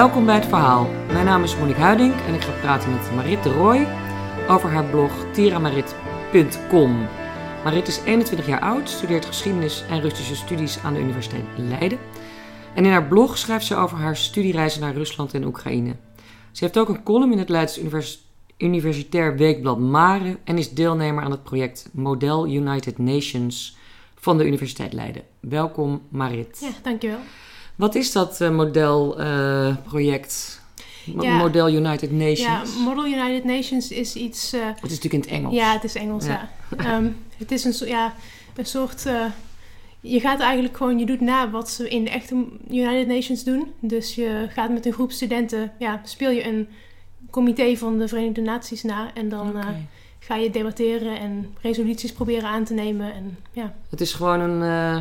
Welkom 0.00 0.26
bij 0.26 0.34
het 0.34 0.46
verhaal. 0.46 0.88
Mijn 1.06 1.24
naam 1.24 1.42
is 1.42 1.56
Monique 1.56 1.80
Huiding 1.80 2.14
en 2.26 2.34
ik 2.34 2.40
ga 2.40 2.52
praten 2.60 2.92
met 2.92 3.14
Marit 3.14 3.42
de 3.42 3.52
Roy 3.52 3.86
over 4.48 4.70
haar 4.70 4.84
blog 4.84 5.12
tiramarit.com. 5.32 7.06
Marit 7.64 7.88
is 7.88 8.00
21 8.04 8.46
jaar 8.46 8.60
oud, 8.60 8.88
studeert 8.88 9.24
geschiedenis 9.24 9.84
en 9.88 10.00
Russische 10.00 10.36
studies 10.36 10.78
aan 10.78 10.94
de 10.94 11.00
Universiteit 11.00 11.44
Leiden. 11.56 11.98
En 12.74 12.84
in 12.84 12.90
haar 12.90 13.08
blog 13.08 13.38
schrijft 13.38 13.66
ze 13.66 13.74
over 13.74 13.98
haar 13.98 14.16
studiereizen 14.16 14.80
naar 14.80 14.94
Rusland 14.94 15.34
en 15.34 15.44
Oekraïne. 15.44 15.96
Ze 16.52 16.64
heeft 16.64 16.78
ook 16.78 16.88
een 16.88 17.02
column 17.02 17.32
in 17.32 17.38
het 17.38 17.48
Leids 17.48 17.78
Univers 17.78 18.24
Universitair 18.58 19.36
Weekblad 19.36 19.78
Mare 19.78 20.38
en 20.44 20.58
is 20.58 20.70
deelnemer 20.70 21.24
aan 21.24 21.30
het 21.30 21.42
project 21.42 21.88
Model 21.92 22.48
United 22.48 22.98
Nations 22.98 23.76
van 24.14 24.38
de 24.38 24.46
Universiteit 24.46 24.92
Leiden. 24.92 25.22
Welkom 25.40 26.02
Marit. 26.08 26.58
Ja, 26.60 26.70
dankjewel. 26.82 27.20
Wat 27.80 27.94
is 27.94 28.12
dat 28.12 28.40
uh, 28.40 28.50
modelproject? 28.50 30.58
Uh, 31.08 31.22
Ja. 31.22 31.36
Model 31.36 31.70
United 31.70 32.10
Nations? 32.12 32.40
Ja, 32.40 32.62
Model 32.84 33.06
United 33.06 33.44
Nations 33.44 33.90
is 33.90 34.14
iets... 34.14 34.52
eh, 34.52 34.60
Het 34.66 34.76
is 34.90 35.00
natuurlijk 35.00 35.14
in 35.14 35.20
het 35.20 35.28
Engels. 35.28 35.54
ja, 35.54 35.72
het 35.72 35.84
is 35.84 35.94
Engels, 35.94 36.26
ja. 36.26 36.48
Ehm, 36.76 37.08
het 37.36 37.50
is 37.50 37.64
een, 37.64 37.88
ja, 37.88 38.14
een 38.56 38.66
soort... 38.66 39.06
eh, 39.06 39.24
je 40.00 40.20
gaat 40.20 40.40
eigenlijk 40.40 40.76
gewoon... 40.76 40.98
Je 40.98 41.06
doet 41.06 41.20
na 41.20 41.50
wat 41.50 41.70
ze 41.70 41.88
in 41.88 42.04
de 42.04 42.10
echte 42.10 42.44
United 42.70 43.06
Nations 43.06 43.44
doen. 43.44 43.72
Dus 43.80 44.14
je 44.14 44.46
gaat 44.50 44.70
met 44.70 44.86
een 44.86 44.92
groep 44.92 45.10
studenten... 45.12 45.72
Ja, 45.78 46.00
speel 46.04 46.30
je 46.30 46.46
een 46.46 46.68
comité 47.30 47.76
van 47.76 47.98
de 47.98 48.08
Verenigde 48.08 48.40
Naties 48.40 48.82
na. 48.82 49.10
En 49.14 49.28
dan 49.28 49.56
eh, 49.58 49.66
ga 50.18 50.36
je 50.36 50.50
debatteren 50.50 51.18
en 51.18 51.54
resoluties 51.62 52.12
proberen 52.12 52.48
aan 52.48 52.64
te 52.64 52.74
nemen. 52.74 53.14
En 53.14 53.38
ja, 53.52 53.74
Het 53.90 54.00
is 54.00 54.12
gewoon 54.12 54.40
een, 54.40 54.62
eh 54.62 55.00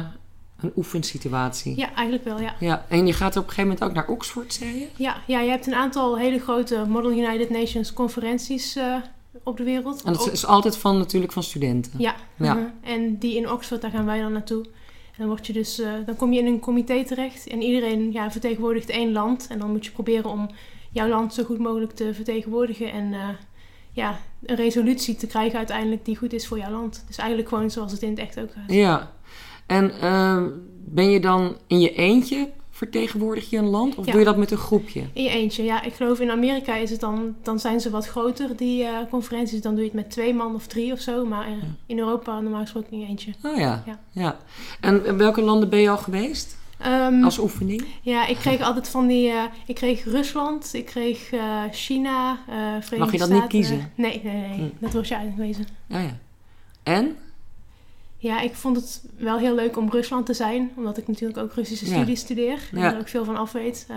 een 0.61 0.71
oefensituatie. 0.75 1.77
ja 1.77 1.93
eigenlijk 1.93 2.23
wel, 2.23 2.39
ja. 2.39 2.55
Ja, 2.59 2.85
En 2.89 3.07
je 3.07 3.13
gaat 3.13 3.35
op 3.37 3.43
een 3.43 3.49
gegeven 3.49 3.69
moment 3.69 3.83
ook 3.83 3.93
naar 3.93 4.07
Oxford, 4.07 4.53
zei 4.53 4.79
je? 4.79 4.87
Ja, 4.95 5.17
ja, 5.27 5.39
je 5.39 5.49
hebt 5.49 5.67
een 5.67 5.75
aantal 5.75 6.17
hele 6.17 6.39
grote 6.39 6.85
Model 6.87 7.11
United 7.11 7.49
Nations 7.49 7.93
conferenties 7.93 8.75
eh, 8.75 8.95
op 9.43 9.57
de 9.57 9.63
wereld. 9.63 10.03
En 10.03 10.13
dat 10.13 10.31
is 10.31 10.45
altijd 10.45 10.77
van, 10.77 10.97
natuurlijk 10.97 11.31
van 11.31 11.43
studenten. 11.43 11.91
Ja, 11.97 12.15
Ja. 12.35 12.53
mhm. 12.53 12.65
en 12.81 13.17
die 13.17 13.35
in 13.35 13.51
Oxford, 13.51 13.81
daar 13.81 13.91
gaan 13.91 14.05
wij 14.05 14.21
dan 14.21 14.31
naartoe. 14.31 14.63
En 15.11 15.25
dan, 15.25 15.27
word 15.27 15.47
je 15.47 15.53
dus, 15.53 15.79
eh, 15.79 15.91
dan 16.05 16.15
kom 16.15 16.33
je 16.33 16.39
in 16.39 16.45
een 16.45 16.59
comité 16.59 17.03
terecht 17.03 17.47
en 17.47 17.61
iedereen 17.61 18.11
ja, 18.11 18.31
vertegenwoordigt 18.31 18.89
één 18.89 19.11
land. 19.11 19.47
En 19.49 19.59
dan 19.59 19.71
moet 19.71 19.85
je 19.85 19.91
proberen 19.91 20.29
om 20.29 20.49
jouw 20.91 21.07
land 21.07 21.33
zo 21.33 21.43
goed 21.43 21.59
mogelijk 21.59 21.91
te 21.91 22.13
vertegenwoordigen. 22.13 22.91
En 22.91 23.13
eh, 23.13 23.27
ja, 23.91 24.19
een 24.45 24.55
resolutie 24.55 25.15
te 25.15 25.27
krijgen 25.27 25.57
uiteindelijk 25.57 26.05
die 26.05 26.17
goed 26.17 26.33
is 26.33 26.47
voor 26.47 26.57
jouw 26.57 26.71
land. 26.71 27.03
Dus 27.07 27.17
eigenlijk 27.17 27.49
gewoon 27.49 27.71
zoals 27.71 27.91
het 27.91 28.01
in 28.01 28.09
het 28.09 28.19
echt 28.19 28.39
ook 28.39 28.51
gaat. 28.51 28.71
Ja. 28.71 29.11
En 29.69 29.91
ehm, 30.01 30.43
ben 30.85 31.09
je 31.09 31.19
dan 31.19 31.55
in 31.67 31.79
je 31.79 31.93
eentje 31.95 32.49
vertegenwoordig 32.71 33.49
je 33.49 33.57
een 33.57 33.65
land? 33.69 33.95
Of 33.95 34.05
Ja. 34.05 34.11
doe 34.11 34.19
je 34.19 34.25
dat 34.25 34.37
met 34.37 34.51
een 34.51 34.57
groepje? 34.57 35.01
In 35.13 35.23
je 35.23 35.29
eentje, 35.29 35.63
ja. 35.63 35.81
Ik 35.83 35.93
geloof 35.93 36.19
in 36.19 36.31
Amerika 36.31 36.75
is 36.75 36.89
het 36.89 36.99
dan, 36.99 37.35
dan 37.43 37.59
zijn 37.59 37.79
ze 37.79 37.89
wat 37.89 38.07
groter, 38.07 38.55
die 38.55 38.83
eh, 38.83 38.97
conferenties. 39.09 39.61
Dan 39.61 39.71
doe 39.71 39.79
je 39.83 39.89
het 39.89 39.95
met 39.95 40.09
twee 40.11 40.33
man 40.33 40.55
of 40.55 40.67
drie 40.67 40.91
of 40.91 40.99
zo. 40.99 41.25
Maar 41.25 41.45
eh, 41.47 41.53
in 41.85 41.99
Europa 41.99 42.39
normaal 42.39 42.61
gesproken 42.61 42.91
in 42.91 42.99
je 42.99 43.05
eentje. 43.07 43.31
Oh 43.43 43.57
ja. 43.57 43.83
Ja. 43.85 43.99
ja. 44.11 44.37
En 44.81 45.05
in 45.05 45.17
welke 45.17 45.41
landen 45.41 45.69
ben 45.69 45.79
je 45.79 45.89
al 45.89 45.97
geweest? 45.97 46.57
Ehm, 46.79 47.23
Als 47.23 47.37
oefening? 47.39 47.85
Ja, 48.01 48.27
ik 48.27 48.35
kreeg 48.37 48.61
altijd 48.61 48.89
van 48.89 49.07
die... 49.07 49.29
eh, 49.29 49.43
ik 49.65 49.75
kreeg 49.75 50.03
Rusland, 50.03 50.73
ik 50.73 50.85
kreeg 50.85 51.31
eh, 51.31 51.61
China, 51.71 52.31
eh 52.31 52.55
Verenigde 52.55 52.97
Mag 52.97 53.11
je 53.11 53.17
dat 53.17 53.27
Staten. 53.27 53.35
niet 53.41 53.47
kiezen? 53.47 53.91
Nee, 53.95 54.21
nee, 54.23 54.33
nee. 54.35 54.57
Hm. 54.57 54.63
Dat 54.79 54.93
was 54.93 55.07
je 55.07 55.17
uitgewezen. 55.17 55.65
Ja, 55.87 55.99
ja. 55.99 56.17
En? 56.83 57.15
Ja, 58.21 58.41
ik 58.41 58.55
vond 58.55 58.75
het 58.75 59.01
wel 59.17 59.37
heel 59.37 59.55
leuk 59.55 59.77
om 59.77 59.89
Rusland 59.89 60.25
te 60.25 60.33
zijn. 60.33 60.71
Omdat 60.75 60.97
ik 60.97 61.07
natuurlijk 61.07 61.39
ook 61.39 61.53
Russische 61.53 61.85
Ja. 61.85 61.91
studies 61.95 62.19
studeer. 62.19 62.59
En 62.71 62.79
Ja. 62.79 62.93
er 62.93 62.99
ook 62.99 63.07
veel 63.07 63.25
van 63.25 63.37
af 63.37 63.51
weet. 63.51 63.85
Eh, 63.89 63.95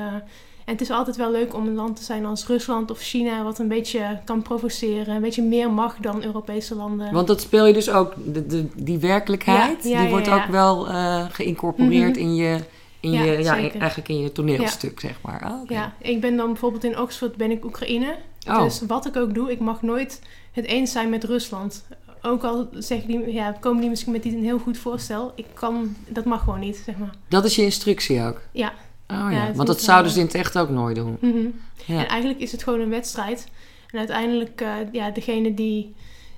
en 0.65 0.72
het 0.72 0.81
is 0.81 0.91
altijd 0.91 1.16
wel 1.16 1.31
leuk 1.31 1.55
om 1.55 1.66
een 1.66 1.75
land 1.75 1.97
te 1.97 2.03
zijn 2.05 2.27
als 2.27 2.47
Rusland 2.47 2.91
of 2.91 2.99
China... 3.00 3.43
wat 3.43 3.59
een 3.59 3.69
beetje 3.69 4.21
kan 4.25 4.43
provoceren. 4.43 5.15
Een 5.15 5.21
beetje 5.22 5.43
meer 5.43 5.71
mag 5.71 5.97
dan 5.97 6.25
Europese 6.25 6.75
landen. 6.75 7.12
Want 7.12 7.27
dat 7.27 7.41
speel 7.41 7.66
je 7.66 7.72
dus 7.72 7.91
ook, 7.91 8.15
de, 8.25 8.47
de, 8.47 8.66
die 8.77 8.99
werkelijkheid, 8.99 9.84
Ja, 9.84 10.00
die 10.00 10.11
wordt 10.11 10.28
ook 10.31 10.44
wel 10.47 10.88
eh, 10.88 11.25
geïncorporeerd 11.31 12.11
Mhm. 12.16 12.25
in 12.25 12.34
je, 12.34 12.59
in 13.00 13.11
Ja, 13.12 13.22
je 13.22 13.43
ja, 13.43 13.56
eigenlijk 13.56 14.09
in 14.09 14.21
je 14.21 14.32
toneelstuk, 14.32 15.00
zeg 15.00 15.19
maar. 15.22 15.50
Oh, 15.53 15.61
oké. 15.62 15.72
Ja, 15.75 15.93
ik 15.99 16.21
ben 16.21 16.37
dan 16.37 16.47
bijvoorbeeld 16.47 16.84
in 16.84 16.99
Oxford 16.99 17.37
ben 17.37 17.50
ik 17.50 17.65
Oekraïne. 17.65 18.16
Oh, 18.49 18.62
Dus 18.62 18.81
wat 18.87 19.06
ik 19.06 19.16
ook 19.16 19.34
doe, 19.34 19.50
ik 19.50 19.61
mag 19.61 19.82
nooit 19.82 20.21
het 20.53 20.65
eens 20.65 20.93
zijn 20.93 21.11
met 21.11 21.25
Rusland. 21.25 21.84
Ook 22.22 22.43
al 22.44 22.69
zeggen 22.75 23.09
die, 23.09 23.33
ja, 23.33 23.53
komen 23.60 23.81
die 23.81 23.91
misschien 23.91 24.12
met 24.12 24.25
een 24.25 24.43
heel 24.43 24.59
goed 24.59 24.78
voorstel. 24.78 25.33
Ik 25.34 25.47
kan, 25.55 25.97
dat 26.09 26.25
mag 26.25 26.41
gewoon 26.44 26.60
niet, 26.60 26.77
zeg 26.84 26.97
maar. 26.99 27.15
dat 27.28 27.44
is 27.44 27.56
je 27.56 27.62
instructie 27.62 28.22
ook? 28.22 28.41
Ja. 28.53 28.72
Oh 29.09 29.28
Ja, 29.31 29.53
want 29.53 29.66
dat 29.69 29.81
zouden 29.81 30.05
wel- 30.06 30.15
ze 30.15 30.21
in 30.21 30.27
het 30.27 30.34
echt 30.34 30.59
ook 30.59 30.69
nooit 30.71 30.97
doen. 30.97 31.16
Mhm. 31.21 31.47
Ja. 31.87 31.99
En 31.99 32.09
eigenlijk 32.09 32.41
is 32.41 32.53
het 32.53 32.62
gewoon 32.62 32.81
een 32.81 32.88
wedstrijd. 32.91 33.47
En 33.91 33.99
uiteindelijk, 33.99 34.61
eh, 34.61 34.75
ja, 34.93 35.11
degene 35.11 35.55
die 35.55 35.94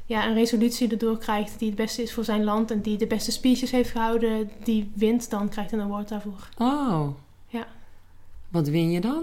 ja, 0.06 0.26
een 0.26 0.34
resolutie 0.34 0.88
erdoor 0.90 1.18
krijgt 1.18 1.58
die 1.58 1.68
het 1.68 1.76
beste 1.76 2.02
is 2.02 2.12
voor 2.12 2.24
zijn 2.24 2.44
land 2.44 2.70
en 2.70 2.80
die 2.80 2.96
de 2.96 3.06
beste 3.06 3.30
speeches 3.32 3.70
heeft 3.70 3.90
gehouden, 3.90 4.50
die 4.64 4.90
wint, 4.94 5.30
dan 5.30 5.48
krijgt 5.48 5.72
een 5.72 5.80
award 5.80 6.08
daarvoor. 6.08 6.48
Oh. 6.58 7.08
Ja. 7.48 7.66
Wat 8.48 8.68
win 8.68 8.90
je 8.90 9.00
dan? 9.00 9.22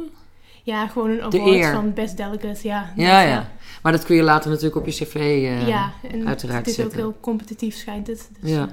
Ja, 0.64 0.88
gewoon 0.88 1.10
een 1.10 1.30
De 1.30 1.40
award 1.42 1.66
van 1.74 1.94
best 1.94 2.18
delegate, 2.18 2.68
ja. 2.68 2.94
Ja, 2.96 3.22
ja. 3.22 3.50
Maar 3.82 3.92
dat 3.92 4.06
kun 4.06 4.16
je 4.16 4.24
later 4.24 4.50
natuurlijk 4.50 4.76
op 4.76 4.86
je 4.86 4.92
cv 4.92 5.16
eh 5.16 5.68
ja, 5.68 5.92
en 6.12 6.28
uiteraard 6.28 6.66
het 6.66 6.78
is 6.78 6.86
ook 6.86 6.94
heel 6.94 7.16
competitief, 7.20 7.76
schijnt 7.76 8.08
het. 8.08 8.30
Dus, 8.40 8.52
Ja. 8.52 8.70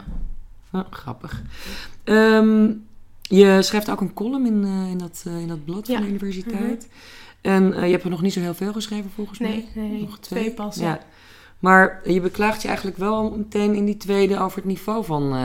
Oh, 0.73 0.81
grappig. 0.91 1.43
Ehm, 2.05 2.71
je 3.23 3.63
schrijft 3.63 3.91
ook 3.91 4.01
een 4.01 4.15
column 4.15 4.47
in, 4.47 4.65
eh, 4.65 4.91
in, 4.91 4.99
dat, 4.99 5.25
eh, 5.27 5.41
in 5.41 5.49
dat 5.49 5.65
blad 5.65 5.87
Ja. 5.87 5.95
van 5.95 6.03
de 6.03 6.09
universiteit. 6.09 6.89
En 7.41 7.75
eh, 7.75 7.85
je 7.85 7.91
hebt 7.91 8.05
er 8.05 8.11
nog 8.11 8.23
niet 8.23 8.33
zo 8.33 8.41
heel 8.41 8.55
veel 8.55 8.73
geschreven 8.73 9.11
volgens 9.15 9.39
mij. 9.39 9.49
nee, 9.51 9.69
nee, 9.75 9.91
nee, 9.91 10.01
Nog 10.01 10.19
twee 10.19 10.51
pas. 10.51 10.77
Ja. 10.77 11.01
Maar 11.59 12.01
je 12.05 12.21
beklaagt 12.21 12.63
je 12.63 12.69
eigenlijk 12.69 12.97
wel 12.97 13.31
meteen 13.37 13.75
in 13.75 13.85
die 13.85 13.97
tweede 13.97 14.39
over 14.39 14.57
het 14.57 14.67
niveau 14.67 15.05
van, 15.05 15.37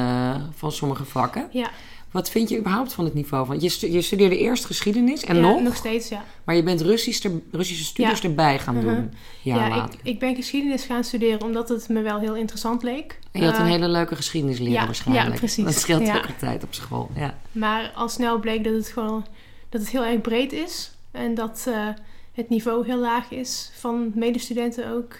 van 0.55 0.71
sommige 0.71 1.05
vakken. 1.05 1.47
Ja. 1.51 1.69
Wat 2.13 2.29
vind 2.29 2.49
je 2.49 2.57
überhaupt 2.57 2.93
van 2.93 3.05
het 3.05 3.13
niveau 3.13 3.45
van? 3.45 3.59
Je, 3.59 3.91
je 3.91 4.01
studeerde 4.01 4.37
eerst 4.37 4.65
geschiedenis 4.65 5.23
en 5.23 5.35
Ja, 5.35 5.41
nog, 5.41 5.61
nog 5.61 5.75
steeds, 5.75 6.09
ja. 6.09 6.23
maar 6.43 6.55
je 6.55 6.63
bent 6.63 6.81
Russisch 6.81 7.23
er, 7.23 7.31
Russische 7.51 7.83
studies 7.83 8.21
erbij 8.23 8.59
gaan 8.59 8.81
doen. 8.81 8.93
Mhm. 8.93 9.07
Jaar 9.41 9.75
ja, 9.75 9.85
ik, 9.85 9.99
ik 10.03 10.19
ben 10.19 10.35
geschiedenis 10.35 10.83
gaan 10.83 11.03
studeren 11.03 11.41
omdat 11.41 11.69
het 11.69 11.89
me 11.89 12.01
wel 12.01 12.19
heel 12.19 12.35
interessant 12.35 12.83
leek. 12.83 13.19
En 13.31 13.41
je 13.41 13.45
had 13.47 13.57
een 13.57 13.65
Eh, 13.65 13.71
hele 13.71 13.87
leuke 13.87 14.15
geschiedenisleraar 14.15 14.85
waarschijnlijk. 14.85 15.29
ja, 15.31 15.37
precies. 15.37 15.65
Dat 15.73 15.75
scheelt 15.79 16.01
ook 16.09 16.25
altijd 16.27 16.63
op 16.63 16.73
school. 16.73 17.09
Ja. 17.15 17.37
Maar 17.51 17.91
al 17.95 18.09
snel 18.09 18.39
bleek 18.39 18.63
dat 18.63 18.73
het 18.73 18.87
gewoon 18.87 19.25
dat 19.69 19.81
het 19.81 19.89
heel 19.89 20.03
erg 20.05 20.21
breed 20.21 20.51
is. 20.51 20.91
En 21.11 21.33
dat 21.35 21.65
eh, 21.67 21.87
het 22.33 22.49
niveau 22.49 22.85
heel 22.85 22.99
laag 22.99 23.31
is 23.31 23.71
van 23.79 24.11
medestudenten 24.15 24.91
ook. 24.91 25.13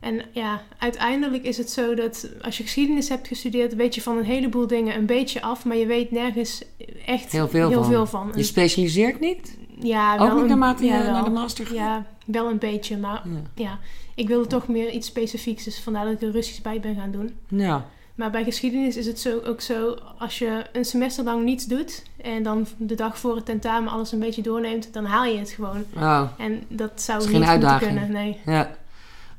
En 0.00 0.22
ja, 0.32 0.62
uiteindelijk 0.78 1.44
is 1.44 1.56
het 1.56 1.70
zo 1.70 1.94
dat 1.94 2.28
als 2.42 2.56
je 2.56 2.62
geschiedenis 2.62 3.08
hebt 3.08 3.28
gestudeerd, 3.28 3.74
weet 3.74 3.94
je 3.94 4.02
van 4.02 4.16
een 4.16 4.24
heleboel 4.24 4.66
dingen 4.66 4.94
een 4.96 5.06
beetje 5.06 5.42
af, 5.42 5.64
maar 5.64 5.76
je 5.76 5.86
weet 5.86 6.10
nergens 6.10 6.62
echt 7.06 7.32
Heel 7.32 7.48
veel 7.48 7.72
van. 7.72 7.84
veel 7.84 8.06
van. 8.06 8.32
Je 8.36 8.42
specialiseert 8.42 9.20
niet? 9.20 9.58
ja, 9.80 10.16
ook 10.18 10.34
niet 10.34 10.46
naarmate 10.46 10.84
je 10.84 10.90
ja, 10.90 11.02
naar 11.02 11.12
wel. 11.12 11.24
de 11.24 11.30
master 11.30 11.66
gaat? 11.66 11.74
Ja, 11.76 12.06
wel 12.26 12.50
een 12.50 12.58
beetje, 12.58 12.96
maar 12.96 13.22
Ja. 13.24 13.40
ja, 13.54 13.78
ik 14.14 14.28
wilde 14.28 14.46
toch 14.46 14.68
meer 14.68 14.90
iets 14.90 15.06
specifieks, 15.06 15.64
dus 15.64 15.80
vandaar 15.80 16.04
dat 16.04 16.12
ik 16.14 16.22
er 16.22 16.30
Russisch 16.30 16.60
bij 16.62 16.80
ben 16.80 16.94
gaan 16.94 17.10
doen. 17.10 17.34
Ja. 17.48 17.86
Maar 18.14 18.30
bij 18.30 18.44
geschiedenis 18.44 18.96
is 18.96 19.06
het 19.06 19.20
zo, 19.20 19.40
ook 19.46 19.60
zo, 19.60 19.96
als 20.18 20.38
je 20.38 20.62
een 20.72 20.84
semester 20.84 21.24
lang 21.24 21.44
niets 21.44 21.66
doet 21.66 22.02
en 22.22 22.42
dan 22.42 22.66
de 22.76 22.94
dag 22.94 23.18
voor 23.18 23.36
het 23.36 23.44
tentamen 23.44 23.92
alles 23.92 24.12
een 24.12 24.18
beetje 24.18 24.42
doorneemt, 24.42 24.92
dan 24.92 25.04
haal 25.04 25.24
je 25.24 25.38
het 25.38 25.50
gewoon. 25.50 25.84
Oh, 25.96 26.22
En 26.38 26.62
dat 26.68 27.02
zou 27.02 27.32
niet 27.32 27.42
uitdaging. 27.42 27.90
kunnen, 27.90 28.12
nee. 28.12 28.38
ja. 28.46 28.76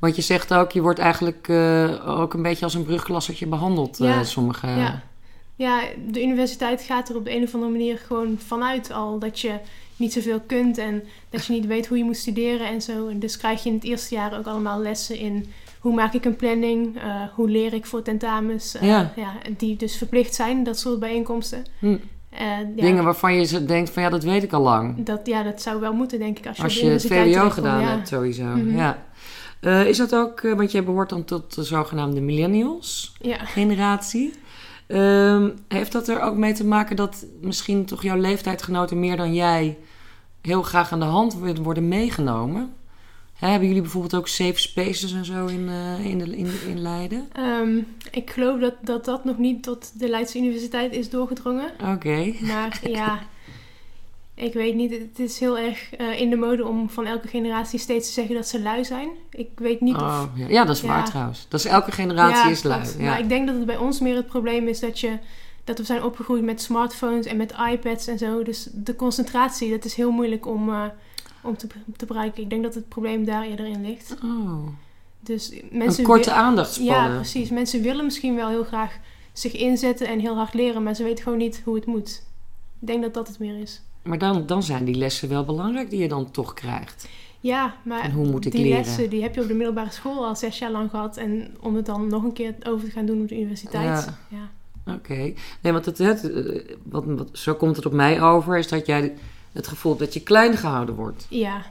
Want 0.02 0.16
je 0.16 0.22
zegt 0.22 0.54
ook, 0.54 0.72
je 0.72 0.82
wordt 0.82 1.00
eigenlijk 1.00 1.48
eh, 1.48 2.20
ook 2.20 2.34
een 2.34 2.42
beetje 2.42 2.64
als 2.66 2.74
een 2.74 2.84
brugklassertje 2.84 3.48
behandeld. 3.48 4.00
eh, 4.00 4.08
Ja. 4.08 4.24
sommige... 4.24 4.68
Ja. 4.68 5.02
ja, 5.56 5.82
de 6.08 6.22
universiteit 6.24 6.82
gaat 6.82 7.10
er 7.10 7.16
op 7.16 7.26
de 7.26 7.36
een 7.36 7.44
of 7.44 7.54
andere 7.54 7.72
manier 7.72 7.98
gewoon 7.98 8.36
vanuit 8.46 8.92
al 8.92 9.20
dat 9.20 9.40
je 9.40 9.52
niet 9.96 10.14
zoveel 10.14 10.40
kunt 10.46 10.78
en 10.78 11.04
dat 11.30 11.46
je 11.46 11.54
niet 11.54 11.66
weet 11.66 11.88
hoe 11.88 11.98
je 11.98 12.04
moet 12.04 12.18
studeren 12.18 12.68
en 12.68 12.82
zo. 12.82 13.08
En 13.08 13.20
dus 13.20 13.38
krijg 13.38 13.64
je 13.64 13.70
in 13.70 13.76
het 13.76 13.84
eerste 13.84 14.16
jaar 14.16 14.38
ook 14.38 14.46
allemaal 14.48 14.80
lessen 14.82 15.18
in 15.18 15.52
hoe 15.80 15.94
maak 15.94 16.14
ik 16.14 16.26
een 16.26 16.36
planning, 16.36 16.98
eh, 16.98 17.22
hoe 17.36 17.50
leer 17.50 17.74
ik 17.74 17.86
voor 17.86 18.02
tentamens. 18.02 18.76
eh, 18.76 18.88
Ja. 18.88 19.12
die 19.58 19.76
dus 19.76 19.98
verplicht 19.98 20.36
zijn, 20.36 20.64
dat 20.64 20.80
soort 20.80 21.00
bijeenkomsten. 21.00 21.64
Hm. 21.80 21.98
Ja, 22.40 22.64
Dingen 22.76 23.04
waarvan 23.04 23.34
je 23.42 23.66
denkt 23.66 23.90
van 23.90 24.04
ja, 24.04 24.10
dat 24.10 24.24
weet 24.24 24.44
ik 24.44 24.54
al 24.54 24.62
lang. 24.62 25.06
Dat, 25.06 25.20
ja, 25.28 25.44
dat 25.44 25.62
zou 25.62 25.80
wel 25.80 25.94
moeten, 25.94 26.20
denk 26.20 26.38
ik, 26.40 26.48
als 26.48 26.58
je, 26.58 26.64
Als 26.64 26.74
je 26.74 27.00
VWO 27.00 27.50
gedaan 27.50 27.82
ja. 27.82 27.88
hebt 27.88 28.08
sowieso. 28.08 28.44
Mhm. 28.44 28.76
Ja. 28.78 28.98
Eh, 29.62 29.88
is 29.88 29.98
dat 29.98 30.16
ook, 30.16 30.40
eh, 30.40 30.54
want 30.54 30.72
jij 30.72 30.84
behoort 30.84 31.10
dan 31.10 31.26
tot 31.26 31.56
de 31.56 31.64
zogenaamde 31.64 32.22
millennials 32.22 33.14
Ja. 33.22 33.46
generatie. 33.46 34.34
Ehm, 34.88 35.50
heeft 35.68 35.92
dat 35.92 36.08
er 36.08 36.22
ook 36.22 36.36
mee 36.36 36.54
te 36.54 36.66
maken 36.66 36.96
dat 36.96 37.26
misschien 37.42 37.86
toch 37.86 38.04
jouw 38.04 38.18
leeftijdgenoten 38.18 39.00
meer 39.00 39.18
dan 39.18 39.34
jij 39.34 39.78
heel 40.42 40.62
graag 40.62 40.92
aan 40.92 41.00
de 41.00 41.06
hand 41.06 41.40
willen 41.40 41.64
worden 41.64 41.88
meegenomen? 41.88 42.74
Hè, 43.34 43.48
hebben 43.48 43.68
jullie 43.68 43.82
bijvoorbeeld 43.84 44.16
ook 44.16 44.28
safe 44.28 44.60
spaces 44.60 45.14
en 45.14 45.26
zo 45.26 45.46
in, 45.46 45.70
eh, 45.70 46.06
in, 46.06 46.18
de, 46.18 46.38
in, 46.38 46.50
in 46.68 46.82
Leiden? 46.82 47.28
Ehm, 47.34 47.78
ik 48.12 48.30
geloof 48.32 48.60
dat, 48.60 48.74
dat 48.82 49.06
dat 49.06 49.26
nog 49.26 49.38
niet 49.38 49.64
tot 49.64 50.00
de 50.00 50.10
Leidse 50.10 50.38
Universiteit 50.38 50.94
is 50.94 51.10
doorgedrongen. 51.10 51.72
Oké. 51.94 52.34
Maar 52.42 52.80
ja, 52.90 53.20
Ik 54.42 54.54
weet 54.54 54.76
niet, 54.76 54.92
het 54.92 55.20
is 55.20 55.40
heel 55.40 55.58
erg 55.58 55.94
eh, 55.96 56.20
in 56.20 56.30
de 56.30 56.36
mode 56.36 56.66
om 56.66 56.90
van 56.90 57.06
elke 57.06 57.28
generatie 57.28 57.80
steeds 57.80 58.08
te 58.08 58.14
zeggen 58.14 58.36
dat 58.36 58.48
ze 58.48 58.62
lui 58.62 58.86
zijn. 58.86 59.10
Ik 59.30 59.50
weet 59.56 59.82
niet 59.82 59.96
of... 59.96 60.02
Oh, 60.02 60.24
ja. 60.36 60.48
ja, 60.48 60.66
dat 60.66 60.76
is 60.76 60.82
Ja. 60.82 60.88
waar 60.88 61.06
trouwens. 61.06 61.46
Dat 61.50 61.60
is 61.60 61.66
elke 61.66 61.92
generatie 61.92 62.52
is 62.52 62.64
lui. 62.64 62.88
Maar 63.00 63.20
ik 63.20 63.30
denk 63.30 63.48
dat 63.48 63.56
het 63.56 63.66
bij 63.66 63.78
ons 63.78 64.00
meer 64.00 64.16
het 64.16 64.28
probleem 64.28 64.68
is 64.68 64.80
dat, 64.80 65.00
je, 65.00 65.18
dat 65.64 65.78
we 65.78 65.84
zijn 65.84 66.04
opgegroeid 66.04 66.44
met 66.44 66.62
smartphones 66.62 67.26
en 67.26 67.38
met 67.38 67.54
iPads 67.72 68.08
en 68.08 68.18
zo. 68.18 68.44
Dus 68.44 68.68
de 68.74 68.96
concentratie, 68.96 69.70
dat 69.70 69.86
is 69.86 69.94
heel 69.96 70.12
moeilijk 70.12 70.46
om, 70.48 70.70
eh, 70.70 70.84
om 71.42 71.58
te, 71.58 71.68
te 71.98 72.06
bereiken. 72.06 72.44
Ik 72.44 72.50
denk 72.50 72.64
dat 72.64 72.74
het 72.76 72.88
probleem 72.90 73.26
daar 73.26 73.44
eerder 73.44 73.66
in 73.68 73.86
ligt. 73.86 74.16
Oh, 74.24 74.68
Dus 75.20 75.52
een 75.52 75.68
mensen 75.72 76.04
korte 76.04 76.30
wi- 76.30 76.36
aandachtspannen. 76.36 77.10
Ja, 77.12 77.16
precies. 77.16 77.50
Mensen 77.50 77.82
willen 77.82 78.06
misschien 78.06 78.36
wel 78.36 78.50
heel 78.50 78.64
graag 78.64 78.98
zich 79.34 79.54
inzetten 79.54 80.08
en 80.08 80.20
heel 80.20 80.36
hard 80.36 80.54
leren, 80.54 80.84
maar 80.84 80.96
ze 80.96 81.04
weten 81.04 81.24
gewoon 81.24 81.38
niet 81.40 81.62
hoe 81.66 81.76
het 81.76 81.86
moet. 81.86 82.24
Ik 82.82 82.88
denk 82.88 83.02
dat 83.02 83.14
dat 83.14 83.28
het 83.28 83.40
meer 83.40 83.58
is. 83.60 83.82
Maar 84.04 84.18
dan, 84.18 84.46
dan 84.46 84.64
zijn 84.64 84.86
die 84.86 84.96
lessen 84.96 85.30
wel 85.30 85.44
belangrijk 85.44 85.90
die 85.90 86.00
je 86.00 86.08
dan 86.08 86.32
toch 86.32 86.54
krijgt. 86.54 87.08
Ja, 87.40 87.76
maar 87.84 88.04
En 88.04 88.12
hoe 88.12 88.28
moet 88.28 88.46
ik 88.46 88.52
die 88.52 88.64
leren? 88.64 88.78
lessen 88.78 89.10
die 89.10 89.22
heb 89.22 89.36
je 89.36 89.42
op 89.42 89.48
de 89.48 89.54
middelbare 89.54 89.92
school 89.92 90.26
al 90.26 90.36
zes 90.36 90.60
jaar 90.60 90.72
lang 90.72 90.90
gehad. 90.90 91.18
En 91.18 91.56
om 91.60 91.76
het 91.76 91.86
dan 91.86 92.08
nog 92.08 92.24
een 92.24 92.34
keer 92.34 92.56
over 92.64 92.86
te 92.86 92.92
gaan 92.92 93.06
doen 93.06 93.22
op 93.22 93.28
de 93.28 93.36
universiteit. 93.36 93.84
Ja. 94.30 94.38
Ja. 94.38 94.94
Oké. 94.94 95.34
Nee, 95.62 95.74
want 95.74 95.86
het, 95.86 95.98
het, 95.98 96.32
eh, 96.32 96.76
wat, 96.84 97.04
wat, 97.06 97.30
zo 97.34 97.54
komt 97.54 97.76
het 97.76 97.86
op 97.86 97.92
mij 97.92 98.22
over, 98.22 98.58
is 98.58 98.68
dat 98.68 98.86
jij 98.86 99.14
het 99.52 99.68
gevoel 99.68 99.92
hebt 99.92 100.04
dat 100.04 100.14
je 100.14 100.22
klein 100.22 100.58
gehouden 100.58 100.96
wordt. 100.96 101.26
Ja, 101.30 101.62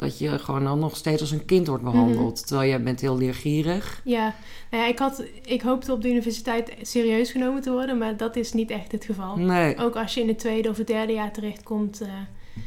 Dat 0.00 0.18
je 0.18 0.38
gewoon 0.38 0.64
dan 0.64 0.78
nog 0.78 0.96
steeds 0.96 1.20
als 1.20 1.30
een 1.30 1.44
kind 1.44 1.66
wordt 1.66 1.82
behandeld. 1.84 2.34
Mhm. 2.36 2.46
Terwijl 2.46 2.68
jij 2.68 2.82
bent 2.82 3.00
heel 3.00 3.16
leergierig. 3.18 4.00
ja. 4.04 4.34
Nou 4.70 4.82
ja 4.82 4.88
ik, 4.88 4.98
had, 4.98 5.24
ik 5.44 5.62
hoopte 5.62 5.92
op 5.92 6.02
de 6.02 6.08
universiteit 6.10 6.72
serieus 6.82 7.30
genomen 7.30 7.62
te 7.62 7.70
worden, 7.70 7.98
maar 7.98 8.16
dat 8.16 8.36
is 8.36 8.52
niet 8.52 8.70
echt 8.70 8.92
het 8.92 9.04
geval. 9.04 9.36
Nee. 9.36 9.78
Ook 9.78 9.96
als 9.96 10.14
je 10.14 10.20
in 10.20 10.28
het 10.28 10.38
tweede 10.38 10.68
of 10.68 10.76
het 10.76 10.86
derde 10.86 11.12
jaar 11.12 11.32
terechtkomt, 11.32 12.00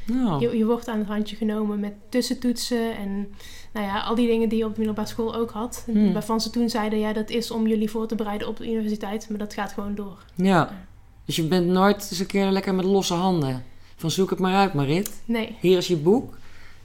Nou, 0.05 0.41
je, 0.41 0.57
je 0.57 0.65
wordt 0.65 0.87
aan 0.87 0.97
het 0.99 1.07
handje 1.07 1.35
genomen 1.35 1.79
met 1.79 1.93
tussentoetsen 2.09 2.97
en 2.97 3.33
nou 3.73 3.85
ja, 3.85 4.01
al 4.01 4.15
die 4.15 4.27
dingen 4.27 4.49
die 4.49 4.57
je 4.57 4.63
op 4.65 4.71
de 4.71 4.77
middelbare 4.77 5.07
school 5.07 5.35
ook 5.35 5.51
had. 5.51 5.83
Hmm. 5.85 6.13
Waarvan 6.13 6.41
ze 6.41 6.49
toen 6.49 6.69
zeiden, 6.69 6.99
ja, 6.99 7.13
dat 7.13 7.29
is 7.29 7.51
om 7.51 7.67
jullie 7.67 7.89
voor 7.89 8.07
te 8.07 8.15
bereiden 8.15 8.47
op 8.47 8.57
de 8.57 8.69
universiteit, 8.71 9.25
maar 9.29 9.37
dat 9.39 9.53
gaat 9.53 9.71
gewoon 9.71 9.95
door. 9.95 10.25
ja. 10.35 10.85
Dus 11.25 11.35
je 11.35 11.43
bent 11.43 11.67
nooit 11.67 11.95
eens 11.95 12.19
een 12.19 12.25
keer 12.25 12.45
lekker 12.45 12.75
met 12.75 12.85
losse 12.85 13.13
handen. 13.13 13.63
Van 13.95 14.11
zoek 14.11 14.29
het 14.29 14.39
maar 14.39 14.55
uit, 14.55 14.73
Marit. 14.73 15.21
Nee, 15.25 15.55
Hier 15.59 15.77
is 15.77 15.87
je 15.87 15.95
boek. 15.97 16.37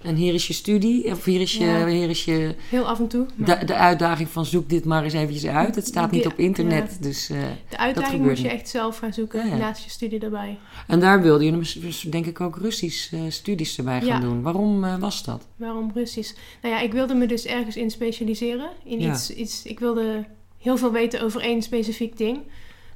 En 0.02 0.14
hier 0.14 0.34
is 0.34 0.46
je 0.46 0.52
studie. 0.52 1.04
Of 1.10 1.24
hier 1.24 1.40
is 1.40 1.54
je, 1.56 1.64
Ja. 1.64 1.86
hier 1.86 2.08
is 2.08 2.24
je 2.24 2.54
heel 2.70 2.88
af 2.88 2.98
en 2.98 3.08
toe. 3.08 3.26
Maar 3.34 3.58
de, 3.60 3.64
de 3.66 3.74
uitdaging 3.74 4.28
van 4.28 4.44
zoek 4.46 4.68
dit 4.68 4.84
maar 4.84 5.04
eens 5.04 5.12
eventjes 5.12 5.46
uit. 5.46 5.74
Het 5.74 5.86
staat 5.86 6.10
niet 6.10 6.22
Die- 6.22 6.30
op 6.32 6.38
internet. 6.38 6.98
Dus, 7.00 7.30
eh, 7.30 7.38
de 7.68 7.78
uitdaging 7.78 8.22
moet 8.24 8.36
je 8.38 8.42
niet. 8.42 8.52
echt 8.52 8.68
zelf 8.68 8.98
gaan 8.98 9.12
zoeken 9.12 9.48
Ja, 9.48 9.56
naast 9.56 9.84
je 9.84 9.90
studie 9.90 10.20
erbij. 10.20 10.58
en 10.86 11.00
daar 11.00 11.22
wilde 11.22 11.44
je 11.44 11.58
dus- 11.58 11.72
dus 11.72 12.00
denk 12.00 12.26
ik 12.26 12.40
ook 12.40 12.56
Russisch 12.56 13.12
eh, 13.12 13.20
studies 13.28 13.78
erbij 13.78 14.00
gaan 14.00 14.20
doen. 14.20 14.42
Waarom 14.42 14.84
eh, 14.84 14.98
was 14.98 15.24
dat? 15.24 15.46
Waarom 15.56 15.90
Russisch? 15.94 16.34
Nou 16.62 16.74
ja, 16.74 16.80
ik 16.80 16.92
wilde 16.92 17.14
me 17.14 17.26
dus 17.26 17.46
ergens 17.46 17.76
in 17.76 17.90
specialiseren. 17.90 18.68
In 18.84 19.02
iets, 19.02 19.30
iets, 19.34 19.62
ik 19.62 19.78
wilde 19.80 20.24
heel 20.58 20.76
veel 20.76 20.92
weten 20.92 21.22
over 21.22 21.40
één 21.40 21.62
specifiek 21.62 22.16
ding. 22.16 22.38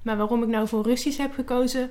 Maar 0.03 0.17
waarom 0.17 0.43
ik 0.43 0.49
nou 0.49 0.69
voor 0.69 0.83
Russisch 0.83 1.19
heb 1.19 1.33
gekozen, 1.35 1.91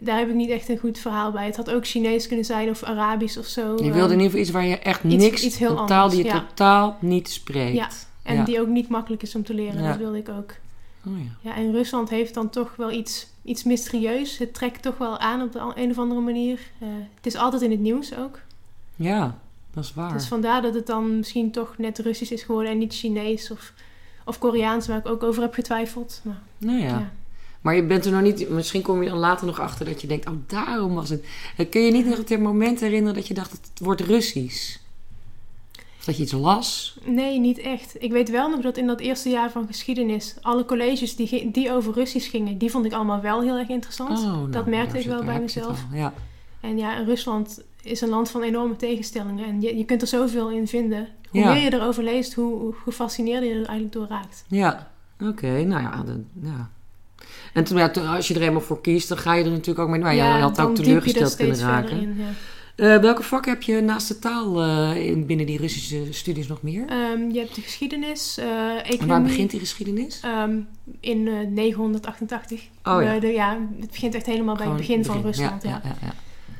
daar 0.00 0.18
heb 0.18 0.28
ik 0.28 0.34
niet 0.34 0.50
echt 0.50 0.68
een 0.68 0.78
goed 0.78 0.98
verhaal 0.98 1.32
bij. 1.32 1.46
Het 1.46 1.56
had 1.56 1.70
ook 1.70 1.86
Chinees 1.86 2.26
kunnen 2.26 2.44
zijn 2.44 2.70
of 2.70 2.82
Arabisch 2.82 3.36
of 3.38 3.46
zo. 3.46 3.60
Je 3.76 3.82
Ehm, 3.82 3.92
wilde 3.92 4.12
in 4.14 4.20
ieder 4.20 4.24
geval 4.24 4.40
iets 4.40 4.50
waar 4.50 4.64
je 4.66 4.78
echt 4.78 5.04
niks, 5.04 5.44
iets 5.44 5.58
heel 5.58 5.78
een 5.78 5.86
taal 5.86 6.02
anders, 6.02 6.14
die 6.14 6.24
je 6.24 6.38
ja. 6.38 6.44
totaal 6.48 6.96
niet 7.00 7.28
spreekt. 7.30 7.76
Ja. 7.76 7.88
En 8.22 8.34
Ja. 8.36 8.44
die 8.44 8.60
ook 8.60 8.68
niet 8.68 8.88
makkelijk 8.88 9.22
is 9.22 9.34
om 9.34 9.44
te 9.44 9.54
leren. 9.54 9.82
Dat 9.82 9.96
wilde 9.96 10.18
ik 10.18 10.28
ook. 10.28 10.54
Oh, 11.06 11.12
ja. 11.18 11.50
Ja, 11.50 11.56
en 11.56 11.72
Rusland 11.72 12.10
heeft 12.10 12.34
dan 12.34 12.50
toch 12.50 12.76
wel 12.76 12.90
iets, 12.90 13.26
iets 13.44 13.64
mysterieus. 13.64 14.38
Het 14.38 14.54
trekt 14.54 14.82
toch 14.82 14.98
wel 14.98 15.18
aan 15.18 15.42
op 15.42 15.52
de 15.52 15.60
een 15.74 15.90
of 15.90 15.98
andere 15.98 16.20
manier. 16.20 16.58
Eh, 16.78 16.88
het 17.14 17.26
is 17.26 17.36
altijd 17.36 17.62
in 17.62 17.70
het 17.70 17.80
nieuws 17.80 18.16
ook. 18.16 18.38
ja, 18.96 19.38
dat 19.72 19.84
is 19.84 19.94
waar. 19.94 20.12
Dus 20.12 20.26
vandaar 20.26 20.62
dat 20.62 20.74
het 20.74 20.86
dan 20.86 21.16
misschien 21.16 21.50
toch 21.50 21.74
net 21.78 21.98
Russisch 21.98 22.32
is 22.32 22.42
geworden 22.42 22.72
en 22.72 22.78
niet 22.78 22.94
Chinees 22.94 23.50
of, 23.50 23.72
of 24.24 24.38
Koreaans, 24.38 24.86
waar 24.86 24.98
ik 24.98 25.06
ook 25.08 25.22
over 25.22 25.42
heb 25.42 25.54
getwijfeld. 25.54 26.20
Maar, 26.24 26.40
nou 26.58 26.78
ja. 26.78 27.10
Maar 27.60 27.74
je 27.76 27.82
bent 27.82 28.04
er 28.04 28.12
nog 28.12 28.22
niet... 28.22 28.48
Misschien 28.48 28.82
kom 28.82 29.02
je 29.02 29.08
dan 29.08 29.18
later 29.18 29.46
nog 29.46 29.60
achter 29.60 29.86
dat 29.86 30.00
je 30.00 30.06
denkt... 30.06 30.28
Oh, 30.28 30.34
daarom 30.46 30.94
was 30.94 31.08
het... 31.08 31.24
Eh, 31.56 31.70
Kun 31.70 31.80
je 31.82 31.92
niet 31.92 32.06
nog 32.06 32.16
het 32.28 32.40
moment 32.40 32.80
herinneren 32.80 33.14
dat 33.14 33.26
je 33.26 33.34
dacht... 33.34 33.50
Het 33.50 33.70
wordt 33.80 34.00
Russisch? 34.00 34.76
Of 35.98 36.04
dat 36.04 36.16
je 36.16 36.22
iets 36.22 36.32
las? 36.32 36.98
Nee, 37.04 37.38
niet 37.40 37.58
echt. 37.58 38.02
Ik 38.02 38.12
weet 38.12 38.30
wel 38.30 38.48
nog 38.50 38.60
dat 38.60 38.76
in 38.76 38.86
dat 38.86 39.00
eerste 39.00 39.28
jaar 39.28 39.50
van 39.50 39.66
geschiedenis 39.66 40.34
alle 40.40 40.64
colleges 40.64 41.16
die, 41.16 41.50
die 41.50 41.72
over 41.72 41.92
Russisch 41.92 42.30
gingen, 42.30 42.58
die 42.58 42.70
vond 42.70 42.84
ik 42.84 42.92
allemaal 42.92 43.20
wel 43.20 43.42
heel 43.42 43.56
erg 43.56 43.68
interessant. 43.68 44.18
Oh, 44.18 44.24
nou, 44.24 44.50
dat 44.50 44.66
merkte 44.66 44.92
daar 44.92 45.02
ik 45.02 45.08
wel 45.08 45.24
bij 45.24 45.40
mezelf. 45.40 45.84
Ja. 45.92 46.12
En 46.60 46.78
ja, 46.78 46.94
Rusland 47.02 47.62
is 47.82 48.00
een 48.00 48.08
land 48.08 48.30
van 48.30 48.42
enorme 48.42 48.76
tegenstellingen 48.76 49.44
en 49.46 49.60
je, 49.60 49.76
je 49.76 49.84
kunt 49.84 50.02
er 50.02 50.08
zoveel 50.08 50.50
in 50.50 50.66
vinden. 50.68 51.08
Hoe 51.30 51.40
Ja. 51.40 51.52
meer 51.52 51.62
je 51.62 51.72
erover 51.72 52.02
leest, 52.02 52.34
hoe, 52.34 52.58
hoe 52.60 52.74
gefascineerder 52.84 53.48
je 53.48 53.54
er 53.54 53.66
eigenlijk 53.66 53.92
door 53.92 54.06
raakt. 54.06 54.44
Ja, 54.48 54.90
oké. 55.20 55.62
nou 55.64 55.82
ja, 55.82 56.02
dan- 56.02 56.24
ja. 56.42 56.70
En 57.58 57.64
toen, 57.64 57.78
ja, 57.78 57.88
toen- 57.88 58.06
als 58.06 58.28
je 58.28 58.34
er 58.34 58.42
eenmaal 58.42 58.60
voor 58.60 58.80
kiest, 58.80 59.08
dan 59.08 59.18
ga 59.18 59.34
je 59.34 59.44
er 59.44 59.50
natuurlijk 59.50 59.78
ook 59.78 59.88
mee... 59.88 60.00
Nou, 60.00 60.14
ja, 60.14 60.36
je 60.36 60.42
had 60.42 60.60
ook 60.60 60.74
teleurgesteld 60.74 61.36
kunnen 61.36 61.58
raken. 61.58 62.00
in. 62.00 62.16
Eh, 62.76 62.96
welke 62.98 63.22
vakken 63.22 63.52
heb 63.52 63.62
je 63.62 63.80
naast 63.80 64.08
de 64.08 64.18
taal 64.18 64.62
eh, 64.62 65.06
in, 65.06 65.26
binnen 65.26 65.46
die 65.46 65.58
Russische 65.58 66.06
studies 66.10 66.46
nog 66.46 66.62
meer? 66.62 66.84
Ehm, 66.88 67.30
je 67.30 67.38
hebt 67.38 67.54
de 67.54 67.60
geschiedenis, 67.60 68.38
eh 68.38 68.46
economie. 68.46 68.98
en 68.98 69.06
waar 69.06 69.22
begint 69.22 69.50
die 69.50 69.60
geschiedenis? 69.60 70.20
Ehm, 70.24 70.58
in 71.00 71.28
eh, 71.28 71.46
988. 71.48 72.60
Oh 72.84 73.02
ja. 73.02 73.14
Eh, 73.14 73.20
de, 73.20 73.26
ja. 73.26 73.58
Het 73.80 73.90
begint 73.90 74.14
echt 74.14 74.26
helemaal 74.26 74.56
bij 74.56 74.66
het 74.66 74.76
begin 74.76 75.04
van 75.04 75.22
Rusland. 75.22 75.62
Ja, 75.62 75.80
Ja, 75.84 75.96
ja. 76.00 76.14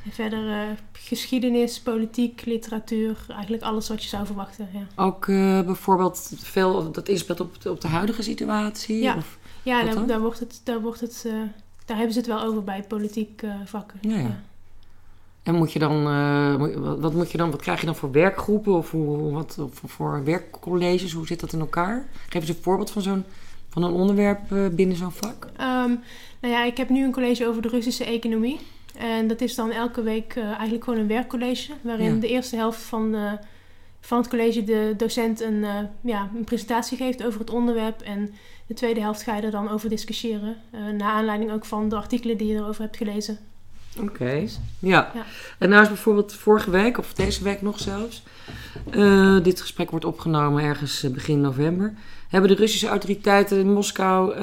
En 0.05 0.11
verder 0.11 0.49
eh, 0.49 0.59
geschiedenis, 0.91 1.79
politiek, 1.79 2.41
literatuur. 2.45 3.17
Eigenlijk 3.29 3.63
alles 3.63 3.89
wat 3.89 4.03
je 4.03 4.09
zou 4.09 4.25
verwachten. 4.25 4.69
Ja, 4.73 5.03
Ook 5.03 5.27
eh, 5.27 5.61
bijvoorbeeld 5.61 6.31
veel 6.35 6.91
dat 6.91 7.09
inspeelt 7.09 7.39
op, 7.39 7.55
op 7.65 7.81
de 7.81 7.87
huidige 7.87 8.23
situatie? 8.23 9.01
Ja. 9.01 9.15
Of, 9.15 9.37
ja 9.77 10.05
daar, 10.05 10.19
wordt 10.19 10.39
het, 10.39 10.61
daar, 10.63 10.81
wordt 10.81 10.99
het, 11.01 11.23
eh, 11.25 11.33
daar 11.85 11.97
hebben 11.97 12.13
ze 12.13 12.19
het 12.19 12.27
wel 12.27 12.41
over 12.41 12.63
bij 12.63 12.83
politiek 12.87 13.41
eh, 13.41 13.53
vakken. 13.65 13.99
Ja, 14.01 14.17
ja. 14.17 14.41
en 15.43 15.55
moet 15.55 15.71
je 15.71 15.79
dan, 15.79 16.07
eh, 16.07 16.55
wat, 16.99 17.13
moet 17.13 17.31
je 17.31 17.37
dan, 17.37 17.51
wat 17.51 17.61
krijg 17.61 17.79
je 17.79 17.85
dan 17.85 17.95
voor 17.95 18.11
werkgroepen 18.11 18.73
of 18.73 18.91
hoe, 18.91 19.31
wat, 19.31 19.57
of 19.59 19.81
voor 19.85 20.23
werkcolleges? 20.23 21.11
Hoe 21.11 21.27
zit 21.27 21.39
dat 21.39 21.53
in 21.53 21.59
elkaar? 21.59 22.07
Geef 22.29 22.41
eens 22.41 22.49
een 22.49 22.61
voorbeeld 22.63 22.91
van 22.91 23.01
zo'n 23.01 23.23
van 23.69 23.83
een 23.83 23.93
onderwerp 23.93 24.39
binnen 24.71 24.97
zo'n 24.97 25.11
vak. 25.11 25.47
Ehm, 25.57 25.95
nou 26.41 26.53
ja, 26.53 26.63
ik 26.63 26.77
heb 26.77 26.89
nu 26.89 27.03
een 27.03 27.11
college 27.11 27.47
over 27.47 27.61
de 27.61 27.67
Russische 27.67 28.05
economie. 28.05 28.59
En 28.97 29.27
dat 29.27 29.41
is 29.41 29.55
dan 29.55 29.71
elke 29.71 30.01
week 30.01 30.35
eigenlijk 30.35 30.83
gewoon 30.83 30.99
een 30.99 31.07
werkcollege. 31.07 31.73
Waarin 31.81 32.13
Ja. 32.13 32.19
de 32.19 32.27
eerste 32.27 32.55
helft 32.55 32.81
van, 32.81 33.15
van 34.01 34.17
het 34.17 34.27
college 34.27 34.63
de 34.63 34.93
docent 34.97 35.41
een, 35.41 35.63
eh, 35.63 35.79
ja, 36.01 36.29
een 36.35 36.43
presentatie 36.43 36.97
geeft 36.97 37.25
over 37.25 37.39
het 37.39 37.49
onderwerp. 37.49 38.01
En 38.01 38.33
de 38.67 38.73
tweede 38.73 38.99
helft 38.99 39.23
ga 39.23 39.35
je 39.35 39.41
er 39.41 39.51
dan 39.51 39.69
over 39.69 39.89
discussiëren. 39.89 40.57
eh 40.71 40.79
naar 40.79 41.11
aanleiding 41.11 41.51
ook 41.51 41.65
van 41.65 41.89
de 41.89 41.95
artikelen 41.95 42.37
die 42.37 42.47
je 42.47 42.55
erover 42.55 42.81
hebt 42.81 42.97
gelezen. 42.97 43.37
Oké, 43.99 44.45
ja. 44.79 45.11
Ja. 45.13 45.25
En 45.57 45.69
nou 45.69 45.81
is 45.81 45.87
bijvoorbeeld 45.87 46.33
vorige 46.33 46.69
week, 46.69 46.97
of 46.97 47.13
deze 47.13 47.43
week 47.43 47.61
nog 47.61 47.79
zelfs, 47.79 48.23
eh, 48.91 49.43
dit 49.43 49.61
gesprek 49.61 49.89
wordt 49.89 50.05
opgenomen 50.05 50.63
ergens 50.63 51.05
begin 51.11 51.41
november, 51.41 51.93
hebben 52.27 52.49
de 52.49 52.55
Russische 52.55 52.87
autoriteiten 52.87 53.59
in 53.59 53.73
Moskou 53.73 54.35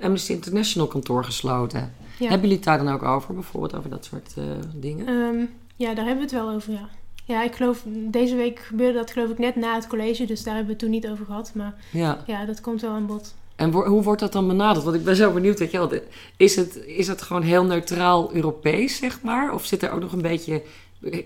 Amnesty 0.00 0.32
International 0.32 0.88
kantoor 0.88 1.24
gesloten. 1.24 1.94
Ja. 2.18 2.28
Hebben 2.28 2.40
jullie 2.40 2.56
het 2.56 2.64
daar 2.64 2.84
dan 2.84 2.94
ook 2.94 3.02
over, 3.02 3.34
bijvoorbeeld 3.34 3.74
over 3.74 3.90
dat 3.90 4.04
soort 4.04 4.34
dingen? 4.74 5.06
Ehm, 5.06 5.44
ja, 5.76 5.94
daar 5.94 6.04
hebben 6.04 6.28
we 6.28 6.36
het 6.36 6.44
wel 6.44 6.50
over, 6.50 6.72
ja. 6.72 6.88
Ja, 7.28 7.42
ik 7.44 7.54
geloof, 7.54 7.82
deze 7.88 8.34
week 8.36 8.58
gebeurde 8.58 8.98
dat 8.98 9.10
geloof 9.10 9.30
ik 9.30 9.38
net 9.38 9.56
na 9.56 9.74
het 9.74 9.86
college, 9.86 10.24
dus 10.26 10.42
daar 10.42 10.54
hebben 10.54 10.64
we 10.76 10.78
het 10.78 10.90
toen 10.90 10.90
niet 11.00 11.08
over 11.08 11.24
gehad. 11.24 11.50
Maar 11.54 11.74
Ja. 11.92 12.22
ja, 12.26 12.44
dat 12.44 12.60
komt 12.60 12.80
wel 12.80 12.90
aan 12.90 13.06
bod. 13.06 13.34
En 13.56 13.70
wo- 13.70 13.84
hoe 13.86 14.02
wordt 14.02 14.20
dat 14.20 14.32
dan 14.32 14.48
benaderd? 14.48 14.84
Want 14.84 14.96
ik 14.96 15.04
ben 15.04 15.16
zo 15.16 15.32
benieuwd, 15.32 15.58
weet 15.58 15.70
je 15.70 15.78
wel, 15.78 15.90
is 16.36 16.56
het, 16.56 16.76
is 16.86 17.06
het 17.08 17.22
gewoon 17.22 17.42
heel 17.42 17.64
neutraal 17.64 18.34
Europees, 18.34 18.96
zeg 18.96 19.22
maar? 19.22 19.52
Of 19.54 19.64
zit 19.64 19.82
er 19.82 19.90
ook 19.90 20.00
nog 20.00 20.12
een 20.12 20.22
beetje, 20.22 20.62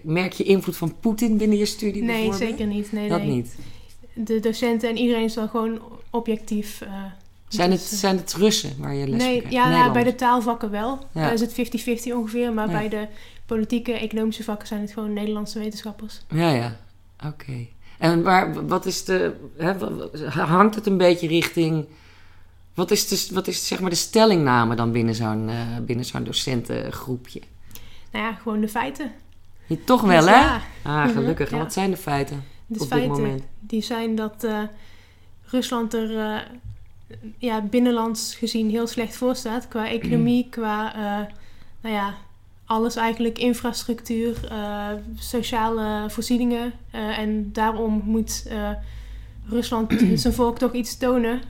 merk 0.02 0.33
je 0.33 0.45
invloed 0.45 0.76
van 0.76 0.95
Poetin 1.00 1.37
binnen 1.37 1.59
je 1.59 1.66
studie 1.66 2.02
Nee, 2.02 2.33
zeker 2.33 2.66
niet. 2.66 2.92
Nee, 2.92 3.09
Dat 3.09 3.21
nee. 3.21 3.28
niet. 3.30 3.54
De 4.14 4.40
docenten 4.40 4.88
en 4.88 4.97
iedereen 4.97 5.25
is 5.25 5.35
wel 5.35 5.49
gewoon 5.49 5.80
objectief. 6.11 6.80
eh, 6.80 6.88
Zijn 7.49 7.71
het, 7.71 7.80
dus, 7.80 7.92
eh, 7.92 7.99
zijn 7.99 8.16
het 8.16 8.35
Russen 8.35 8.71
waar 8.78 8.95
je 8.95 9.09
les 9.09 9.23
nee, 9.23 9.42
ja, 9.49 9.69
nou, 9.71 9.92
bij 9.92 10.04
de 10.04 10.14
taalvakken 10.14 10.71
wel. 10.71 10.99
Ja. 11.14 11.30
Is 11.30 11.40
het 11.40 11.52
50-50 11.52 12.12
ongeveer. 12.14 12.52
Maar 12.52 12.66
Ja. 12.66 12.73
bij 12.73 12.88
de 12.88 13.07
politieke, 13.54 13.92
economische 13.92 14.45
vakken 14.45 14.69
zijn 14.69 14.80
het 14.80 14.92
gewoon 14.92 15.12
Nederlandse 15.12 15.59
wetenschappers. 15.59 16.21
Ja, 16.28 16.50
ja. 16.50 16.76
Oké. 17.26 17.66
En 17.99 18.23
waar, 18.23 18.66
wat 18.66 18.87
is 18.87 19.04
de... 19.04 19.35
Hè, 19.57 19.73
hangt 20.40 20.75
het 20.75 20.87
een 20.87 20.97
beetje 20.97 21.26
richting... 21.28 21.87
Wat 22.75 22.90
is, 22.90 23.09
de, 23.09 23.35
wat 23.35 23.47
is 23.47 23.66
zeg 23.66 23.80
maar 23.80 23.90
de 23.90 23.97
stellingname 23.97 24.75
dan 24.75 24.92
binnen 24.92 25.14
zo'n 25.14 25.49
eh, 25.49 25.76
binnen 25.80 26.04
zo'n 26.04 26.25
docentengroepje? 26.25 27.40
Nou 28.12 28.25
ja, 28.25 28.33
gewoon 28.33 28.61
de 28.61 28.69
feiten. 28.69 29.12
Ja, 29.66 29.76
toch 29.85 30.00
wel, 30.00 30.21
Dus 30.21 30.30
hè? 30.30 30.40
Ja, 30.40 30.61
Ah, 30.83 31.09
gelukkig. 31.09 31.50
En 31.50 31.57
Ja. 31.57 31.62
wat 31.62 31.73
zijn 31.73 31.90
de 31.90 31.97
feiten 31.97 32.45
de 32.66 32.80
op 32.80 32.90
dit 32.90 33.07
moment? 33.09 33.42
die 33.61 33.83
zijn 33.83 34.14
dat 34.14 34.45
eh, 34.45 34.62
Rusland 35.45 35.95
er 35.95 36.19
eh, 36.19 36.40
ja, 37.38 37.61
binnenlands 37.61 38.35
gezien 38.35 38.71
heel 38.71 38.87
slecht 38.87 39.16
voor 39.16 39.37
staat. 39.37 39.69
Qua 39.69 39.88
economie, 39.88 40.47
qua 40.50 40.95
eh, 40.95 41.35
nou 41.80 41.95
ja, 41.95 42.14
alles 42.71 42.97
eigenlijk, 42.97 43.39
infrastructuur, 43.39 44.49
eh, 44.50 44.87
sociale 45.19 46.11
voorzieningen. 46.11 46.73
Eh, 46.91 47.19
en 47.19 47.53
daarom 47.53 48.03
moet 48.05 48.45
eh, 48.49 48.71
Rusland 49.49 49.93
zijn 50.15 50.35
volk 50.35 50.59
toch 50.59 50.73
iets 50.73 50.97
tonen. 50.97 51.41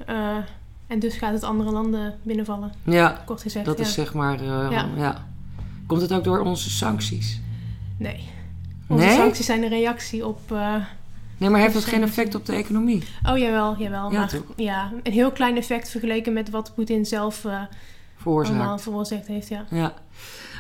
en 0.87 0.99
dus 0.99 1.17
gaat 1.17 1.33
het 1.33 1.43
andere 1.43 1.71
landen 1.71 2.15
binnenvallen, 2.23 2.73
Ja, 2.85 3.23
kort 3.25 3.43
gezegd. 3.43 3.65
dat 3.65 3.79
ja. 3.79 3.85
is 3.85 3.93
zeg 3.93 4.15
maar... 4.15 4.45
Ja. 4.45 4.89
ja. 4.97 5.27
Komt 5.87 6.01
het 6.01 6.13
ook 6.13 6.25
door 6.25 6.41
onze 6.41 6.71
sancties? 6.71 7.41
Nee. 7.97 8.29
Onze 8.89 9.05
Nee? 9.05 9.17
sancties 9.17 9.47
zijn 9.47 9.63
een 9.63 9.69
reactie 9.69 10.27
op... 10.27 10.41
Nee, 11.39 11.51
maar 11.51 11.61
heeft 11.61 11.75
dat 11.75 11.85
geen 11.85 12.03
effect 12.03 12.35
op 12.35 12.47
de 12.47 12.53
economie? 12.53 13.03
oh, 13.29 13.39
jawel, 13.39 13.77
jawel. 13.79 14.13
Ja, 14.13 14.19
maar 14.19 14.29
toch? 14.29 14.53
ja, 14.57 14.93
een 15.03 15.13
heel 15.13 15.31
klein 15.33 15.57
effect 15.57 15.91
vergeleken 15.91 16.33
met 16.33 16.51
wat 16.51 16.75
Poetin 16.75 17.07
zelf 17.07 17.47
veroorzaakt 18.17 19.27
heeft, 19.27 19.49
ja. 19.49 19.65
Ja. 19.71 19.95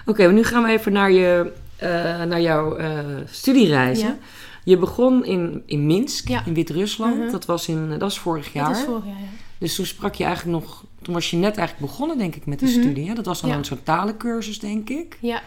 Oké, 0.07 0.25
maar 0.25 0.33
nu 0.33 0.45
gaan 0.45 0.63
we 0.63 0.69
even 0.71 0.93
naar, 0.93 1.11
je, 1.13 1.53
eh, 1.77 1.89
naar 2.23 2.41
jouw 2.41 2.77
eh, 2.77 2.99
studiereizen. 3.31 4.07
Ja. 4.09 4.17
Je 4.65 4.77
begon 4.79 5.25
in, 5.25 5.63
in 5.67 5.87
Minsk, 5.87 6.29
Ja. 6.29 6.43
in 6.47 6.55
Wit-Rusland. 6.55 7.19
Mhm. 7.19 7.31
Dat 7.31 7.45
was 7.45 7.69
in, 7.69 7.89
dat 7.91 8.01
was 8.01 8.19
vorig 8.19 8.53
jaar. 8.53 8.69
Dat 8.69 8.77
is 8.77 8.83
vorig 8.85 9.05
jaar, 9.05 9.15
ja. 9.21 9.27
Dus 9.59 9.75
toen 9.75 9.87
sprak 9.87 10.15
je 10.15 10.25
eigenlijk 10.25 10.59
nog... 10.65 10.85
Toen 11.03 11.15
was 11.15 11.31
je 11.31 11.37
net 11.37 11.57
eigenlijk 11.57 11.91
begonnen, 11.91 12.19
denk 12.19 12.35
ik, 12.35 12.47
met 12.47 12.59
de 12.59 12.67
Mhm. 12.67 12.75
studie. 12.81 13.09
Hè? 13.09 13.15
Dat 13.15 13.27
was 13.27 13.41
dan 13.41 13.51
een 13.51 13.65
soort 13.65 13.85
talencursus, 13.85 14.59
denk 14.59 14.91
ik. 14.91 15.17
Ja, 15.21 15.43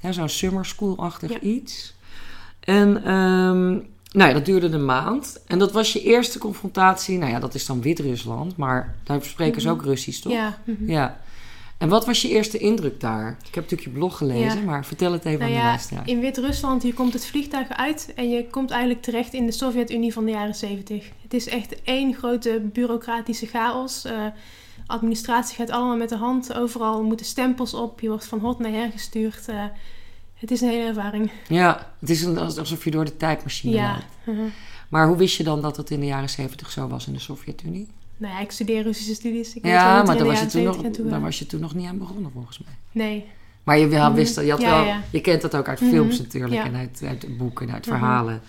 Ja, 0.00 0.12
Zo'n 0.12 0.28
summer 0.28 0.64
school-achtig 0.66 1.30
Ja. 1.30 1.40
iets. 1.40 1.94
En 2.60 2.96
ehm, 3.04 3.70
nou 4.12 4.28
ja, 4.28 4.32
dat 4.32 4.44
duurde 4.44 4.66
een 4.68 4.84
maand. 4.84 5.42
En 5.46 5.58
dat 5.58 5.72
was 5.72 5.92
je 5.92 6.02
eerste 6.02 6.38
confrontatie. 6.38 7.18
Nou 7.18 7.30
ja, 7.32 7.38
dat 7.40 7.54
is 7.54 7.66
dan 7.66 7.82
Wit-Rusland. 7.82 8.56
Maar 8.56 8.94
daar 9.04 9.22
spreken 9.24 9.60
ze 9.60 9.66
Mhm. 9.68 9.76
ook 9.76 9.84
Russisch, 9.84 10.20
toch? 10.20 10.32
ja. 10.32 10.58
Ja. 10.86 11.20
En 11.82 11.88
wat 11.88 12.06
was 12.06 12.22
je 12.22 12.28
eerste 12.28 12.58
indruk 12.58 13.00
daar? 13.00 13.28
Ik 13.48 13.54
heb 13.54 13.64
natuurlijk 13.64 13.82
je 13.82 13.90
blog 13.90 14.16
gelezen, 14.16 14.58
Ja. 14.58 14.64
maar 14.64 14.84
vertel 14.86 15.12
het 15.12 15.24
even 15.24 15.38
Nou 15.38 15.50
aan 15.50 15.56
de 15.56 15.62
ja, 15.62 15.68
luisteraar. 15.68 16.08
in 16.08 16.20
Wit-Rusland, 16.20 16.82
hier 16.82 16.94
komt 16.94 17.12
het 17.12 17.26
vliegtuig 17.26 17.68
uit 17.68 18.12
en 18.14 18.30
je 18.30 18.46
komt 18.50 18.70
eigenlijk 18.70 19.02
terecht 19.02 19.32
in 19.32 19.46
de 19.46 19.52
Sovjet-Unie 19.52 20.12
van 20.12 20.24
de 20.24 20.30
jaren 20.30 20.54
70. 20.54 21.04
Het 21.22 21.34
is 21.34 21.48
echt 21.48 21.82
één 21.82 22.14
grote 22.14 22.62
bureaucratische 22.72 23.46
chaos. 23.46 24.04
Eh, 24.04 24.26
administratie 24.86 25.56
gaat 25.56 25.70
allemaal 25.70 25.96
met 25.96 26.08
de 26.08 26.16
hand, 26.16 26.54
overal 26.54 27.02
moeten 27.02 27.26
stempels 27.26 27.74
op, 27.74 28.00
je 28.00 28.08
wordt 28.08 28.24
van 28.26 28.38
hot 28.38 28.58
naar 28.58 28.72
her 28.72 28.90
gestuurd. 28.90 29.48
Eh, 29.48 29.64
het 30.34 30.50
is 30.50 30.60
een 30.60 30.68
hele 30.68 30.86
ervaring. 30.88 31.30
Ja, 31.48 31.92
het 31.98 32.10
is 32.10 32.22
een, 32.22 32.38
alsof 32.38 32.84
je 32.84 32.90
door 32.90 33.04
de 33.04 33.16
tijdmachine 33.16 33.74
Ja. 33.76 33.98
mhm. 34.26 34.40
Maar 34.88 35.06
hoe 35.06 35.16
wist 35.16 35.36
je 35.36 35.44
dan 35.44 35.62
dat 35.62 35.76
het 35.76 35.90
in 35.90 36.00
de 36.00 36.06
jaren 36.06 36.30
zeventig 36.30 36.70
zo 36.70 36.88
was 36.88 37.06
in 37.06 37.12
de 37.12 37.18
Sovjet-Unie? 37.18 37.88
Nou 38.22 38.34
ja, 38.34 38.40
ik 38.40 38.50
studeer 38.50 38.82
Russische 38.82 39.14
studies. 39.14 39.54
Ik 39.54 39.64
Ja, 39.66 40.02
maar 40.02 40.16
daar 40.16 40.26
was, 40.26 40.40
je 40.40 40.46
toen 40.46 40.50
70 40.62 40.82
nog, 41.02 41.10
daar 41.10 41.18
eh, 41.18 41.24
was 41.24 41.38
je 41.38 41.46
toen 41.46 41.60
nog 41.60 41.74
niet 41.74 41.86
aan 41.88 41.98
begonnen, 41.98 42.30
volgens 42.32 42.58
mij. 42.58 42.74
Nee. 43.06 43.24
Maar 43.62 43.78
je 43.78 43.86
wel 43.88 44.06
Mhm. 44.06 44.14
wist 44.14 44.34
dat, 44.34 44.44
je, 44.44 44.50
had 44.50 44.60
Ja, 44.60 44.70
wel, 44.70 44.84
ja. 44.84 45.02
je 45.10 45.20
kent 45.20 45.42
dat 45.42 45.56
ook 45.56 45.68
uit 45.68 45.80
Mhm. 45.80 45.90
films 45.90 46.18
natuurlijk 46.18 46.52
Ja. 46.54 46.64
en 46.64 46.74
uit, 46.76 47.02
uit 47.06 47.36
boeken 47.38 47.68
en 47.68 47.74
uit 47.74 47.86
Mhm. 47.86 47.96
verhalen. 47.98 48.40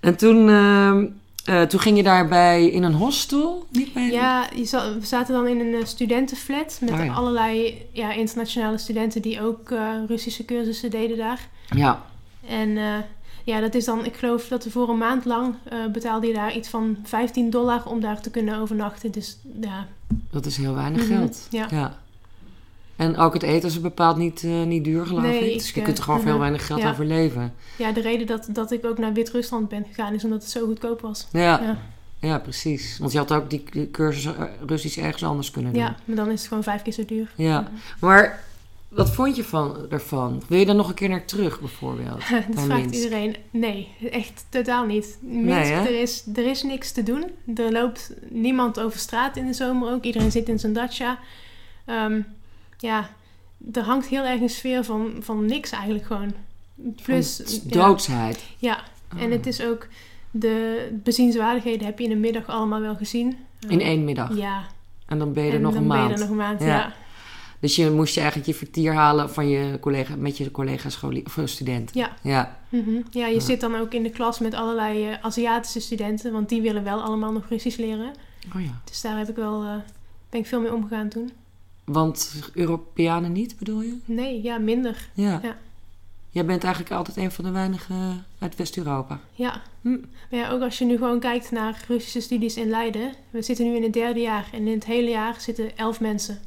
En 0.00 0.16
toen, 0.16 0.48
ehm, 0.48 1.06
eh, 1.44 1.62
toen 1.62 1.80
ging 1.80 1.96
je 1.96 2.02
daarbij 2.02 2.68
in 2.70 2.82
een 2.82 2.92
hostel? 2.94 3.66
Niet 3.70 3.92
bij 3.92 4.10
Ja, 4.10 4.48
je 4.54 4.64
za- 4.64 4.94
we 4.98 5.06
zaten 5.06 5.34
dan 5.34 5.46
in 5.46 5.60
een 5.60 5.74
eh, 5.80 5.84
studentenflat 5.86 6.78
met 6.82 6.90
Ah, 6.92 7.16
allerlei 7.16 7.82
ja, 7.92 8.12
internationale 8.12 8.78
studenten 8.78 9.22
die 9.22 9.42
ook 9.42 9.70
eh, 9.70 9.88
Russische 10.06 10.44
cursussen 10.44 10.90
deden 10.90 11.16
daar. 11.16 11.48
Ja, 11.74 12.04
En 12.48 12.76
eh, 12.76 12.84
ja, 13.46 13.60
dat 13.60 13.74
is 13.74 13.84
dan, 13.84 14.04
ik 14.04 14.16
geloof 14.16 14.48
dat 14.48 14.64
we 14.64 14.70
voor 14.70 14.88
een 14.88 14.98
maand 14.98 15.24
lang 15.24 15.54
eh, 15.64 15.86
betaalde 15.92 16.26
je 16.26 16.32
daar 16.32 16.56
iets 16.56 16.68
van 16.68 16.96
15 17.04 17.50
dollar 17.50 17.86
om 17.86 18.00
daar 18.00 18.20
te 18.20 18.30
kunnen 18.30 18.58
overnachten. 18.58 19.10
Dus 19.10 19.38
ja. 19.60 19.86
dat 20.30 20.46
is 20.46 20.56
heel 20.56 20.74
weinig 20.74 21.08
Mhm, 21.08 21.16
geld. 21.16 21.46
ja. 21.50 21.98
En 22.96 23.16
ook 23.16 23.32
het 23.34 23.42
eten 23.42 23.68
is 23.68 23.80
bepaald 23.80 24.16
niet, 24.16 24.42
eh, 24.44 24.62
niet 24.62 24.84
duur, 24.84 25.06
geloof 25.06 25.22
Nee, 25.22 25.52
ik. 25.52 25.58
Dus 25.58 25.70
je 25.70 25.72
kunt 25.82 25.86
er 25.86 25.98
eh, 25.98 26.04
gewoon 26.04 26.20
veel 26.20 26.30
mhm. 26.30 26.40
weinig 26.40 26.66
geld 26.66 26.80
Ja. 26.80 26.86
aan 26.88 26.94
verleven. 26.94 27.54
ja, 27.78 27.92
de 27.92 28.00
reden 28.00 28.26
dat, 28.26 28.48
dat 28.52 28.70
ik 28.72 28.84
ook 28.86 28.98
naar 28.98 29.12
Wit-Rusland 29.12 29.68
ben 29.68 29.84
gegaan 29.84 30.14
is 30.14 30.24
omdat 30.24 30.42
het 30.42 30.50
zo 30.50 30.66
goedkoop 30.66 31.00
was. 31.00 31.26
Ja, 31.32 31.40
Ja, 31.40 31.78
ja. 32.20 32.38
precies. 32.38 32.98
Want 32.98 33.12
je 33.12 33.18
had 33.18 33.32
ook 33.32 33.50
die 33.50 33.90
cursus 33.90 34.28
Russisch 34.66 34.98
ergens 34.98 35.24
anders 35.24 35.50
kunnen 35.50 35.72
doen. 35.72 35.82
ja 35.82 35.96
maar 36.04 36.16
dan 36.16 36.30
is 36.30 36.38
het 36.38 36.48
gewoon 36.48 36.62
vijf 36.62 36.82
keer 36.82 36.92
zo 36.92 37.04
duur. 37.04 37.32
Ja. 37.36 37.60
Mhm. 37.60 37.70
Maar 38.00 38.44
wat 38.88 39.10
vond 39.10 39.36
je 39.36 39.44
van, 39.44 39.76
ervan? 39.90 40.42
Wil 40.48 40.58
je 40.58 40.66
daar 40.66 40.74
nog 40.74 40.88
een 40.88 40.94
keer 40.94 41.08
naar 41.08 41.24
terug, 41.24 41.60
bijvoorbeeld? 41.60 42.20
dat 42.54 42.64
vraagt 42.64 42.80
Minsk? 42.84 42.94
iedereen. 42.94 43.36
Nee, 43.50 43.88
echt 44.10 44.46
totaal 44.48 44.84
niet. 44.86 45.18
Minsk, 45.20 45.44
Nee, 45.48 45.72
er, 45.72 46.00
is, 46.00 46.24
er 46.34 46.46
is 46.46 46.62
niks 46.62 46.92
te 46.92 47.02
doen. 47.02 47.24
Er 47.56 47.72
loopt 47.72 48.12
niemand 48.28 48.80
over 48.80 48.98
straat 48.98 49.36
in 49.36 49.46
de 49.46 49.52
zomer 49.52 49.92
ook. 49.92 50.04
Iedereen 50.04 50.30
zit 50.30 50.48
in 50.48 50.58
zijn 50.58 50.72
dacha. 50.72 51.18
Ehm, 51.84 52.20
ja, 52.78 53.10
er 53.72 53.82
hangt 53.82 54.06
heel 54.06 54.24
erg 54.24 54.40
een 54.40 54.48
sfeer 54.48 54.84
van, 54.84 55.10
van 55.20 55.44
niks 55.46 55.70
eigenlijk 55.70 56.04
gewoon. 56.04 56.32
Plus, 57.02 57.40
Van 57.44 57.60
doodsheid. 57.70 58.44
ja, 58.58 58.80
en 59.18 59.24
Oh. 59.26 59.30
het 59.32 59.46
is 59.46 59.62
ook... 59.62 59.86
De 60.30 60.88
bezienswaardigheden 61.02 61.86
heb 61.86 61.98
je 61.98 62.04
in 62.04 62.10
de 62.10 62.16
middag 62.16 62.46
allemaal 62.48 62.80
wel 62.80 62.96
gezien. 62.96 63.36
In 63.68 63.80
één 63.80 64.04
middag. 64.04 64.36
Ja, 64.36 64.64
En 65.06 65.18
dan 65.18 65.32
ben 65.32 65.42
je 65.44 65.48
er 65.50 65.56
en 65.56 65.62
nog 65.62 65.72
dan 65.72 65.82
een 65.82 65.88
ben 65.88 65.96
je 65.96 66.02
maand. 66.02 66.14
er 66.14 66.20
nog 66.20 66.28
een 66.30 66.36
maand, 66.36 66.60
Ja. 66.60 66.66
ja. 66.66 66.92
Dus 67.60 67.76
je 67.76 67.90
moest 67.90 68.14
je 68.14 68.20
eigenlijk 68.20 68.48
je 68.50 68.54
vertier 68.56 68.94
halen 68.94 69.30
van 69.30 69.48
je 69.48 69.78
collega, 69.80 70.16
met 70.16 70.36
je 70.38 70.50
collega 70.50 70.88
of 71.24 71.38
eh, 71.38 71.46
student. 71.46 71.90
Ja. 71.94 72.16
Ja. 72.22 72.58
Mhm. 72.68 73.00
Ja, 73.10 73.26
je 73.26 73.34
Ja. 73.34 73.40
zit 73.40 73.60
dan 73.60 73.74
ook 73.74 73.92
in 73.94 74.02
de 74.02 74.10
klas 74.10 74.38
met 74.38 74.54
allerlei 74.54 75.08
eh, 75.08 75.16
Aziatische 75.20 75.80
studenten, 75.80 76.32
want 76.32 76.48
die 76.48 76.62
willen 76.62 76.84
wel 76.84 77.00
allemaal 77.02 77.32
nog 77.32 77.44
Russisch 77.48 77.78
leren. 77.78 78.12
Oh 78.56 78.62
ja. 78.62 78.80
Dus 78.84 79.00
daar 79.00 79.18
heb 79.18 79.28
ik 79.28 79.36
wel, 79.36 79.62
eh, 79.62 79.74
ben 80.30 80.40
ik 80.40 80.46
veel 80.46 80.60
mee 80.60 80.74
omgegaan 80.74 81.08
toen. 81.08 81.30
Want 81.84 82.42
Europeanen 82.54 83.32
niet, 83.32 83.58
bedoel 83.58 83.82
je? 83.82 83.96
Nee, 84.04 84.42
ja, 84.42 84.58
minder. 84.58 85.08
Ja. 85.14 85.40
Ja. 85.42 85.56
Jij 86.30 86.44
bent 86.44 86.64
eigenlijk 86.64 86.94
altijd 86.94 87.16
een 87.16 87.30
van 87.32 87.44
de 87.44 87.50
weinigen 87.50 88.24
uit 88.38 88.56
West-Europa. 88.56 89.20
Ja. 89.32 89.62
Hm. 89.80 89.88
Maar 90.30 90.40
ja, 90.40 90.50
ook 90.50 90.62
als 90.62 90.78
je 90.78 90.84
nu 90.84 90.96
gewoon 90.96 91.20
kijkt 91.20 91.50
naar 91.50 91.84
Russische 91.88 92.20
studies 92.20 92.56
in 92.56 92.68
Leiden. 92.68 93.12
We 93.30 93.42
zitten 93.42 93.66
nu 93.66 93.76
in 93.76 93.82
het 93.82 93.92
derde 93.92 94.20
jaar 94.20 94.48
en 94.52 94.66
in 94.66 94.74
het 94.74 94.84
hele 94.84 95.10
jaar 95.10 95.40
zitten 95.40 95.76
elf 95.76 96.00
mensen. 96.00 96.38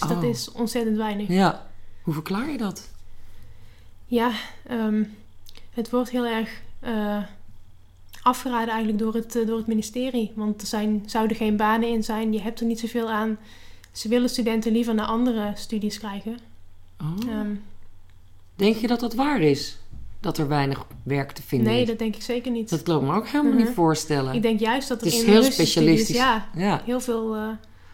Dus 0.00 0.08
dat 0.08 0.22
Oh. 0.22 0.28
is 0.28 0.52
ontzettend 0.52 0.96
weinig. 0.96 1.28
Ja. 1.28 1.66
Hoe 2.02 2.14
verklaar 2.14 2.50
je 2.50 2.58
dat? 2.58 2.90
Ja, 4.06 4.30
ehm, 4.66 5.02
het 5.70 5.90
wordt 5.90 6.10
heel 6.10 6.26
erg 6.26 6.60
eh, 6.80 7.22
afgeraden 8.22 8.68
eigenlijk 8.68 8.98
door 8.98 9.14
het, 9.14 9.36
eh, 9.36 9.46
door 9.46 9.56
het 9.56 9.66
ministerie. 9.66 10.32
Want 10.34 10.60
er 10.60 10.66
zijn, 10.66 11.02
zouden 11.06 11.36
geen 11.36 11.56
banen 11.56 11.88
in 11.88 12.04
zijn, 12.04 12.32
je 12.32 12.40
hebt 12.40 12.60
er 12.60 12.66
niet 12.66 12.80
zoveel 12.80 13.10
aan. 13.10 13.38
Ze 13.92 14.08
willen 14.08 14.28
studenten 14.28 14.72
liever 14.72 14.94
naar 14.94 15.06
andere 15.06 15.52
studies 15.54 15.98
krijgen. 15.98 16.38
Oh. 17.00 17.30
Ehm, 17.30 17.50
Denk 18.54 18.76
je 18.76 18.86
dat 18.86 19.00
dat 19.00 19.14
waar 19.14 19.40
is? 19.40 19.78
Dat 20.20 20.38
er 20.38 20.48
weinig 20.48 20.86
werk 21.02 21.32
te 21.32 21.42
vinden 21.42 21.72
nee, 21.72 21.80
is? 21.82 21.88
dat 21.88 21.98
denk 21.98 22.16
ik 22.16 22.22
zeker 22.22 22.50
niet. 22.52 22.70
Dat 22.70 22.82
kan 22.82 22.96
ik 23.00 23.02
me 23.08 23.14
ook 23.14 23.28
helemaal 23.28 23.52
Mhm. 23.52 23.62
niet 23.62 23.74
voorstellen. 23.74 24.34
Ik 24.34 24.42
denk 24.42 24.60
juist 24.60 24.88
dat 24.88 24.98
er 25.00 25.04
Het 25.04 25.14
is 25.14 25.22
in 25.22 25.28
heel 25.30 25.42
specialistisch. 25.42 26.16
Ja. 26.16 26.82
heel 26.84 27.00
veel, 27.00 27.34
eh, 27.34 27.48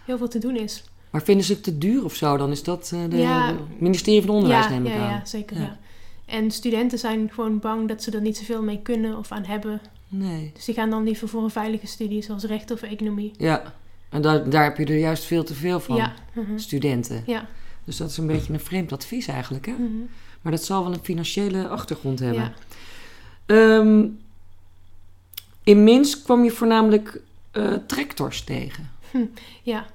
heel 0.05 0.19
veel 0.19 0.29
te 0.29 0.39
doen 0.39 0.57
is. 0.57 0.85
Maar 1.11 1.23
vinden 1.23 1.45
ze 1.45 1.53
het 1.53 1.63
te 1.63 1.79
duur 1.79 2.05
of 2.05 2.15
zo? 2.15 2.37
Dan 2.37 2.51
is 2.51 2.63
dat 2.63 2.91
eh, 2.95 3.01
de, 3.09 3.17
Ja. 3.17 3.53
de 3.53 3.59
ministerie 3.79 4.21
van 4.23 4.31
Onderwijs, 4.35 4.65
ja, 4.65 4.71
neem 4.71 4.87
ik 4.87 4.93
ja, 4.93 4.99
aan. 4.99 5.11
ja, 5.11 5.25
zeker. 5.25 5.59
Ja. 5.59 5.79
En 6.27 6.51
studenten 6.51 6.99
zijn 6.99 7.31
gewoon 7.33 7.59
bang 7.59 7.89
dat 7.89 8.03
ze 8.03 8.11
er 8.11 8.21
niet 8.21 8.37
zoveel 8.37 8.63
mee 8.63 8.81
kunnen 8.83 9.19
of 9.19 9.33
aan 9.33 9.45
hebben. 9.45 9.81
Nee. 10.09 10.51
Dus 10.55 10.65
die 10.65 10.75
gaan 10.75 10.91
dan 10.91 11.05
liever 11.05 11.29
voor 11.29 11.43
een 11.43 11.51
veilige 11.51 11.87
studie, 11.87 12.23
zoals 12.23 12.45
recht 12.45 12.71
of 12.71 12.83
economie. 12.83 13.33
Ja. 13.39 13.75
En 14.09 14.23
daar, 14.23 14.51
daar 14.51 14.65
heb 14.65 14.77
je 14.77 14.85
er 14.85 14.99
juist 14.99 15.25
veel 15.25 15.45
te 15.45 15.55
veel 15.55 15.81
van. 15.81 15.97
Ja. 15.97 16.15
mhm. 16.33 16.59
Studenten. 16.59 17.23
Ja. 17.27 17.49
Dus 17.85 17.97
dat 17.97 18.11
is 18.11 18.17
een 18.17 18.27
beetje 18.27 18.53
een 18.53 18.61
vreemd 18.61 18.93
advies 18.93 19.27
eigenlijk, 19.27 19.67
hè? 19.67 19.73
mhm. 19.73 19.91
Maar 20.43 20.53
dat 20.53 20.65
zal 20.65 20.83
wel 20.85 20.93
een 20.93 21.05
financiële 21.05 21.69
achtergrond 21.69 22.19
hebben. 22.19 22.43
Ja. 22.43 22.53
Ehm, 23.47 24.05
in 25.65 25.85
Minsk 25.85 26.25
kwam 26.25 26.45
je 26.45 26.51
voornamelijk 26.51 27.21
eh 27.51 27.73
tractors 27.87 28.45
tegen. 28.45 28.91
Ja, 29.63 29.87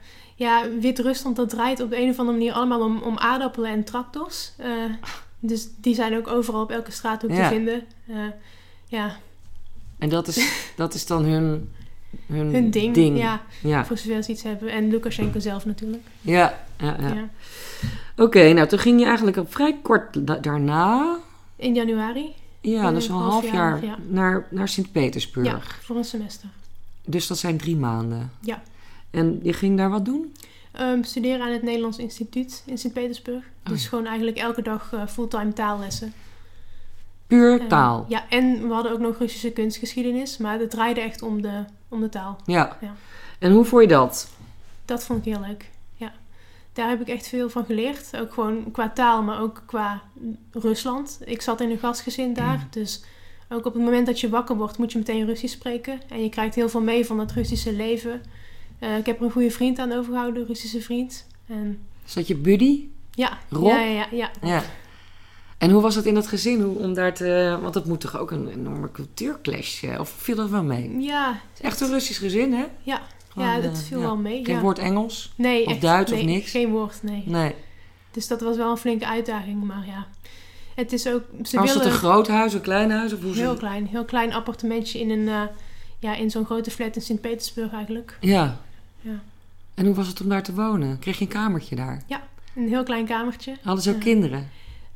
ja 0.41 0.69
Wit-Rusland 0.79 1.35
dat 1.35 1.49
draait 1.49 1.79
op 1.81 1.89
de 1.89 2.01
een 2.01 2.09
of 2.09 2.19
andere 2.19 2.37
manier 2.37 2.53
allemaal 2.53 2.81
om, 2.81 3.01
om 3.01 3.17
aardappelen 3.17 3.69
en 3.71 3.83
tractors. 3.83 4.51
Eh, 4.57 4.69
dus 5.39 5.67
die 5.77 5.95
zijn 5.95 6.17
ook 6.17 6.27
overal 6.27 6.61
op 6.61 6.71
elke 6.71 6.91
straathoek 6.91 7.31
Ja. 7.31 7.47
te 7.49 7.55
vinden. 7.55 7.83
Eh, 8.07 8.15
ja, 8.87 9.15
En 9.97 10.09
dat 10.09 10.27
is, 10.27 10.51
dat 10.75 10.93
is 10.93 11.05
dan 11.05 11.23
hun, 11.23 11.69
hun, 12.25 12.53
hun 12.53 12.69
ding. 12.71 12.93
ding. 12.93 13.17
Ja, 13.17 13.41
Ja, 13.61 13.85
voor 13.85 13.97
zover 13.97 14.23
ze 14.23 14.31
iets 14.31 14.43
hebben. 14.43 14.69
En 14.69 14.89
Lukashenko 14.89 15.39
zelf 15.39 15.65
natuurlijk. 15.65 16.03
ja, 16.21 16.59
ja, 16.77 16.95
ja. 16.99 17.13
Ja. 17.13 17.29
Oké, 18.17 18.53
nou 18.53 18.67
toen 18.67 18.79
ging 18.79 18.99
je 18.99 19.05
eigenlijk 19.05 19.37
al 19.37 19.45
vrij 19.49 19.77
kort 19.81 20.27
da- 20.27 20.35
daarna, 20.35 21.17
In 21.55 21.75
januari. 21.75 22.33
ja, 22.61 22.87
Een 22.87 22.93
dus 22.93 23.07
een 23.07 23.13
half 23.13 23.31
half 23.31 23.43
jaar, 23.51 23.53
jaar, 23.53 23.85
ja. 23.85 23.97
naar, 24.07 24.47
naar 24.49 24.67
Sint-Petersburg. 24.67 25.47
Ja, 25.47 25.59
voor 25.81 25.95
een 25.95 26.03
semester. 26.05 26.49
Dus 27.05 27.27
dat 27.27 27.37
zijn 27.37 27.57
drie 27.57 27.75
maanden. 27.75 28.31
Ja. 28.39 28.61
En 29.11 29.39
je 29.43 29.53
ging 29.53 29.77
daar 29.77 29.89
wat 29.89 30.05
doen? 30.05 30.33
Ehm, 30.71 31.03
studeren 31.03 31.41
aan 31.41 31.51
het 31.51 31.61
Nederlands 31.61 31.97
Instituut 31.97 32.63
in 32.65 32.77
Sint-Petersburg. 32.77 33.43
Dus 33.63 33.83
ja. 33.83 33.89
gewoon 33.89 34.05
eigenlijk 34.05 34.37
elke 34.37 34.61
dag 34.61 34.93
eh, 34.93 35.07
fulltime 35.07 35.53
taallessen. 35.53 36.13
Puur 37.27 37.61
Eh, 37.61 37.67
taal. 37.67 38.05
Ja, 38.09 38.29
en 38.29 38.67
we 38.67 38.73
hadden 38.73 38.91
ook 38.91 38.99
nog 38.99 39.17
Russische 39.17 39.51
kunstgeschiedenis. 39.51 40.37
Maar 40.37 40.59
het 40.59 40.69
draaide 40.69 41.01
echt 41.01 41.21
om 41.21 41.41
de, 41.41 41.63
om 41.87 42.01
de 42.01 42.09
taal. 42.09 42.37
Ja. 42.45 42.77
Ja. 42.81 42.93
En 43.39 43.51
hoe 43.51 43.65
vond 43.65 43.81
je 43.81 43.87
dat? 43.87 44.29
Dat 44.85 45.03
vond 45.03 45.25
ik 45.25 45.33
heel 45.33 45.41
leuk. 45.47 45.69
Ja. 45.95 46.11
daar 46.73 46.89
heb 46.89 47.01
ik 47.01 47.07
echt 47.07 47.27
veel 47.27 47.49
van 47.49 47.65
geleerd. 47.65 48.17
Ook 48.17 48.33
gewoon 48.33 48.71
qua 48.71 48.89
taal, 48.89 49.23
maar 49.23 49.41
ook 49.41 49.63
qua 49.65 50.01
Rusland. 50.51 51.19
Ik 51.25 51.41
zat 51.41 51.61
in 51.61 51.69
een 51.71 51.77
gastgezin 51.77 52.33
daar, 52.33 52.57
Mm. 52.57 52.67
dus 52.69 53.03
ook 53.49 53.65
op 53.65 53.73
het 53.73 53.83
moment 53.83 54.05
dat 54.05 54.19
je 54.19 54.29
wakker 54.29 54.55
wordt, 54.55 54.77
moet 54.77 54.91
je 54.91 54.97
meteen 54.97 55.25
Russisch 55.25 55.55
spreken. 55.55 55.99
En 56.09 56.23
je 56.23 56.29
krijgt 56.29 56.55
heel 56.55 56.69
veel 56.69 56.81
mee 56.81 57.05
van 57.05 57.19
het 57.19 57.31
Russische 57.31 57.73
leven. 57.73 58.21
Eh, 58.81 58.97
ik 58.97 59.05
heb 59.05 59.19
er 59.19 59.25
een 59.25 59.31
goede 59.31 59.51
vriend 59.51 59.79
aan 59.79 59.91
overgehouden, 59.91 60.41
een 60.41 60.47
Russische 60.47 60.81
vriend. 60.81 61.25
En 61.47 61.79
Is 62.05 62.13
dat 62.13 62.27
je 62.27 62.35
buddy? 62.35 62.87
ja, 63.13 63.37
Rob? 63.49 63.67
ja, 63.67 63.79
ja, 63.79 64.07
ja, 64.11 64.31
ja. 64.41 64.63
En 65.57 65.69
hoe 65.71 65.81
was 65.81 65.95
het 65.95 66.05
in 66.05 66.13
dat 66.13 66.27
gezin 66.27 66.61
hoe, 66.61 66.77
om 66.77 66.93
daar 66.93 67.13
te... 67.13 67.57
Want 67.61 67.73
dat 67.73 67.85
moet 67.85 67.99
toch 67.99 68.17
ook 68.17 68.31
een 68.31 68.47
enorme 68.47 68.91
cultuurclash... 68.91 69.83
eh, 69.83 69.99
Of 69.99 70.09
viel 70.09 70.35
dat 70.35 70.49
wel 70.49 70.63
mee? 70.63 70.99
Ja, 70.99 71.39
echt 71.61 71.81
een 71.81 71.89
Russisch 71.89 72.19
gezin, 72.19 72.53
hè? 72.53 72.65
ja, 72.83 73.01
Gewoon, 73.27 73.47
ja, 73.47 73.59
dat 73.61 73.71
eh, 73.71 73.77
viel 73.79 73.99
wel 73.99 74.15
mee. 74.17 74.45
Geen 74.45 74.55
ja. 74.55 74.61
woord 74.61 74.79
Engels? 74.79 75.31
Nee, 75.35 75.65
of 75.65 75.71
echt, 75.71 75.81
Duits 75.81 76.11
of 76.11 76.21
niks? 76.23 76.51
Geen 76.51 76.69
woord, 76.71 77.03
nee. 77.03 77.23
Nee. 77.25 77.55
Dus 78.11 78.27
dat 78.27 78.41
was 78.41 78.57
wel 78.57 78.71
een 78.71 78.77
flinke 78.77 79.07
uitdaging, 79.07 79.63
maar 79.63 79.85
ja. 79.87 80.07
Het 80.75 80.93
is 80.93 81.07
ook, 81.07 81.23
ze 81.43 81.57
Was 81.57 81.73
het 81.73 81.85
een 81.85 81.91
groot 81.91 82.27
huis, 82.27 82.53
een 82.53 82.61
klein 82.61 82.91
huis? 82.91 83.13
Of 83.13 83.21
hoe 83.21 83.33
heel 83.33 83.51
ze... 83.53 83.57
klein, 83.57 83.87
heel 83.87 84.05
klein 84.05 84.33
appartementje 84.33 84.99
in 84.99 85.09
een, 85.09 85.49
ja, 85.99 86.15
in 86.15 86.31
zo'n 86.31 86.45
grote 86.45 86.71
flat 86.71 86.95
in 86.95 87.01
Sint-Petersburg 87.01 87.71
eigenlijk. 87.73 88.17
Ja. 88.19 88.59
Ja. 89.01 89.19
En 89.73 89.85
hoe 89.85 89.95
was 89.95 90.07
het 90.07 90.21
om 90.21 90.29
daar 90.29 90.43
te 90.43 90.53
wonen? 90.53 90.99
Kreeg 90.99 91.17
je 91.17 91.25
een 91.25 91.31
kamertje 91.31 91.75
daar? 91.75 92.03
Een 92.55 92.67
heel 92.67 92.83
klein 92.83 93.05
kamertje. 93.05 93.55
Hadden 93.63 93.83
ze 93.83 93.89
ook 93.89 93.95
Ja. 93.95 94.01
kinderen? 94.01 94.49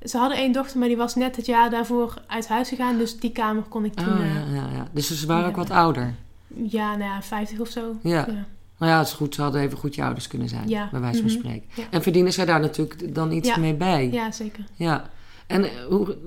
Ze 0.03 0.17
hadden 0.17 0.37
één 0.37 0.51
dochter, 0.51 0.79
maar 0.79 0.87
die 0.87 0.97
was 0.97 1.15
net 1.15 1.35
het 1.35 1.45
jaar 1.45 1.69
daarvoor 1.69 2.13
uit 2.27 2.47
huis 2.47 2.69
gegaan. 2.69 2.97
Dus 2.97 3.19
die 3.19 3.31
kamer 3.31 3.63
kon 3.63 3.85
ik 3.85 3.93
toen... 3.93 4.07
Oh, 4.07 4.19
eh, 4.19 4.33
ja, 4.35 4.55
ja, 4.55 4.69
ja. 4.73 4.87
Dus 4.91 5.19
ze 5.19 5.25
waren 5.27 5.43
ja. 5.43 5.49
ook 5.49 5.55
wat 5.55 5.69
ouder? 5.69 6.13
ja, 6.47 6.95
nou 6.95 7.11
ja, 7.11 7.21
50 7.21 7.59
of 7.59 7.69
zo. 7.69 7.95
Ja. 8.03 8.11
Ja. 8.27 8.45
Nou 8.77 8.91
ja, 8.91 8.97
het 8.97 9.07
is 9.07 9.13
goed. 9.13 9.35
Ze 9.35 9.41
hadden 9.41 9.61
even 9.61 9.77
goed 9.77 9.95
je 9.95 10.03
ouders 10.03 10.27
kunnen 10.27 10.49
zijn. 10.49 10.69
Ja. 10.69 10.87
Bij 10.91 10.99
wijze 10.99 11.21
van 11.21 11.29
Mhm. 11.31 11.39
spreken. 11.39 11.67
Ja. 11.75 11.83
En 11.89 12.01
verdienen 12.01 12.33
zij 12.33 12.45
daar 12.45 12.59
natuurlijk 12.59 13.15
dan 13.15 13.31
iets 13.31 13.49
Ja. 13.49 13.57
mee 13.57 13.73
bij? 13.73 14.09
ja, 14.11 14.31
zeker. 14.31 14.63
Ja. 14.75 15.09
En 15.47 15.63
eh, 15.63 15.69
hoe, 15.89 16.17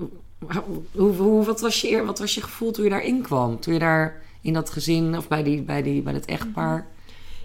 hoe, 0.95 1.13
hoe, 1.15 1.45
wat, 1.45 1.61
was 1.61 1.81
je, 1.81 1.91
eer- 1.91 2.05
wat 2.05 2.19
was 2.19 2.35
je 2.35 2.41
gevoel 2.41 2.71
toen 2.71 2.83
je 2.83 2.89
daarin 2.89 3.21
kwam? 3.21 3.59
Toen 3.59 3.73
je 3.73 3.79
daar 3.79 4.21
in 4.41 4.53
dat 4.53 4.69
gezin 4.69 5.17
of 5.17 5.27
bij, 5.27 5.43
die, 5.43 5.61
bij, 5.61 5.81
die, 5.83 6.01
bij 6.01 6.13
dat 6.13 6.25
echtpaar... 6.25 6.85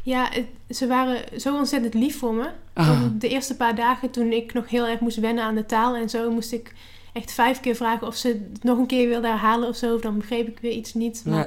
Ja, 0.04 0.28
het- 0.30 0.76
ze 0.76 0.86
waren 0.86 1.40
zo 1.40 1.56
ontzettend 1.56 1.94
lief 1.94 2.18
voor 2.18 2.34
me. 2.34 2.48
Ah, 2.72 3.02
De 3.18 3.28
eerste 3.28 3.56
paar 3.56 3.74
dagen 3.74 4.10
toen 4.10 4.32
ik 4.32 4.52
nog 4.52 4.68
heel 4.68 4.86
erg 4.86 5.00
moest 5.00 5.16
wennen 5.20 5.44
aan 5.44 5.54
de 5.54 5.66
taal 5.66 5.94
en 5.96 6.08
zo, 6.10 6.30
moest 6.30 6.52
ik 6.52 6.74
echt 7.12 7.32
vijf 7.32 7.60
keer 7.60 7.74
vragen 7.76 8.06
of 8.06 8.16
ze 8.16 8.28
het 8.28 8.62
nog 8.64 8.78
een 8.78 8.86
keer 8.86 9.08
wilden 9.08 9.30
herhalen 9.30 9.68
of 9.68 9.76
zo. 9.76 9.94
Of 9.94 10.00
dan 10.00 10.18
begreep 10.18 10.48
ik 10.48 10.58
weer 10.60 10.72
iets 10.72 10.94
niet. 10.94 11.22
Maar 11.26 11.38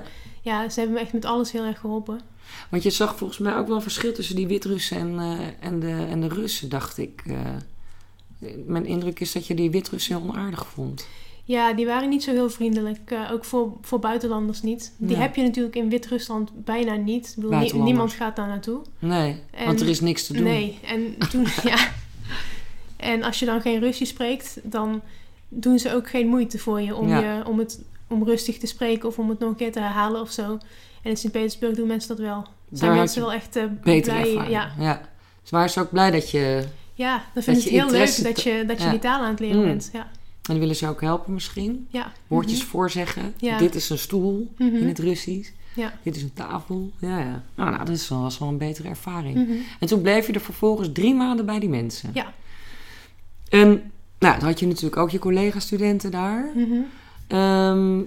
ja. 0.42 0.62
ja, 0.64 0.70
ze 0.70 0.80
hebben 0.80 0.98
me 0.98 1.04
echt 1.04 1.14
met 1.14 1.26
alles 1.26 1.52
heel 1.52 1.64
erg 1.64 1.80
geholpen. 1.80 2.20
Want 2.70 2.84
je 2.84 2.90
zag 2.90 3.18
volgens 3.18 3.40
mij 3.40 3.56
ook 3.56 3.68
wel 3.68 3.76
een 3.76 3.82
verschil 3.82 4.14
tussen 4.14 4.36
die 4.36 4.48
Wit-Russen 4.48 4.98
en, 4.98 5.20
eh, 5.20 5.68
en, 5.68 5.80
de, 5.80 6.06
en 6.10 6.22
de 6.22 6.28
Russen, 6.28 6.70
dacht 6.70 6.98
ik. 6.98 7.24
Eh, 7.26 7.36
mijn 8.66 8.86
indruk 8.86 9.20
is 9.20 9.32
dat 9.32 9.48
je 9.48 9.54
die 9.54 9.72
Wit-Russen 9.72 10.16
heel 10.18 10.30
onaardig 10.30 10.68
vond. 10.68 11.08
Ja, 11.48 11.74
die 11.74 11.86
waren 11.86 12.10
niet 12.10 12.24
zo 12.24 12.32
heel 12.32 12.50
vriendelijk. 12.50 13.00
eh, 13.12 13.32
ook 13.32 13.46
voor, 13.46 13.72
voor 13.82 14.00
buitenlanders 14.00 14.62
niet. 14.62 14.94
Die 14.98 15.16
Ja. 15.16 15.22
heb 15.22 15.36
je 15.36 15.42
natuurlijk 15.42 15.75
in 15.75 15.89
Wit-Rusland 15.89 16.51
bijna 16.66 16.96
niet. 16.96 17.27
Ik 17.27 17.36
bedoel, 17.44 17.60
nie- 17.60 17.74
niemand 17.74 18.13
gaat 18.13 18.36
daar 18.36 18.48
naartoe. 18.48 18.82
Nee, 19.00 19.36
En- 19.51 19.66
want 19.66 19.82
er 19.82 19.88
is 19.89 20.01
niks 20.01 20.27
te 20.27 20.34
doen. 20.34 20.44
Nee, 20.44 20.80
en 20.86 21.16
toen, 21.30 21.46
ja. 21.72 21.77
En 22.98 23.24
als 23.24 23.39
je 23.39 23.46
dan 23.46 23.62
geen 23.62 23.80
Russisch 23.80 24.12
spreekt, 24.12 24.60
dan 24.63 25.01
doen 25.50 25.80
ze 25.80 25.94
ook 25.94 26.10
geen 26.10 26.27
moeite 26.27 26.60
voor 26.60 26.82
je 26.82 26.96
om, 26.96 27.08
Ja. 27.08 27.20
je, 27.20 27.46
om, 27.46 27.60
het, 27.60 27.82
om 28.08 28.24
rustig 28.24 28.58
te 28.58 28.68
spreken 28.68 29.08
of 29.10 29.20
om 29.20 29.30
het 29.30 29.39
nog 29.39 29.50
een 29.50 29.56
keer 29.56 29.72
te 29.72 29.80
herhalen 29.80 30.22
of 30.22 30.32
zo. 30.32 30.44
En 31.04 31.10
in 31.10 31.18
Sint-Petersburg 31.18 31.75
doen 31.75 31.88
mensen 31.88 32.10
dat 32.10 32.20
wel. 32.20 32.46
Zijn 32.72 32.89
Daar 32.92 33.00
mensen 33.00 33.22
wel 33.22 33.34
echt 33.34 33.56
eh, 33.56 33.63
beter 33.84 34.13
blij. 34.13 34.50
Ja. 34.50 34.72
ja. 34.80 35.01
Dus 35.42 35.50
waren 35.51 35.70
ze 35.70 35.79
ook 35.79 35.92
blij 35.92 36.12
dat 36.12 36.29
je... 36.31 36.64
ja, 36.94 37.24
dan 37.33 37.44
je 37.46 37.51
ze 37.51 37.51
het 37.51 37.64
heel 37.64 37.92
leuk 37.92 38.24
dat 38.24 38.42
je, 38.44 38.64
dat 38.68 38.77
je 38.77 38.83
ja. 38.86 38.90
die 38.92 39.00
taal 39.00 39.22
aan 39.22 39.29
het 39.31 39.40
leren 39.40 39.60
Mm. 39.62 39.66
bent. 39.68 39.90
Ja. 39.94 40.07
En 40.48 40.60
willen 40.60 40.75
ze 40.75 40.88
ook 40.88 41.01
helpen 41.01 41.33
misschien. 41.33 41.88
Ja. 41.90 42.12
Woordjes 42.27 42.60
Mhm. 42.60 42.68
voorzeggen. 42.68 43.33
Ja. 43.38 43.57
Dit 43.57 43.75
is 43.75 43.90
een 43.90 43.98
stoel 43.98 44.51
Mhm. 44.57 44.75
in 44.75 44.88
het 44.88 45.00
Russisch. 45.00 45.51
Ja. 45.74 45.94
Dit 46.03 46.16
is 46.16 46.22
een 46.22 46.33
tafel. 46.33 46.92
Ja, 47.00 47.20
ja. 47.20 47.44
Nou, 47.55 47.72
nou 47.72 47.86
dat 47.86 47.96
is 47.96 48.10
wel, 48.10 48.22
was 48.22 48.38
wel 48.40 48.48
een 48.50 48.57
betere 48.57 48.88
ervaring. 48.88 49.36
Mhm. 49.36 49.57
En 49.79 49.88
toen 49.88 50.01
bleef 50.01 50.27
je 50.27 50.33
er 50.33 50.40
vervolgens 50.42 50.90
drie 50.94 51.14
maanden 51.16 51.46
bij 51.46 51.60
die 51.60 51.70
mensen. 51.70 52.10
Ja. 52.14 52.33
En 53.50 53.68
nou, 54.20 54.40
dan 54.40 54.48
had 54.48 54.60
je 54.60 54.68
natuurlijk 54.68 54.98
ook 54.98 55.10
je 55.10 55.20
collega-studenten 55.20 56.12
daar. 56.12 56.51
Ehm 57.27 58.01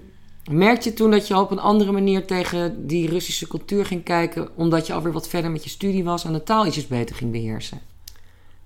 merkte 0.51 0.89
je 0.89 0.95
toen 0.95 1.11
dat 1.11 1.27
je 1.27 1.37
op 1.39 1.51
een 1.51 1.59
andere 1.59 1.91
manier 1.91 2.25
tegen 2.25 2.87
die 2.87 3.09
Russische 3.09 3.47
cultuur 3.47 3.85
ging 3.85 4.03
kijken... 4.03 4.49
omdat 4.55 4.87
je 4.87 4.93
alweer 4.93 5.11
wat 5.11 5.27
verder 5.27 5.51
met 5.51 5.63
je 5.63 5.69
studie 5.69 6.03
was... 6.03 6.23
en 6.25 6.33
de 6.33 6.43
taal 6.43 6.65
ietsjes 6.65 6.87
beter 6.87 7.15
ging 7.15 7.31
beheersen? 7.31 7.79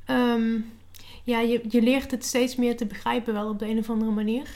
Ehm, 0.05 0.41
ja, 1.25 1.39
je, 1.39 1.61
je 1.69 1.81
leert 1.81 2.11
het 2.11 2.25
steeds 2.25 2.55
meer 2.55 2.77
te 2.77 2.85
begrijpen 2.85 3.33
wel 3.33 3.49
op 3.49 3.59
de 3.59 3.69
een 3.69 3.77
of 3.77 3.89
andere 3.89 4.11
manier. 4.11 4.47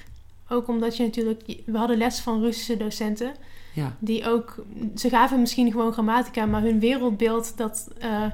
Ook 0.50 0.68
omdat 0.68 0.98
je 0.98 1.04
natuurlijk... 1.04 1.42
We 1.66 1.78
hadden 1.78 1.98
les 1.98 2.20
van 2.20 2.42
Russische 2.42 2.78
docenten. 2.78 3.34
Ja. 3.74 3.96
Die 4.00 4.30
ook... 4.30 4.56
Ze 4.96 5.10
gaven 5.10 5.40
misschien 5.40 5.72
gewoon 5.72 5.94
grammatica, 5.94 6.46
maar 6.46 6.62
hun 6.62 6.80
wereldbeeld... 6.80 7.58
Dat, 7.58 7.88
eh, 8.00 8.26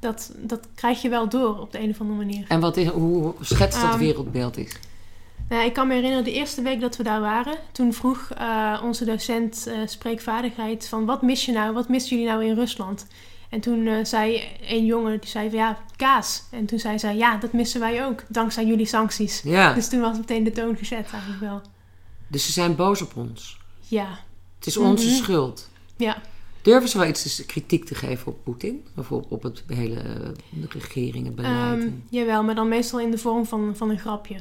dat, 0.00 0.32
dat 0.36 0.68
krijg 0.74 1.02
je 1.02 1.08
wel 1.08 1.28
door 1.28 1.60
op 1.60 1.72
de 1.72 1.80
een 1.80 1.90
of 1.90 2.00
andere 2.00 2.18
manier. 2.18 2.44
En 2.48 2.60
wat 2.60 2.76
is, 2.76 2.88
hoe 2.88 3.34
schetst 3.40 3.80
dat 3.80 3.90
Ehm, 3.90 3.98
wereldbeeld 3.98 4.56
is? 4.56 4.76
Nou, 5.48 5.64
ik 5.64 5.72
kan 5.72 5.86
me 5.86 5.94
herinneren, 5.94 6.24
de 6.24 6.32
eerste 6.32 6.62
week 6.62 6.80
dat 6.80 6.96
we 6.96 7.02
daar 7.02 7.20
waren... 7.20 7.54
Toen 7.72 7.92
vroeg 7.92 8.30
eh, 8.30 8.80
onze 8.84 9.04
docent 9.04 9.66
eh, 9.66 9.74
spreekvaardigheid 9.86 10.88
van... 10.88 11.04
Wat 11.04 11.22
mis 11.22 11.44
je 11.44 11.52
nou? 11.52 11.72
Wat 11.72 11.88
missen 11.88 12.16
jullie 12.16 12.32
nou 12.32 12.44
in 12.44 12.54
Rusland? 12.54 13.06
En 13.54 13.60
toen 13.60 13.86
eh, 13.86 14.04
zei 14.04 14.42
een 14.68 14.84
jongen, 14.84 15.20
die 15.20 15.28
zei 15.30 15.48
van 15.50 15.58
ja, 15.58 15.78
kaas. 15.96 16.42
En 16.50 16.66
toen 16.66 16.78
zei 16.78 16.98
zij, 16.98 17.16
ja, 17.16 17.36
dat 17.36 17.52
missen 17.52 17.80
wij 17.80 18.04
ook. 18.06 18.22
Dankzij 18.28 18.66
jullie 18.66 18.86
sancties. 18.86 19.40
Ja, 19.44 19.72
Dus 19.74 19.88
toen 19.88 20.00
was 20.00 20.16
meteen 20.18 20.44
de 20.44 20.50
toon 20.52 20.76
gezet 20.76 21.06
eigenlijk 21.12 21.40
wel. 21.40 21.60
dus 22.28 22.44
ze 22.46 22.52
zijn 22.52 22.76
boos 22.76 23.02
op 23.02 23.16
ons. 23.16 23.58
Ja, 23.88 24.18
Het 24.58 24.66
is 24.66 24.76
onze 24.76 25.06
Mhm. 25.06 25.14
schuld. 25.14 25.70
ja. 25.96 26.16
Durven 26.62 26.88
ze 26.88 26.98
wel 26.98 27.06
iets 27.08 27.36
te- 27.36 27.46
kritiek 27.46 27.84
te 27.84 27.94
geven 27.94 28.26
op 28.26 28.44
Poetin? 28.44 28.84
Of 28.96 29.10
op, 29.12 29.26
op 29.32 29.42
het 29.42 29.62
hele 29.66 29.94
eh, 30.00 30.04
de 30.50 30.66
regering, 30.68 31.26
het 31.26 31.34
beleid? 31.34 31.82
En- 31.82 32.04
jawel, 32.10 32.42
maar 32.42 32.54
dan 32.54 32.68
meestal 32.68 33.00
in 33.00 33.10
de 33.10 33.18
vorm 33.18 33.46
van, 33.46 33.76
van 33.76 33.90
een 33.90 33.98
grapje. 33.98 34.36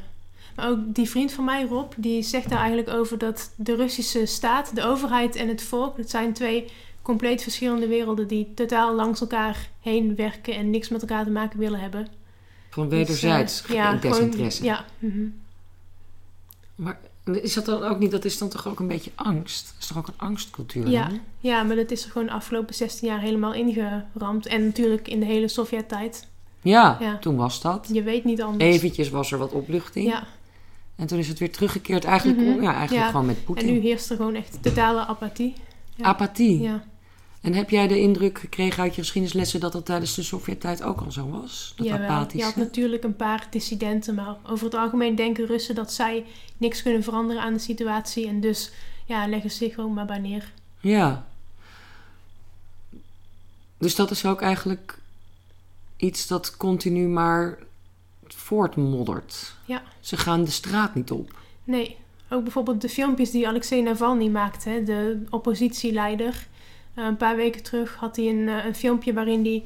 Maar 0.56 0.70
ook 0.70 0.78
die 0.88 1.10
vriend 1.10 1.32
van 1.32 1.44
mij, 1.44 1.64
Rob, 1.66 1.92
die 1.98 2.22
zegt 2.24 2.50
daar 2.50 2.60
eigenlijk 2.60 2.90
over 2.90 3.18
dat 3.18 3.52
de 3.56 3.76
Russische 3.76 4.26
staat, 4.26 4.76
de 4.76 4.84
overheid 4.84 5.36
en 5.36 5.48
het 5.48 5.64
volk, 5.64 5.98
dat 5.98 6.10
zijn 6.10 6.34
twee 6.34 6.72
compleet 7.04 7.44
verschillende 7.44 7.88
werelden 7.88 8.28
die 8.28 8.52
totaal 8.56 8.96
langs 8.96 9.22
elkaar 9.22 9.70
heen 9.82 10.16
werken 10.16 10.56
en 10.56 10.70
niks 10.70 10.90
met 10.90 11.02
elkaar 11.02 11.24
te 11.24 11.30
maken 11.32 11.60
willen 11.60 11.80
hebben. 11.80 12.08
Van 12.70 12.90
Dus, 12.90 12.98
wederzijds 12.98 13.64
eh, 13.66 13.76
ja, 13.76 13.94
desinteresse. 13.94 14.62
gewoon- 14.62 14.76
Ja, 14.76 14.86
mhm. 15.00 15.26
Maar 16.76 17.00
is 17.42 17.54
dat 17.54 17.66
dan 17.66 17.84
ook 17.84 18.00
niet, 18.00 18.12
dat 18.12 18.26
is 18.26 18.38
dan 18.38 18.50
toch 18.50 18.68
ook 18.68 18.80
een 18.80 18.88
beetje 18.88 19.12
angst? 19.16 19.66
Dat 19.68 19.76
is 19.80 19.88
toch 19.88 19.98
ook 19.98 20.08
een 20.08 20.14
angstcultuur? 20.18 20.90
Ja. 20.90 21.10
ja, 21.40 21.64
maar 21.64 21.76
dat 21.76 21.92
is 21.92 22.04
er 22.06 22.12
gewoon 22.12 22.28
de 22.28 22.34
afgelopen 22.34 22.76
16 22.76 23.08
jaar 23.08 23.20
helemaal 23.20 23.54
ingeramd. 23.54 24.46
En 24.46 24.66
natuurlijk 24.66 25.08
in 25.08 25.20
de 25.20 25.26
hele 25.26 25.48
Sovjet-tijd. 25.48 26.28
Ja, 26.62 26.98
Ja. 27.00 27.18
toen 27.18 27.36
was 27.36 27.62
dat. 27.62 27.90
Je 27.92 28.04
weet 28.04 28.24
niet 28.24 28.42
anders. 28.42 28.64
Eventjes 28.64 29.10
was 29.10 29.32
er 29.32 29.38
wat 29.38 29.52
opluchting. 29.52 30.08
Ja, 30.08 30.24
En 30.96 31.08
toen 31.08 31.18
is 31.20 31.28
het 31.28 31.40
weer 31.40 31.52
teruggekeerd 31.52 32.04
eigenlijk, 32.06 32.40
Mhm. 32.40 32.62
ja, 32.62 32.74
eigenlijk 32.74 33.06
Ja. 33.06 33.10
gewoon 33.12 33.26
met 33.26 33.36
en 33.38 33.44
Poetin. 33.44 33.74
nu 33.74 33.80
heerst 33.80 34.10
er 34.10 34.16
gewoon 34.16 34.36
echt 34.36 34.58
totale 34.62 35.06
apathie. 35.06 35.54
ja. 35.96 36.06
Apathie. 36.06 36.62
Ja. 36.62 36.84
En 37.44 37.54
heb 37.54 37.70
jij 37.70 37.88
de 37.88 38.00
indruk 38.00 38.40
gekregen 38.40 38.84
uit 38.84 38.96
je 38.96 39.02
geschiedenislessen 39.02 39.60
dat 39.60 39.72
dat 39.72 39.86
tijdens 39.86 40.16
de 40.16 40.24
Sovjet-tijd 40.24 40.84
ook 40.84 41.02
al 41.02 41.12
zo 41.12 41.30
was? 41.30 41.74
Dat 41.76 41.86
Jawel, 41.86 42.02
je 42.02 42.08
apathische? 42.08 42.46
had 42.46 42.56
natuurlijk 42.56 43.04
een 43.04 43.16
paar 43.16 43.48
dissidenten, 43.50 44.16
maar 44.16 44.36
over 44.48 44.66
het 44.66 44.76
algemeen 44.76 45.16
denken 45.16 45.46
Russen 45.46 45.76
dat 45.76 45.94
zij 45.94 46.26
niks 46.58 46.82
kunnen 46.82 47.04
veranderen 47.04 47.42
aan 47.42 47.54
de 47.54 47.60
situatie. 47.60 48.28
En 48.28 48.40
dus 48.40 48.72
ja, 49.06 49.28
leggen 49.28 49.52
ze 49.52 49.58
zich 49.58 49.74
gewoon 49.74 49.94
maar 49.94 50.06
bij 50.06 50.20
neer. 50.20 50.52
Ja. 50.80 51.26
Dus 53.78 53.96
dat 53.96 54.12
is 54.12 54.26
ook 54.26 54.42
eigenlijk 54.42 55.00
iets 55.98 56.28
dat 56.28 56.58
continu 56.58 57.08
maar 57.08 57.58
voortmoddert. 58.28 59.56
Ja. 59.66 59.84
Ze 60.00 60.18
gaan 60.18 60.44
de 60.44 60.52
straat 60.52 60.96
niet 60.96 61.12
op. 61.12 61.38
Nee, 61.64 61.98
ook 62.30 62.44
bijvoorbeeld 62.44 62.82
de 62.82 62.90
filmpjes 62.90 63.32
die 63.32 63.48
Alexei 63.48 63.82
Navalny 63.82 64.28
maakte, 64.28 64.84
de 64.86 65.24
oppositieleider. 65.30 66.48
Eh, 66.94 67.06
een 67.06 67.18
paar 67.18 67.36
weken 67.36 67.64
terug 67.64 67.96
had 67.96 68.16
hij 68.16 68.30
een, 68.30 68.50
eh, 68.50 68.66
een 68.66 68.76
filmpje 68.76 69.14
waarin 69.14 69.44
hij 69.44 69.64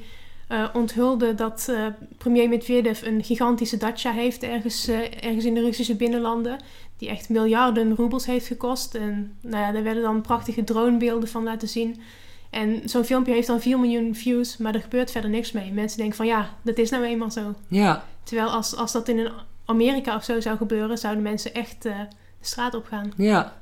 eh, 0.47 0.65
onthulde 0.73 1.35
dat 1.35 1.71
premier 2.17 2.49
Medvedev 2.49 3.01
een 3.01 3.23
gigantische 3.23 3.77
dacha 3.77 4.11
heeft 4.11 4.43
ergens, 4.43 4.87
ergens 5.19 5.45
in 5.45 5.53
de 5.53 5.61
Russische 5.61 5.95
binnenlanden. 5.95 6.57
Die 6.97 7.09
echt 7.09 7.29
miljarden 7.29 7.95
roebels 7.95 8.25
heeft 8.25 8.47
gekost. 8.47 8.95
En 8.95 9.37
nou 9.41 9.63
ja, 9.63 9.71
daar 9.71 9.83
werden 9.83 10.03
dan 10.03 10.21
prachtige 10.21 10.63
dronebeelden 10.63 11.29
van 11.29 11.43
laten 11.43 11.67
zien. 11.67 12.01
En 12.49 12.81
zo'n 12.85 13.03
filmpje 13.03 13.33
heeft 13.33 13.47
dan 13.47 13.61
4 13.61 13.79
miljoen 13.79 14.15
views, 14.15 14.57
maar 14.57 14.75
er 14.75 14.81
gebeurt 14.81 15.11
verder 15.11 15.29
niks 15.29 15.51
mee. 15.51 15.71
Mensen 15.71 15.97
denken 15.97 16.15
van 16.15 16.25
ja, 16.25 16.49
dat 16.61 16.77
is 16.77 16.89
nou 16.89 17.03
eenmaal 17.03 17.31
zo. 17.31 17.53
Ja, 17.67 18.03
Terwijl 18.23 18.49
als, 18.49 18.75
als 18.75 18.91
dat 18.91 19.07
in 19.07 19.29
Amerika 19.65 20.15
of 20.15 20.23
zo 20.23 20.39
zou 20.39 20.57
gebeuren, 20.57 20.97
zouden 20.97 21.23
mensen 21.23 21.53
echt 21.53 21.81
de 21.81 21.93
straat 22.41 22.73
op 22.73 22.85
gaan. 22.85 23.13
ja. 23.17 23.53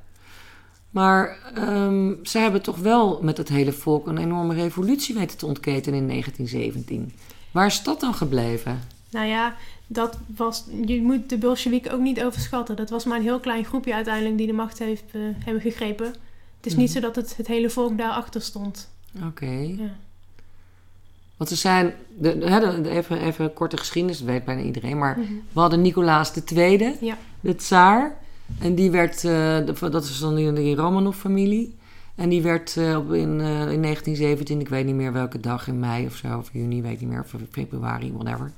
Maar 0.96 1.38
ehm, 1.56 2.14
ze 2.24 2.38
hebben 2.40 2.62
toch 2.62 2.78
wel 2.78 3.20
met 3.22 3.38
het 3.38 3.50
hele 3.50 3.72
volk 3.72 4.08
een 4.08 4.18
enorme 4.18 4.54
revolutie 4.54 5.16
weten 5.16 5.38
te 5.38 5.46
ontketen 5.46 5.94
in 5.94 6.08
1917. 6.08 7.14
Waar 7.52 7.66
is 7.66 7.84
dat 7.84 8.00
dan 8.00 8.14
gebleven? 8.14 8.80
Nou 9.10 9.26
ja, 9.28 9.56
dat 9.88 10.18
was, 10.36 10.66
je 10.86 11.02
moet 11.02 11.30
de 11.30 11.38
Bolsjewieken 11.38 11.92
ook 11.92 12.00
niet 12.00 12.24
overschatten. 12.24 12.76
Dat 12.76 12.90
was 12.90 13.06
maar 13.06 13.18
een 13.18 13.24
heel 13.24 13.40
klein 13.40 13.66
groepje 13.66 13.94
uiteindelijk 13.94 14.38
die 14.38 14.48
de 14.48 14.54
macht 14.54 14.80
heeft, 14.80 15.04
eh, 15.12 15.22
hebben 15.44 15.62
gegrepen. 15.62 16.06
Het 16.58 16.66
is 16.66 16.76
niet 16.76 16.86
Mhm. 16.90 16.96
zo 16.96 17.00
dat 17.02 17.16
het, 17.16 17.38
het 17.38 17.48
hele 17.48 17.70
volk 17.70 17.98
daarachter 17.98 18.42
stond. 18.42 18.90
Oké. 19.26 19.46
Ja. 19.78 19.96
Want 21.38 21.50
ze 21.50 21.56
zijn, 21.56 21.94
de, 22.18 22.38
de- 22.38 22.50
hè, 22.50 22.82
de- 22.82 22.90
even, 22.90 23.22
even 23.22 23.46
een 23.46 23.54
korte 23.54 23.78
geschiedenis, 23.78 24.18
dat 24.18 24.28
weet 24.28 24.46
bijna 24.46 24.62
iedereen. 24.62 24.98
Maar 24.98 25.20
Mhm. 25.20 25.32
we 25.54 25.60
hadden 25.60 25.82
Nicolaas 25.82 26.34
II, 26.54 26.96
Ja. 27.02 27.18
de 27.40 27.56
tsaar. 27.56 28.24
En 28.60 28.76
die 28.76 28.92
werd, 28.92 29.16
eh, 29.16 29.22
de- 29.66 29.90
dat 29.90 30.04
is 30.04 30.20
dan 30.20 30.36
die, 30.36 30.54
die 30.54 30.76
Romanov-familie. 30.76 31.76
En 32.16 32.30
die 32.30 32.42
werd 32.42 32.78
eh, 32.78 32.92
in, 32.94 33.40
eh, 33.42 33.72
in 33.72 33.80
1917, 33.82 34.60
ik 34.60 34.70
weet 34.70 34.86
niet 34.86 34.96
meer 34.96 35.14
welke 35.14 35.40
dag, 35.40 35.68
in 35.68 35.80
mei 35.80 36.06
of 36.06 36.16
zo, 36.16 36.38
of 36.38 36.50
juni, 36.54 36.82
weet 36.82 37.00
niet 37.00 37.10
meer, 37.10 37.20
of 37.24 37.34
februari, 37.52 38.12
whatever. 38.14 38.52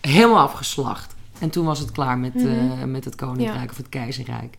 Helemaal 0.00 0.38
afgeslacht. 0.38 1.14
En 1.38 1.50
toen 1.50 1.64
was 1.64 1.78
het 1.78 1.90
klaar 1.92 2.18
met, 2.18 2.34
Mhm. 2.34 2.90
met 2.90 3.04
het 3.04 3.14
koninkrijk 3.14 3.64
Ja. 3.64 3.70
of 3.70 3.76
het 3.76 3.88
keizerrijk. 3.88 4.56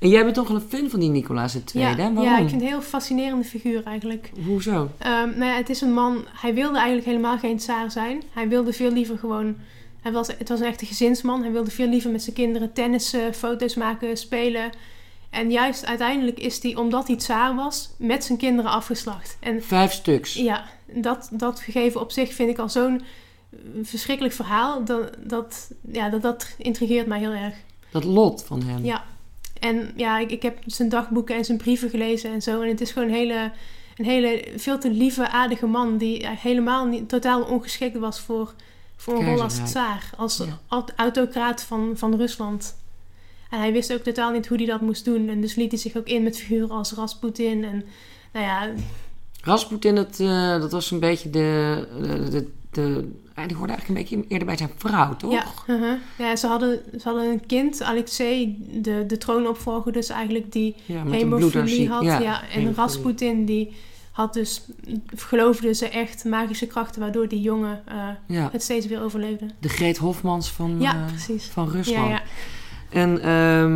En 0.00 0.08
jij 0.08 0.22
bent 0.22 0.34
toch 0.34 0.48
wel 0.48 0.56
een 0.56 0.62
fan 0.68 0.90
van 0.90 1.00
die 1.00 1.08
Nicolaas 1.10 1.54
II, 1.54 1.62
Ja, 1.84 1.88
hè? 1.90 1.96
Waarom? 1.96 2.22
ja, 2.22 2.30
ik 2.32 2.36
vind 2.38 2.50
het 2.50 2.60
een 2.60 2.66
heel 2.66 2.80
fascinerende 2.82 3.44
figuur 3.44 3.82
eigenlijk. 3.84 4.30
Hoezo? 4.46 4.90
Ehm, 4.98 5.28
nou 5.28 5.44
ja, 5.44 5.56
het 5.56 5.68
is 5.70 5.80
een 5.80 5.92
man, 5.92 6.24
hij 6.32 6.54
wilde 6.54 6.76
eigenlijk 6.76 7.06
helemaal 7.06 7.38
geen 7.38 7.56
tsaar 7.56 7.90
zijn. 7.90 8.22
Hij 8.32 8.48
wilde 8.48 8.72
veel 8.72 8.92
liever 8.92 9.18
gewoon, 9.18 9.56
hij 10.06 10.14
was, 10.14 10.26
het 10.26 10.48
was 10.48 10.60
een 10.60 10.66
echte 10.66 10.86
gezinsman. 10.86 11.42
Hij 11.42 11.52
wilde 11.52 11.70
veel 11.70 11.88
liever 11.88 12.10
met 12.10 12.22
zijn 12.22 12.36
kinderen 12.36 12.72
tennissen, 12.72 13.34
foto's 13.34 13.74
maken, 13.74 14.16
spelen. 14.16 14.70
En 15.30 15.50
juist 15.50 15.86
uiteindelijk 15.86 16.38
is 16.38 16.62
hij, 16.62 16.76
omdat 16.76 17.06
hij 17.06 17.16
tsaar 17.16 17.54
was, 17.54 17.90
met 17.98 18.24
zijn 18.24 18.38
kinderen 18.38 18.70
afgeslacht. 18.70 19.36
En 19.40 19.62
Vijf 19.62 19.92
stuks. 19.92 20.34
ja, 20.34 20.64
dat, 20.92 21.28
dat 21.32 21.60
gegeven 21.60 22.00
op 22.00 22.12
zich 22.12 22.34
vind 22.34 22.50
ik 22.50 22.58
al 22.58 22.68
zo'n 22.68 23.00
eh, 23.50 23.58
verschrikkelijk 23.82 24.34
verhaal. 24.34 24.84
Dat, 24.84 25.10
dat, 25.18 25.70
ja, 25.92 26.08
dat, 26.08 26.22
dat 26.22 26.54
intrigeert 26.58 27.06
mij 27.06 27.18
heel 27.18 27.32
erg. 27.32 27.54
Dat 27.90 28.04
lot 28.04 28.44
van 28.44 28.62
hem. 28.62 28.84
Ja. 28.84 29.04
En 29.60 29.92
ja, 29.96 30.18
ik, 30.18 30.30
ik 30.30 30.42
heb 30.42 30.58
zijn 30.66 30.88
dagboeken 30.88 31.36
en 31.36 31.44
zijn 31.44 31.58
brieven 31.58 31.90
gelezen 31.90 32.32
en 32.32 32.42
zo. 32.42 32.60
En 32.60 32.68
het 32.68 32.80
is 32.80 32.90
gewoon 32.90 33.08
een 33.08 33.14
hele, 33.14 33.52
een 33.96 34.04
hele 34.04 34.44
veel 34.56 34.78
te 34.78 34.90
lieve, 34.90 35.28
aardige 35.28 35.66
man... 35.66 35.96
die 35.96 36.26
helemaal 36.28 36.86
niet, 36.86 37.08
totaal 37.08 37.42
ongeschikt 37.42 37.98
was 37.98 38.20
voor, 38.20 38.54
voor 38.96 39.14
een 39.18 39.24
rol 39.26 39.42
als 39.42 39.56
Keizerrijk. 39.56 39.98
tsaar. 40.00 40.10
Als 40.16 40.36
Ja. 40.36 40.58
aut- 40.68 40.92
autocraat 40.96 41.62
van, 41.62 41.92
van 41.94 42.16
Rusland. 42.16 42.76
En 43.50 43.58
hij 43.58 43.72
wist 43.72 43.92
ook 43.92 44.02
totaal 44.02 44.30
niet 44.32 44.46
hoe 44.46 44.56
hij 44.56 44.66
dat 44.66 44.80
moest 44.80 45.04
doen. 45.04 45.28
En 45.28 45.40
dus 45.40 45.54
liet 45.54 45.70
hij 45.70 45.80
zich 45.80 45.96
ook 45.96 46.06
in 46.06 46.22
met 46.22 46.38
figuren 46.38 46.70
als 46.70 46.92
Rasputin. 46.92 47.64
En 47.64 47.84
nou 48.32 48.44
ja, 48.46 48.70
Rasputin, 49.42 49.94
dat, 49.94 50.20
eh, 50.20 50.60
dat 50.60 50.72
was 50.72 50.90
een 50.90 51.00
beetje 51.00 51.30
de... 51.30 51.88
de, 52.00 52.30
de, 52.30 52.48
de 52.70 53.12
ah, 53.34 53.46
die 53.46 53.56
hoorde 53.56 53.72
eigenlijk 53.72 53.88
een 53.88 53.94
beetje 54.18 54.28
eerder 54.28 54.46
bij 54.46 54.56
zijn 54.56 54.70
vrouw, 54.76 55.16
toch? 55.16 55.32
Ja, 55.32 55.44
uh-huh. 55.74 55.98
ja 56.18 56.36
ze, 56.36 56.46
hadden, 56.46 56.80
ze 56.92 57.08
hadden 57.08 57.24
een 57.30 57.46
kind, 57.46 57.82
Alexei, 57.82 58.56
de, 58.82 59.04
de 59.06 59.18
troonopvolger 59.18 59.92
dus 59.92 60.08
eigenlijk, 60.08 60.52
die 60.52 60.74
Ja, 60.84 61.06
hemofilie 61.06 61.88
had. 61.88 62.02
Ja, 62.04 62.48
en. 62.48 62.74
Rasputin, 62.74 63.44
die 63.44 63.76
had 64.16 64.34
dus, 64.34 64.62
geloofde 65.16 65.74
ze 65.74 65.88
echt 65.88 66.24
magische 66.24 66.66
krachten, 66.66 67.00
waardoor 67.00 67.28
die 67.28 67.40
jongen 67.40 67.82
eh, 67.84 68.08
Ja, 68.26 68.48
het 68.52 68.62
steeds 68.62 68.86
weer 68.86 69.02
overleefde. 69.02 69.46
de 69.58 69.68
Greet 69.68 69.96
Hofmans 69.96 70.50
van, 70.52 70.76
Ja, 70.80 71.04
precies. 71.06 71.44
van 71.46 71.68
Rusland. 71.70 72.08
ja. 72.08 72.22
En 72.90 73.22
ehm, 73.22 73.74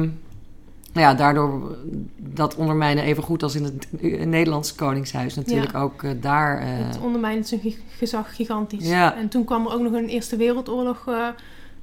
nou 0.93 1.07
ja, 1.07 1.15
daardoor 1.15 1.77
dat 2.17 2.55
ondermijnen 2.55 3.05
even 3.05 3.23
goed 3.23 3.43
als 3.43 3.55
in 3.55 3.65
het 3.65 3.87
Nederlandse 4.27 4.75
Koningshuis 4.75 5.35
natuurlijk 5.35 5.75
ook 5.75 6.03
eh, 6.03 6.11
daar... 6.21 6.61
Het 6.63 6.99
ondermijnt 7.01 7.49
zijn 7.49 7.61
gezag 7.89 8.35
gigantisch. 8.37 8.89
Ja. 8.89 9.17
En 9.17 9.29
toen 9.29 9.45
kwam 9.45 9.67
er 9.67 9.73
ook 9.73 9.81
nog 9.83 9.93
een 9.93 10.09
Eerste 10.09 10.37
Wereldoorlog 10.37 11.09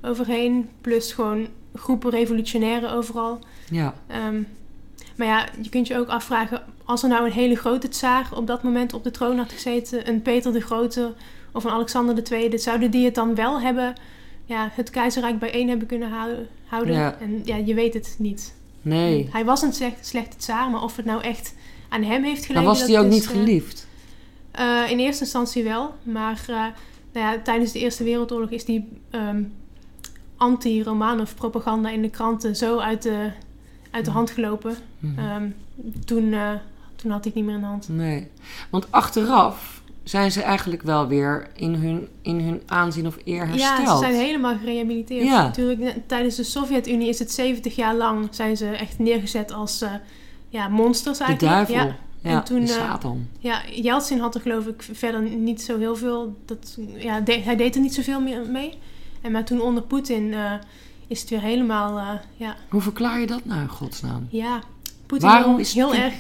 overheen, 0.02 0.70
plus 0.82 1.12
gewoon 1.14 1.48
groepen 1.76 2.10
revolutionairen 2.10 2.92
overal. 2.92 3.40
ja, 3.70 3.94
Ehm, 4.08 4.42
maar 5.16 5.28
ja, 5.28 5.46
je 5.62 5.70
kunt 5.70 5.88
je 5.88 5.98
ook 5.98 6.08
afvragen, 6.08 6.62
als 6.88 7.04
er 7.04 7.10
nou 7.10 7.26
een 7.26 7.32
hele 7.32 7.56
grote 7.56 7.88
tsaar 7.88 8.30
op 8.36 8.48
dat 8.48 8.64
moment 8.64 8.94
op 8.94 9.04
de 9.04 9.12
troon 9.12 9.38
had 9.38 9.52
gezeten, 9.52 10.10
een 10.10 10.22
Peter 10.22 10.54
de 10.54 10.62
Grote 10.62 11.14
of 11.52 11.64
een 11.64 11.72
Alexander 11.72 12.32
II, 12.32 12.60
zouden 12.60 12.92
die 12.92 13.06
het 13.06 13.16
dan 13.16 13.36
wel 13.36 13.62
hebben, 13.62 13.94
ja, 14.46 14.70
het 14.72 14.90
keizerrijk 14.90 15.40
bijeen 15.40 15.70
hebben 15.70 15.88
kunnen 15.88 16.10
houden? 16.66 16.94
Ja. 16.94 17.18
En 17.20 17.42
ja, 17.44 17.56
je 17.56 17.74
weet 17.74 17.94
het 17.94 18.16
niet. 18.18 18.54
nee. 18.82 19.30
Hij 19.32 19.46
was 19.46 19.62
een 19.62 19.74
slecht, 19.74 20.06
slechte 20.08 20.38
tsaar, 20.38 20.70
maar 20.70 20.84
of 20.84 20.96
het 20.96 21.06
nou 21.06 21.22
echt 21.22 21.54
aan 21.90 22.04
hem 22.04 22.24
heeft 22.24 22.46
gelegen... 22.46 22.68
Was 22.68 22.82
hij 22.82 23.00
ook 23.00 23.06
is, 23.06 23.14
niet 23.14 23.26
eh, 23.26 23.30
geliefd. 23.30 23.88
eh, 24.52 24.84
in 24.90 25.00
eerste 25.00 25.24
instantie 25.24 25.64
wel, 25.64 25.94
maar 26.04 26.42
eh, 26.48 26.56
nou 27.14 27.34
ja, 27.34 27.42
tijdens 27.44 27.72
de 27.72 27.80
Eerste 27.80 28.04
Wereldoorlog 28.04 28.50
is 28.50 28.66
die 28.66 28.88
ehm, 29.10 29.44
anti-Romanov 30.38 31.34
propaganda 31.34 31.90
in 31.90 32.02
de 32.02 32.10
kranten 32.10 32.56
zo 32.56 32.78
uit 32.78 33.02
de, 33.02 33.32
uit 33.92 34.06
de 34.06 34.12
hand 34.12 34.32
gelopen. 34.32 34.76
Mhm. 35.00 35.20
Ehm, 35.20 35.50
toen, 36.06 36.34
toen 36.98 37.12
had 37.12 37.26
ik 37.26 37.34
niet 37.34 37.46
meer 37.46 37.56
in 37.56 37.60
de 37.62 37.66
hand. 37.68 37.90
Nee. 37.90 38.28
Want 38.70 38.92
achteraf 38.92 39.82
zijn 40.04 40.32
ze 40.32 40.42
eigenlijk 40.42 40.82
wel 40.82 41.08
weer 41.08 41.48
in 41.56 41.74
hun, 41.74 42.08
in 42.22 42.40
hun 42.40 42.62
aanzien 42.66 43.08
of 43.08 43.18
eer 43.26 43.48
hersteld. 43.48 43.78
Ja, 43.88 43.94
ze 43.94 43.98
zijn 44.00 44.16
helemaal 44.16 44.58
gerehabiliteerd. 44.58 45.24
Ja. 45.26 45.42
Natuurlijk, 45.44 45.80
ne- 45.80 46.02
tijdens 46.06 46.36
de 46.36 46.44
Sovjet-Unie 46.44 47.08
is 47.10 47.20
het 47.20 47.32
70 47.32 47.76
jaar 47.76 47.96
lang 47.96 48.28
zijn 48.32 48.58
ze 48.58 48.66
echt 48.70 49.00
neergezet 49.00 49.52
als 49.54 49.82
eh, 49.82 49.92
ja, 50.50 50.68
monsters 50.68 51.18
de 51.18 51.24
eigenlijk. 51.24 51.56
duivel. 51.68 51.88
Ja. 51.88 51.96
Ja, 52.22 52.30
En 52.38 52.44
toen, 52.44 52.66
de 52.66 52.72
eh, 52.74 52.78
Satan. 52.78 53.28
Ja, 53.40 53.62
Yeltsin 53.72 54.20
had 54.20 54.36
er 54.36 54.42
geloof 54.42 54.66
ik 54.68 54.88
verder 54.92 55.22
niet 55.22 55.62
zo 55.62 55.78
heel 55.78 55.96
veel. 55.96 56.36
Dat, 56.46 56.78
ja, 56.98 57.20
de- 57.22 57.40
hij 57.42 57.56
deed 57.56 57.76
er 57.76 57.82
niet 57.82 57.94
zoveel 57.94 58.22
meer 58.22 58.46
mee. 58.52 58.74
En 59.22 59.32
maar 59.32 59.46
toen 59.46 59.62
onder 59.62 59.84
Poetin 59.84 60.34
eh, 60.34 60.52
is 61.08 61.22
het 61.22 61.30
weer 61.30 61.42
helemaal. 61.42 61.98
eh, 61.98 62.08
ja, 62.36 62.56
Hoe 62.70 62.82
verklaar 62.82 63.20
je 63.20 63.28
dat 63.28 63.46
nou 63.46 63.62
in 63.62 63.68
godsnaam? 63.68 64.28
ja. 64.30 64.60
Poetin 65.06 65.28
Waarom 65.28 65.60
is 65.60 65.74
heel 65.74 65.94
erg 65.96 66.14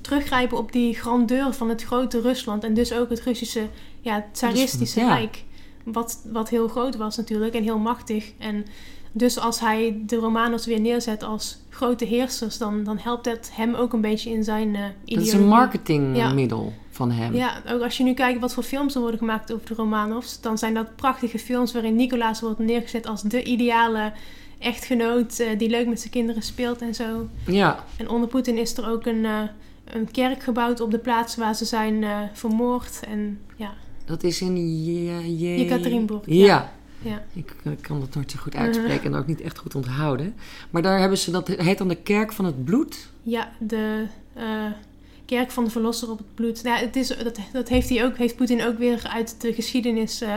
teruggrijpen 0.00 0.58
op 0.58 0.72
die 0.72 0.94
grandeur 0.94 1.52
van 1.52 1.68
het 1.68 1.82
grote 1.82 2.20
Rusland. 2.20 2.64
En 2.64 2.74
dus 2.74 2.92
ook 2.92 3.10
het 3.10 3.20
Russische 3.20 3.68
ja, 4.00 4.24
tsaristische 4.32 5.00
ja. 5.00 5.14
rijk. 5.14 5.44
Wat, 5.84 6.20
wat 6.32 6.48
heel 6.48 6.68
groot 6.68 6.96
was 6.96 7.16
natuurlijk 7.16 7.54
en 7.54 7.62
heel 7.62 7.78
machtig. 7.78 8.32
En 8.38 8.64
dus 9.12 9.38
als 9.38 9.60
hij 9.60 10.02
de 10.06 10.16
Romanos 10.16 10.66
weer 10.66 10.80
neerzet 10.80 11.22
als 11.22 11.58
grote 11.68 12.04
heersers, 12.04 12.58
dan, 12.58 12.84
dan 12.84 12.98
helpt 12.98 13.24
dat 13.24 13.50
hem 13.52 13.74
ook 13.74 13.92
een 13.92 14.00
beetje 14.00 14.30
in 14.30 14.44
zijn 14.44 14.74
eh 14.74 14.82
ideologie. 15.04 15.16
Dat 15.16 15.26
is 15.26 15.32
een 15.32 15.46
marketingmiddel 15.46 16.72
van 16.90 17.10
hem. 17.10 17.34
Ja, 17.34 17.62
ook 17.70 17.82
als 17.82 17.96
je 17.96 18.04
nu 18.04 18.14
kijkt 18.14 18.40
wat 18.40 18.54
voor 18.54 18.62
films 18.62 18.94
er 18.94 19.00
worden 19.00 19.18
gemaakt 19.18 19.52
over 19.52 19.66
de 19.66 19.74
Romanovs, 19.74 20.40
dan 20.40 20.58
zijn 20.58 20.74
dat 20.74 20.96
prachtige 20.96 21.38
films 21.38 21.72
waarin 21.72 21.96
Nicolaas 21.96 22.40
wordt 22.40 22.58
neergezet 22.58 23.06
als 23.06 23.22
de 23.22 23.42
ideale 23.42 24.12
echtgenoot 24.58 25.38
eh, 25.38 25.58
die 25.58 25.68
leuk 25.68 25.86
met 25.86 26.00
zijn 26.00 26.12
kinderen 26.12 26.42
speelt 26.42 26.80
en 26.80 26.94
zo. 26.94 27.28
Ja, 27.46 27.84
En 27.96 28.08
onder 28.08 28.28
Poetin 28.28 28.58
is 28.58 28.76
er 28.76 28.88
ook 28.88 29.06
een, 29.06 29.24
eh, 29.24 29.42
een 29.84 30.10
kerk 30.10 30.42
gebouwd 30.42 30.80
op 30.80 30.90
de 30.90 30.98
plaats 30.98 31.36
waar 31.36 31.54
ze 31.54 31.64
zijn 31.64 32.04
eh, 32.04 32.18
vermoord. 32.32 33.00
En 33.08 33.40
ja, 33.56 33.74
dat 34.04 34.22
is 34.22 34.40
in 34.40 34.84
Je- 34.84 35.38
Je- 35.38 35.58
Jekaterinburg, 35.58 36.22
Ja. 36.26 36.72
ja. 37.02 37.22
Ik 37.32 37.52
kan 37.80 38.00
dat 38.00 38.14
nooit 38.14 38.30
zo 38.30 38.38
goed 38.40 38.54
uitspreken 38.56 39.12
en 39.12 39.18
ook 39.18 39.26
niet 39.26 39.40
echt 39.40 39.58
goed 39.58 39.74
onthouden. 39.74 40.34
Maar 40.70 40.82
daar 40.82 40.98
hebben 41.00 41.18
ze, 41.18 41.30
dat 41.30 41.48
heet 41.48 41.78
dan 41.78 41.88
de 41.88 41.94
Kerk 42.02 42.32
van 42.32 42.44
het 42.44 42.64
Bloed. 42.64 43.08
Ja, 43.22 43.52
de 43.58 44.06
eh, 44.32 44.66
kerk 45.24 45.50
van 45.50 45.64
de 45.64 45.70
verlosser 45.70 46.10
op 46.10 46.18
het 46.18 46.34
bloed. 46.34 46.60
Ja, 46.62 46.76
het 46.76 46.96
is, 46.96 47.08
dat, 47.08 47.38
dat 47.52 47.68
heeft, 47.68 47.88
hij 47.88 48.04
ook, 48.04 48.16
heeft 48.16 48.36
Poetin 48.36 48.62
ook 48.64 48.78
weer 48.78 49.08
uit 49.12 49.40
de 49.40 49.52
geschiedenis 49.52 50.20
eh, 50.20 50.36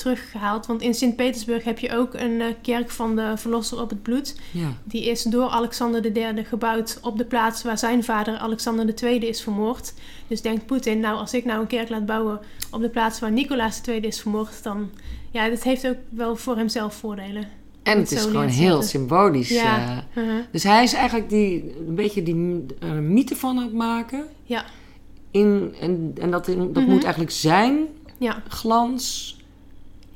teruggehaald. 0.00 0.66
Want 0.66 0.82
in 0.82 0.94
Sint-Petersburg 0.94 1.64
heb 1.64 1.78
je 1.78 1.96
ook 1.96 2.14
een 2.14 2.40
eh, 2.40 2.46
kerk 2.62 2.90
van 2.90 3.16
de 3.16 3.32
verlosser 3.36 3.80
op 3.80 3.90
het 3.90 4.02
bloed. 4.02 4.40
Ja. 4.50 4.68
Die 4.84 5.04
is 5.10 5.22
door 5.22 5.48
Alexander 5.48 6.16
III 6.16 6.44
gebouwd 6.44 6.98
op 7.02 7.18
de 7.18 7.24
plaats 7.24 7.62
waar 7.62 7.78
zijn 7.78 8.04
vader 8.04 8.36
Alexander 8.38 8.94
II 9.04 9.18
is 9.18 9.42
vermoord. 9.42 9.92
Dus 10.26 10.42
denkt 10.42 10.66
Poetin, 10.66 11.00
nou 11.00 11.16
als 11.18 11.34
ik 11.34 11.44
nou 11.44 11.60
een 11.60 11.66
kerk 11.66 11.88
laat 11.88 12.06
bouwen 12.06 12.40
op 12.70 12.80
de 12.80 12.88
plaats 12.88 13.20
waar 13.20 13.32
Nicolaas 13.32 13.80
II 13.88 14.00
is 14.00 14.20
vermoord, 14.20 14.62
dan... 14.62 14.90
Ja, 15.32 15.48
dat 15.48 15.62
heeft 15.62 15.88
ook 15.88 15.96
wel 16.08 16.36
voor 16.36 16.56
hemzelf 16.56 16.94
voordelen. 16.94 17.44
En 17.82 17.98
het 17.98 18.12
is 18.12 18.22
gewoon 18.22 18.48
heel 18.48 18.82
symbolisch. 18.82 19.48
Ja. 19.48 20.04
eh. 20.14 20.22
Uh-huh. 20.22 20.42
dus 20.52 20.62
hij 20.62 20.82
is 20.82 20.92
eigenlijk 20.92 21.28
die, 21.28 21.74
een 21.88 21.94
beetje 21.94 22.22
die 22.22 22.66
eh, 22.80 22.90
mythe 22.92 23.36
van 23.36 23.56
het 23.56 23.72
maken. 23.72 24.24
Ja. 24.44 24.64
In, 25.30 25.74
en, 25.80 26.12
en 26.20 26.30
dat, 26.30 26.48
in- 26.48 26.72
dat 26.72 26.82
Mhm. 26.82 26.92
moet 26.92 27.02
eigenlijk 27.02 27.32
zijn 27.32 27.78
Ja. 28.18 28.42
glans. 28.48 29.36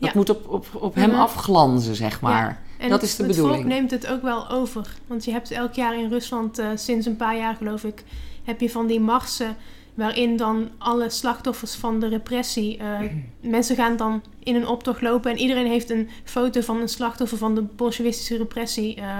Dat 0.04 0.12
Ja. 0.12 0.18
moet 0.18 0.30
op, 0.30 0.48
op, 0.48 0.66
op 0.82 0.94
hem 0.94 1.10
Mhm. 1.10 1.18
afglanzen, 1.20 1.94
zeg 1.94 2.20
maar. 2.20 2.62
En 2.78 2.88
Dat 2.88 3.00
het, 3.00 3.10
is 3.10 3.16
de 3.16 3.22
het 3.22 3.32
bedoeling. 3.32 3.60
volk 3.62 3.72
neemt 3.72 3.90
het 3.90 4.06
ook 4.06 4.22
wel 4.22 4.50
over. 4.50 4.86
Want 5.06 5.24
je 5.24 5.30
hebt 5.30 5.50
elk 5.50 5.72
jaar 5.74 5.98
in 5.98 6.08
Rusland, 6.08 6.58
eh, 6.58 6.66
sinds 6.74 7.06
een 7.06 7.16
paar 7.16 7.36
jaar 7.36 7.54
geloof 7.56 7.84
ik, 7.84 8.04
heb 8.44 8.60
je 8.60 8.70
van 8.70 8.86
die 8.86 9.00
marsen 9.00 9.56
waarin 9.94 10.36
dan 10.36 10.68
alle 10.78 11.10
slachtoffers 11.10 11.74
van 11.74 12.00
de 12.00 12.08
repressie, 12.08 12.76
eh, 12.78 13.00
mensen 13.40 13.76
gaan 13.76 13.96
dan 13.96 14.22
in 14.42 14.54
een 14.54 14.66
optocht 14.66 15.00
lopen 15.02 15.30
en 15.30 15.38
iedereen 15.38 15.66
heeft 15.66 15.90
een 15.90 16.08
foto 16.24 16.60
van 16.60 16.80
een 16.80 16.88
slachtoffer 16.88 17.38
van 17.38 17.54
de 17.54 17.62
bolsjewistische 17.62 18.36
repressie 18.36 18.94
eh, 18.96 19.18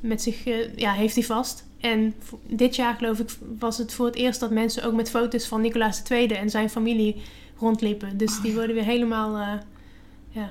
met 0.00 0.22
zich, 0.22 0.44
ja, 0.76 0.92
heeft 0.92 1.14
hij 1.14 1.24
vast. 1.24 1.64
En 1.80 2.14
v- 2.18 2.32
dit 2.46 2.76
jaar 2.76 2.94
geloof 2.94 3.18
ik 3.18 3.28
was 3.58 3.78
het 3.78 3.92
voor 3.92 4.06
het 4.06 4.14
eerst 4.14 4.40
dat 4.40 4.50
mensen 4.50 4.84
ook 4.84 4.92
met 4.94 5.10
foto's 5.10 5.46
van 5.46 5.60
Nicolaas 5.60 6.02
II 6.10 6.26
en 6.26 6.50
zijn 6.50 6.70
familie 6.70 7.22
rondliepen. 7.58 8.16
Dus 8.16 8.40
die 8.40 8.54
worden 8.54 8.74
weer 8.74 8.84
helemaal, 8.84 9.36
eh, 9.36 9.48
ja, 10.36 10.50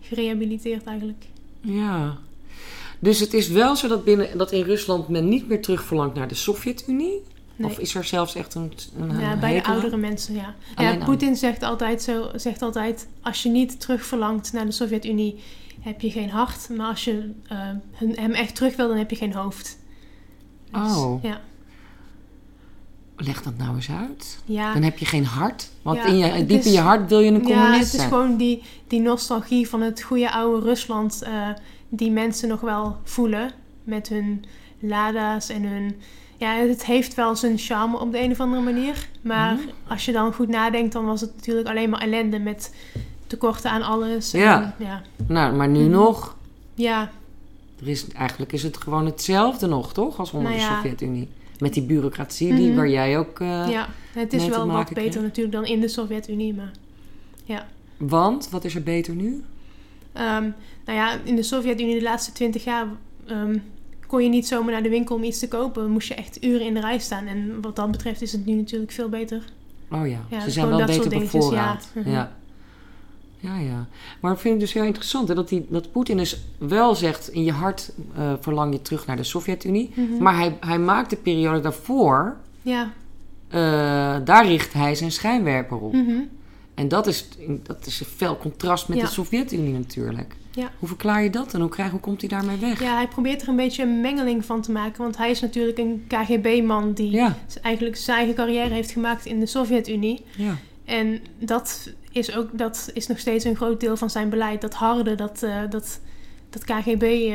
gerehabiliteerd 0.00 0.84
eigenlijk. 0.84 1.24
Ja. 1.60 2.18
Dus 2.98 3.20
het 3.20 3.34
is 3.34 3.48
wel 3.48 3.76
zo 3.76 3.88
dat, 3.88 4.04
binnen, 4.04 4.38
dat 4.38 4.52
in 4.52 4.62
Rusland 4.62 5.08
men 5.08 5.28
niet 5.28 5.48
meer 5.48 5.62
terug 5.62 5.82
verlangt 5.82 6.14
naar 6.14 6.28
de 6.28 6.34
Sovjet-Unie? 6.34 7.22
Nee. 7.56 7.70
Of 7.70 7.78
is 7.78 7.94
er 7.94 8.04
zelfs 8.04 8.34
echt 8.34 8.54
een, 8.54 8.72
een 8.98 9.20
Ja, 9.20 9.36
bij 9.36 9.54
de 9.54 9.62
aan? 9.62 9.72
oudere 9.72 9.96
mensen, 9.96 10.34
ja. 10.34 10.54
Alleen 10.74 10.98
ja 10.98 11.04
Poetin 11.04 11.36
zegt 11.36 11.62
altijd 11.62 12.02
zo, 12.02 12.28
zegt 12.34 12.62
altijd, 12.62 13.08
als 13.22 13.42
je 13.42 13.48
niet 13.48 13.80
terug 13.80 14.04
verlangt 14.04 14.52
naar 14.52 14.66
de 14.66 14.72
Sovjet-Unie, 14.72 15.40
heb 15.80 16.00
je 16.00 16.10
geen 16.10 16.30
hart. 16.30 16.68
Maar 16.76 16.86
als 16.86 17.04
je 17.04 17.30
eh, 17.48 17.70
hem 17.94 18.32
echt 18.32 18.54
terug 18.54 18.76
wil, 18.76 18.88
dan 18.88 18.96
heb 18.96 19.10
je 19.10 19.16
geen 19.16 19.32
hoofd. 19.34 19.78
Dus, 20.72 20.96
Oh. 20.96 21.22
Ja. 21.22 21.40
Leg 23.20 23.42
dat 23.42 23.56
nou 23.56 23.74
eens 23.76 23.90
uit. 23.90 24.38
Ja. 24.44 24.72
Dan 24.72 24.82
heb 24.82 24.98
je 24.98 25.04
geen 25.06 25.24
hart. 25.26 25.68
Want 25.82 25.98
Ja, 25.98 26.04
in 26.06 26.16
je, 26.16 26.46
diep 26.46 26.58
is- 26.58 26.66
in 26.66 26.72
je 26.72 26.80
hart 26.80 27.08
wil 27.08 27.20
je 27.20 27.28
een 27.30 27.34
Ja, 27.34 27.40
communist 27.54 27.92
het 27.92 28.00
is 28.00 28.06
gewoon 28.06 28.36
die, 28.36 28.62
die 28.86 29.00
nostalgie 29.00 29.68
van 29.68 29.80
het 29.80 30.02
goede 30.02 30.32
oude 30.32 30.66
Rusland 30.66 31.22
eh, 31.22 31.48
die 31.88 32.10
mensen 32.10 32.48
nog 32.48 32.60
wel 32.60 32.96
voelen. 33.04 33.50
Met 33.84 34.08
hun 34.08 34.44
lada's 34.80 35.48
en 35.48 35.62
hun... 35.62 35.96
Ja, 36.36 36.54
het 36.54 36.84
heeft 36.84 37.14
wel 37.14 37.36
zijn 37.36 37.58
charme 37.58 37.98
op 37.98 38.12
de 38.12 38.20
een 38.22 38.30
of 38.30 38.40
andere 38.40 38.62
manier. 38.62 39.08
Maar 39.20 39.54
Mhm. 39.54 39.62
als 39.88 40.04
je 40.04 40.12
dan 40.12 40.32
goed 40.34 40.48
nadenkt, 40.48 40.92
dan 40.92 41.04
was 41.04 41.20
het 41.20 41.32
natuurlijk 41.36 41.68
alleen 41.68 41.90
maar 41.90 42.00
ellende 42.00 42.38
met 42.38 42.74
tekorten 43.26 43.70
aan 43.70 43.82
alles. 43.82 44.32
En, 44.32 44.40
Ja. 44.40 44.74
ja. 44.78 45.02
Nou, 45.26 45.54
maar 45.54 45.68
nu 45.68 45.80
Mhm. 45.82 45.90
nog. 45.90 46.36
Ja, 46.74 47.10
Er 47.80 47.88
is, 47.88 48.08
eigenlijk 48.08 48.52
is 48.52 48.62
het 48.62 48.76
gewoon 48.76 49.06
hetzelfde 49.06 49.66
nog, 49.66 49.92
toch? 49.92 50.18
Als 50.18 50.30
onder 50.32 50.50
Nou 50.50 50.62
de 50.62 50.68
ja. 50.68 50.74
Sovjet-Unie. 50.74 51.28
Met 51.58 51.74
die 51.74 51.82
bureaucratie 51.82 52.54
die, 52.54 52.66
Mhm. 52.66 52.76
waar 52.76 52.88
jij 52.88 53.18
ook... 53.18 53.40
eh, 53.40 53.68
ja, 53.70 53.88
het 54.12 54.32
is 54.32 54.46
wel 54.46 54.66
wat 54.66 54.88
beter 54.88 55.02
kreeg. 55.10 55.22
natuurlijk 55.22 55.54
dan 55.54 55.64
in 55.64 55.80
de 55.80 55.88
Sovjet-Unie. 55.88 56.54
Maar 56.54 56.70
Want, 57.96 58.48
wat 58.50 58.64
is 58.64 58.74
er 58.74 58.82
beter 58.82 59.14
nu? 59.14 59.44
Ehm, 60.12 60.42
nou 60.84 60.98
ja, 60.98 61.18
in 61.24 61.36
de 61.36 61.42
Sovjet-Unie 61.42 61.94
de 61.98 62.02
laatste 62.02 62.32
twintig 62.32 62.64
jaar 62.64 62.86
ehm, 63.26 63.58
kon 64.06 64.22
je 64.22 64.28
niet 64.28 64.46
zomaar 64.46 64.72
naar 64.72 64.82
de 64.82 64.88
winkel 64.88 65.16
om 65.16 65.22
iets 65.22 65.38
te 65.38 65.48
kopen. 65.48 65.90
Moest 65.90 66.08
je 66.08 66.14
echt 66.14 66.44
uren 66.44 66.66
in 66.66 66.74
de 66.74 66.80
rij 66.80 66.98
staan. 66.98 67.26
En 67.26 67.60
wat 67.60 67.76
dat 67.76 67.90
betreft 67.90 68.22
is 68.22 68.32
het 68.32 68.46
nu 68.46 68.54
natuurlijk 68.54 68.92
veel 68.92 69.08
beter. 69.08 69.42
Oh 69.90 70.08
ja, 70.08 70.18
Ja, 70.30 70.40
ze 70.40 70.50
zijn 70.50 70.64
gewoon 70.66 70.86
wel 70.86 70.96
beter 70.98 71.16
op 71.22 71.28
voorraad. 71.28 71.90
ja. 71.94 72.00
Ja. 72.04 72.10
Ja. 72.10 72.36
Ja, 73.40 73.86
Maar 74.20 74.32
ik 74.32 74.38
vind 74.38 74.52
het 74.54 74.62
dus 74.62 74.72
heel 74.72 74.84
interessant 74.84 75.28
hè, 75.28 75.34
dat, 75.34 75.48
die, 75.48 75.66
dat 75.68 75.92
Poetin 75.92 76.16
dus 76.16 76.40
wel 76.58 76.94
zegt... 76.94 77.28
in 77.28 77.44
je 77.44 77.52
hart 77.52 77.92
eh, 78.16 78.32
verlang 78.40 78.72
je 78.72 78.82
terug 78.82 79.06
naar 79.06 79.16
de 79.16 79.24
Sovjet-Unie. 79.24 79.90
Mhm. 79.94 80.22
Maar 80.22 80.36
hij, 80.36 80.56
hij 80.60 80.78
maakt 80.78 81.10
de 81.10 81.16
periode 81.16 81.60
daarvoor... 81.60 82.36
Ja. 82.62 82.92
eh, 83.48 83.58
daar 84.24 84.46
richt 84.46 84.72
hij 84.72 84.94
zijn 84.94 85.12
schijnwerper 85.12 85.76
op. 85.78 85.92
mhm. 85.92 86.20
En 86.74 86.88
dat 86.88 87.06
is, 87.06 87.28
dat 87.62 87.86
is 87.86 88.00
een 88.00 88.06
fel 88.06 88.38
contrast 88.38 88.88
met 88.88 88.98
Ja. 88.98 89.04
de 89.04 89.10
Sovjet-Unie 89.10 89.72
natuurlijk. 89.72 90.36
Ja. 90.50 90.70
Hoe 90.78 90.88
verklaar 90.88 91.22
je 91.22 91.30
dat 91.30 91.54
en 91.54 91.60
hoe, 91.60 91.68
krijg, 91.68 91.90
hoe 91.90 92.00
komt 92.00 92.20
hij 92.20 92.28
daarmee 92.30 92.56
weg? 92.56 92.80
ja, 92.82 92.94
hij 92.94 93.08
probeert 93.08 93.42
er 93.42 93.48
een 93.48 93.56
beetje 93.56 93.82
een 93.82 94.00
mengeling 94.00 94.44
van 94.44 94.60
te 94.62 94.72
maken. 94.72 95.02
Want 95.02 95.16
hij 95.16 95.30
is 95.30 95.40
natuurlijk 95.40 95.78
een 95.78 96.04
KGB-man 96.08 96.92
die 96.92 97.10
ja, 97.10 97.36
eigenlijk 97.62 97.96
zijn 97.96 98.16
eigen 98.16 98.34
carrière 98.34 98.74
heeft 98.74 98.90
gemaakt 98.90 99.26
in 99.26 99.40
de 99.40 99.46
Sovjet-Unie. 99.46 100.24
ja. 100.36 100.56
En 100.88 101.20
dat 101.38 101.92
is, 102.12 102.36
ook, 102.36 102.48
dat 102.58 102.90
is 102.94 103.06
nog 103.06 103.18
steeds 103.18 103.44
een 103.44 103.56
groot 103.56 103.80
deel 103.80 103.96
van 103.96 104.10
zijn 104.10 104.28
beleid. 104.28 104.60
Dat 104.60 104.74
harde, 104.74 105.14
dat, 105.14 105.42
eh, 105.42 105.56
dat, 105.70 106.00
dat 106.50 106.64
KGB... 106.64 107.02
eh, 107.02 107.30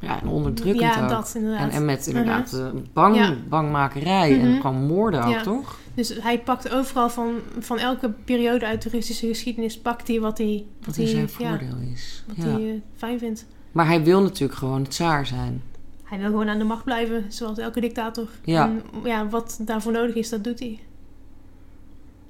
ja 0.00 0.20
en 0.22 0.28
onderdrukkend 0.28 0.94
ja, 0.94 1.02
ook. 1.02 1.08
dat 1.08 1.32
inderdaad. 1.36 1.60
En, 1.62 1.70
en 1.70 1.84
met 1.84 2.06
inderdaad 2.06 2.52
eh, 2.52 2.66
bang, 2.92 3.16
Uh-huh. 3.16 3.30
Ja. 3.30 3.36
bangmakerij 3.48 4.40
en 4.40 4.48
Mhm. 4.50 4.60
gewoon 4.60 4.86
moorden 4.86 5.22
ook, 5.24 5.32
Ja. 5.32 5.42
toch? 5.42 5.78
Dus 5.94 6.14
hij 6.20 6.38
pakt 6.40 6.70
overal 6.70 7.10
van, 7.10 7.34
van 7.58 7.78
elke 7.78 8.10
periode 8.24 8.66
uit 8.66 8.82
de 8.82 8.88
Russische 8.88 9.26
geschiedenis... 9.26 9.78
pakt 9.78 10.08
hij 10.08 10.20
wat 10.20 10.38
hij, 10.38 10.64
Wat 10.86 10.96
hij, 10.96 11.06
zijn 11.06 11.28
voordeel 11.28 11.76
is. 11.92 12.24
wat 12.26 12.36
hij 12.46 12.82
fijn 12.96 13.18
vindt. 13.18 13.46
Maar 13.72 13.86
hij 13.86 14.02
wil 14.02 14.22
natuurlijk 14.22 14.58
gewoon 14.58 14.88
tsaar 14.88 15.26
zijn. 15.26 15.62
Hij 16.04 16.18
wil 16.18 16.28
gewoon 16.28 16.48
aan 16.48 16.58
de 16.58 16.64
macht 16.64 16.84
blijven, 16.84 17.24
zoals 17.28 17.58
elke 17.58 17.80
dictator. 17.80 18.28
Ja. 18.44 18.64
En 18.64 18.82
ja, 19.04 19.28
wat 19.28 19.58
daarvoor 19.62 19.92
nodig 19.92 20.14
is, 20.14 20.28
dat 20.28 20.44
doet 20.44 20.58
hij. 20.58 20.78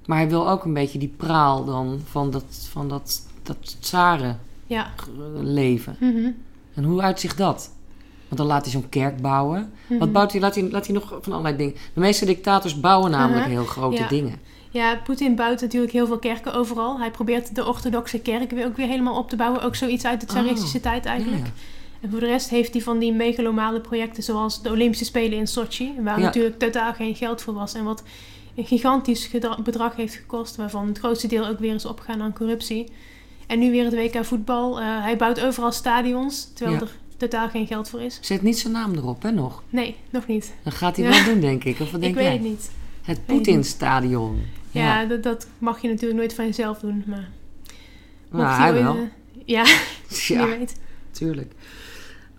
Maar 0.07 0.19
hij 0.19 0.29
wil 0.29 0.51
ook 0.51 0.65
een 0.65 0.75
beetje 0.75 0.99
die 0.99 1.15
praal 1.17 1.65
dan 1.65 2.01
van 2.11 2.31
dat, 2.31 2.45
van 2.71 2.89
dat, 2.89 3.27
dat 3.43 3.77
tsaren 3.81 4.41
Ja. 4.67 4.91
leven. 5.41 5.97
Mhm. 6.01 6.31
En 6.75 6.85
hoe 6.85 7.03
uitzicht 7.03 7.37
dat? 7.39 7.71
Want 8.29 8.37
dan 8.41 8.47
laat 8.47 8.63
hij 8.63 8.73
zo'n 8.73 8.89
kerk 8.89 9.21
bouwen. 9.21 9.73
Mhm. 9.87 9.99
Wat 9.99 10.13
bouwt 10.13 10.33
hij? 10.33 10.41
Laat, 10.41 10.55
hij? 10.55 10.71
laat 10.71 10.87
hij 10.87 10.95
nog 10.95 11.19
van 11.23 11.33
allerlei 11.33 11.57
dingen. 11.57 11.75
De 11.95 12.01
meeste 12.01 12.25
dictators 12.25 12.81
bouwen 12.81 13.11
namelijk 13.11 13.47
heel 13.47 13.65
grote 13.65 13.97
Ja. 14.03 14.09
dingen. 14.09 14.35
Ja, 14.71 15.01
Poetin 15.05 15.35
bouwt 15.37 15.61
natuurlijk 15.61 15.93
heel 15.93 16.07
veel 16.07 16.19
kerken 16.19 16.55
overal. 16.55 16.99
Hij 16.99 17.11
probeert 17.11 17.55
de 17.55 17.67
orthodoxe 17.67 18.19
kerk 18.19 18.51
weer 18.51 18.67
ook 18.67 18.77
weer 18.77 18.87
helemaal 18.87 19.17
op 19.19 19.29
te 19.29 19.37
bouwen. 19.37 19.63
Ook 19.63 19.75
zoiets 19.75 20.05
uit 20.05 20.21
de 20.21 20.27
tsaristische 20.27 20.77
Oh, 20.77 20.83
tijd 20.83 21.05
eigenlijk. 21.05 21.45
Ja, 21.47 21.53
En 22.01 22.11
voor 22.11 22.21
de 22.21 22.27
rest 22.27 22.49
heeft 22.51 22.73
hij 22.73 22.83
van 22.83 22.99
die 22.99 23.13
megalomale 23.13 23.81
projecten 23.81 24.23
zoals 24.23 24.63
de 24.63 24.71
Olympische 24.71 25.05
Spelen 25.05 25.39
in 25.39 25.47
Sochi. 25.47 25.93
Waar 26.03 26.19
Ja. 26.19 26.25
natuurlijk 26.25 26.59
totaal 26.59 26.93
geen 26.93 27.15
geld 27.15 27.43
voor 27.43 27.55
was. 27.55 27.75
En 27.75 27.85
wat 27.85 28.03
een 28.55 28.67
gigantisch 28.67 29.31
bedrag 29.65 29.97
heeft 29.97 30.15
gekost. 30.15 30.57
Waarvan 30.57 30.87
het 30.87 30.99
grootste 30.99 31.27
deel 31.27 31.47
ook 31.47 31.59
weer 31.59 31.75
is 31.75 31.85
opgegaan 31.85 32.23
aan 32.23 32.33
corruptie. 32.33 32.89
En 33.47 33.59
nu 33.59 33.71
weer 33.71 33.85
het 33.85 33.95
WK 33.95 34.25
voetbal. 34.25 34.81
Eh, 34.81 35.03
hij 35.03 35.17
bouwt 35.17 35.41
overal 35.41 35.73
stadions. 35.73 36.49
Terwijl 36.55 36.77
Ja. 36.79 36.83
er 36.83 36.91
totaal 37.17 37.49
geen 37.49 37.67
geld 37.67 37.89
voor 37.89 38.01
is. 38.03 38.19
Zet 38.21 38.43
niet 38.43 38.59
zijn 38.59 38.73
naam 38.73 38.95
erop, 38.95 39.23
hè, 39.23 39.31
nog. 39.31 39.63
Nee, 39.71 39.97
nog 40.11 40.27
niet. 40.27 40.53
Dan 40.63 40.73
gaat 40.73 40.97
hij 40.97 41.05
Ja. 41.05 41.11
wel 41.11 41.25
doen, 41.33 41.41
denk 41.41 41.65
ik. 41.65 41.81
Of 41.81 41.91
wat 41.91 42.01
denk 42.01 42.15
Ik 42.17 42.21
weet 42.23 42.33
het 42.33 42.43
niet. 42.43 42.71
Het 43.03 43.27
Poetin-stadion. 43.27 44.43
Ja, 44.71 45.05
Dat, 45.05 45.23
dat 45.23 45.47
mag 45.59 45.83
je 45.83 45.89
natuurlijk 45.89 46.19
nooit 46.21 46.35
van 46.35 46.45
jezelf 46.47 46.79
doen. 46.79 47.03
Maar 47.07 47.29
Nou, 48.31 48.45
mocht 48.45 48.57
hij 48.57 48.73
wel. 48.73 48.97
eh, 48.97 49.01
ja, 49.45 49.65
Ja, 50.29 50.47
wie 50.47 50.57
weet. 50.59 50.77
tuurlijk. 51.11 51.53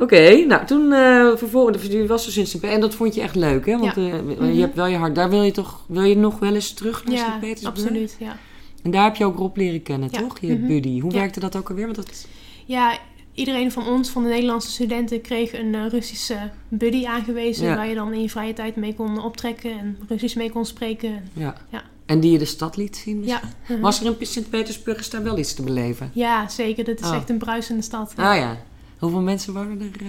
Oké, 0.03 0.45
nou 0.45 0.65
toen 0.65 0.91
eh 0.91 1.27
vervolgens, 1.35 1.85
je 1.85 2.07
was 2.07 2.25
dus 2.25 2.37
in 2.37 2.47
Sint 2.47 2.63
En 2.63 2.79
dat 2.79 2.95
vond 2.95 3.15
je 3.15 3.21
echt 3.21 3.35
leuk, 3.35 3.65
hè? 3.65 3.77
Want 3.77 3.95
Ja. 3.95 4.01
eh, 4.01 4.21
Mhm. 4.21 4.51
je 4.51 4.61
hebt 4.61 4.75
wel 4.75 4.85
je 4.85 4.97
hart. 4.97 5.15
Daar 5.15 5.29
wil 5.29 5.41
je 5.43 5.51
toch, 5.51 5.83
wil 5.87 6.03
je 6.03 6.15
nog 6.17 6.39
wel 6.39 6.53
eens 6.53 6.73
terug 6.73 7.05
naar 7.05 7.13
Ja, 7.15 7.25
Sint-Petersburg? 7.29 7.75
absoluut. 7.85 8.15
Ja. 8.19 8.37
En 8.83 8.91
daar 8.91 9.03
heb 9.03 9.15
je 9.15 9.25
ook 9.25 9.37
Rob 9.37 9.57
leren 9.57 9.83
kennen, 9.83 10.11
toch? 10.11 10.39
Je 10.39 10.53
Mhm. 10.57 10.67
buddy. 10.67 10.99
Hoe 10.99 11.11
werkte 11.11 11.39
dat 11.39 11.55
ook 11.55 11.69
alweer? 11.69 11.85
Want 11.85 11.95
dat... 11.95 12.27
ja, 12.65 12.97
iedereen 13.33 13.71
van 13.71 13.87
ons, 13.87 14.09
van 14.09 14.23
de 14.23 14.29
Nederlandse 14.29 14.71
studenten, 14.71 15.21
kreeg 15.21 15.53
een 15.59 15.75
eh, 15.75 15.87
Russische 15.89 16.37
buddy 16.67 17.05
aangewezen. 17.05 17.65
Ja. 17.65 17.75
Waar 17.75 17.87
je 17.87 17.95
dan 17.95 18.13
in 18.13 18.21
je 18.21 18.29
vrije 18.29 18.53
tijd 18.53 18.75
mee 18.75 18.93
kon 18.95 19.23
optrekken 19.23 19.71
en 19.79 19.97
Russisch 20.07 20.35
mee 20.35 20.49
kon 20.51 20.65
spreken. 20.65 21.23
Ja. 21.33 21.55
Ja. 21.69 21.81
En 22.05 22.19
die 22.19 22.31
je 22.31 22.37
de 22.37 22.45
stad 22.45 22.77
liet 22.77 22.95
zien? 22.95 23.25
Ja. 23.25 23.41
Was 23.81 23.99
er 24.03 24.15
in 24.19 24.25
Sint-Petersburg 24.27 24.99
is 24.99 25.09
daar 25.09 25.23
wel 25.23 25.37
iets 25.37 25.53
te 25.53 25.61
beleven? 25.63 26.09
ja, 26.13 26.47
zeker. 26.49 26.83
Dat 26.83 26.99
is 26.99 27.07
Oh. 27.07 27.15
echt 27.15 27.29
een 27.29 27.37
bruisende 27.37 27.81
stad. 27.81 28.13
Ah 28.15 28.35
ja. 28.35 28.57
Hoeveel 29.03 29.21
mensen 29.21 29.53
wonen 29.53 29.79
er? 29.81 30.01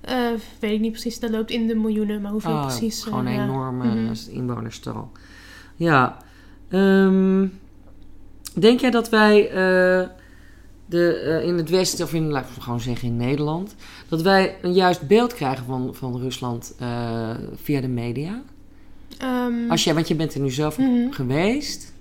eh? 0.00 0.32
Eh, 0.32 0.38
weet 0.60 0.72
ik 0.72 0.80
niet 0.80 0.92
precies, 0.92 1.20
dat 1.20 1.30
loopt 1.30 1.50
in 1.50 1.66
de 1.66 1.74
miljoenen, 1.74 2.20
maar 2.20 2.30
hoeveel 2.30 2.50
Oh, 2.52 2.66
precies? 2.66 3.02
Gewoon 3.02 3.26
eh, 3.26 3.32
een 3.32 3.38
ja. 3.38 3.44
enorme 3.44 3.84
Mhm. 3.84 4.14
inwonerstal. 4.30 5.10
Ja. 5.76 6.16
Ehm, 6.68 7.46
denk 8.58 8.80
jij 8.80 8.90
dat 8.90 9.08
wij 9.08 9.50
de, 10.86 11.42
in 11.44 11.56
het 11.56 11.70
Westen, 11.70 12.04
of 12.04 12.14
in, 12.14 12.30
laten 12.30 12.54
we 12.54 12.60
gewoon 12.60 12.80
zeggen 12.80 13.08
in 13.08 13.16
Nederland, 13.16 13.74
dat 14.08 14.22
wij 14.22 14.56
een 14.62 14.72
juist 14.72 15.06
beeld 15.06 15.34
krijgen 15.34 15.64
van, 15.64 15.94
van 15.94 16.18
Rusland 16.18 16.74
via 17.54 17.80
de 17.80 17.88
media? 17.88 18.42
Ehm, 19.18 19.70
Als 19.70 19.84
jij, 19.84 19.94
want 19.94 20.08
je 20.08 20.14
bent 20.14 20.34
er 20.34 20.40
nu 20.40 20.50
zelf 20.50 20.78
mhm. 20.78 21.10
geweest 21.10 21.91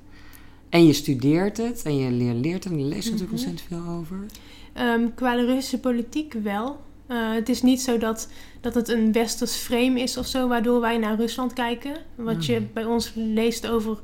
en 0.71 0.85
je 0.85 0.93
studeert 0.93 1.57
het 1.57 1.81
en 1.83 1.97
je 1.97 2.11
leert, 2.11 2.37
leert 2.37 2.63
het 2.63 2.73
en 2.73 2.79
je 2.79 2.85
leest 2.85 3.05
er 3.07 3.11
natuurlijk 3.11 3.39
Mhm. 3.41 3.49
ontzettend 3.49 3.83
veel 3.83 3.93
over. 3.93 4.25
Ehm, 4.73 5.07
qua 5.15 5.35
de 5.35 5.45
Russische 5.45 5.79
politiek 5.79 6.33
wel. 6.43 6.79
Eh, 7.07 7.33
het 7.33 7.49
is 7.49 7.61
niet 7.61 7.81
zo 7.81 7.97
dat, 7.97 8.27
dat 8.61 8.73
het 8.73 8.89
een 8.89 9.11
westers 9.11 9.55
frame 9.55 9.99
is 9.99 10.17
of 10.17 10.25
zo, 10.27 10.47
waardoor 10.47 10.79
wij 10.81 10.97
naar 10.97 11.15
Rusland 11.15 11.53
kijken. 11.53 11.91
Wat 12.15 12.45
je 12.45 12.53
Mhm. 12.53 12.63
bij 12.73 12.85
ons 12.85 13.11
leest 13.15 13.67
over 13.67 13.99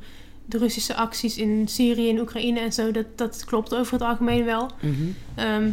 de 0.46 0.58
Russische 0.58 0.96
acties 0.96 1.38
in 1.38 1.68
Syrië 1.68 2.10
en 2.10 2.20
Oekraïne 2.20 2.60
en 2.60 2.74
zo, 2.74 2.92
dat, 2.92 3.06
dat 3.16 3.44
klopt 3.46 3.76
over 3.76 3.94
het 3.94 4.02
algemeen 4.02 4.46
wel. 4.46 4.70
Mhm. 4.82 4.94
Ehm, 5.36 5.72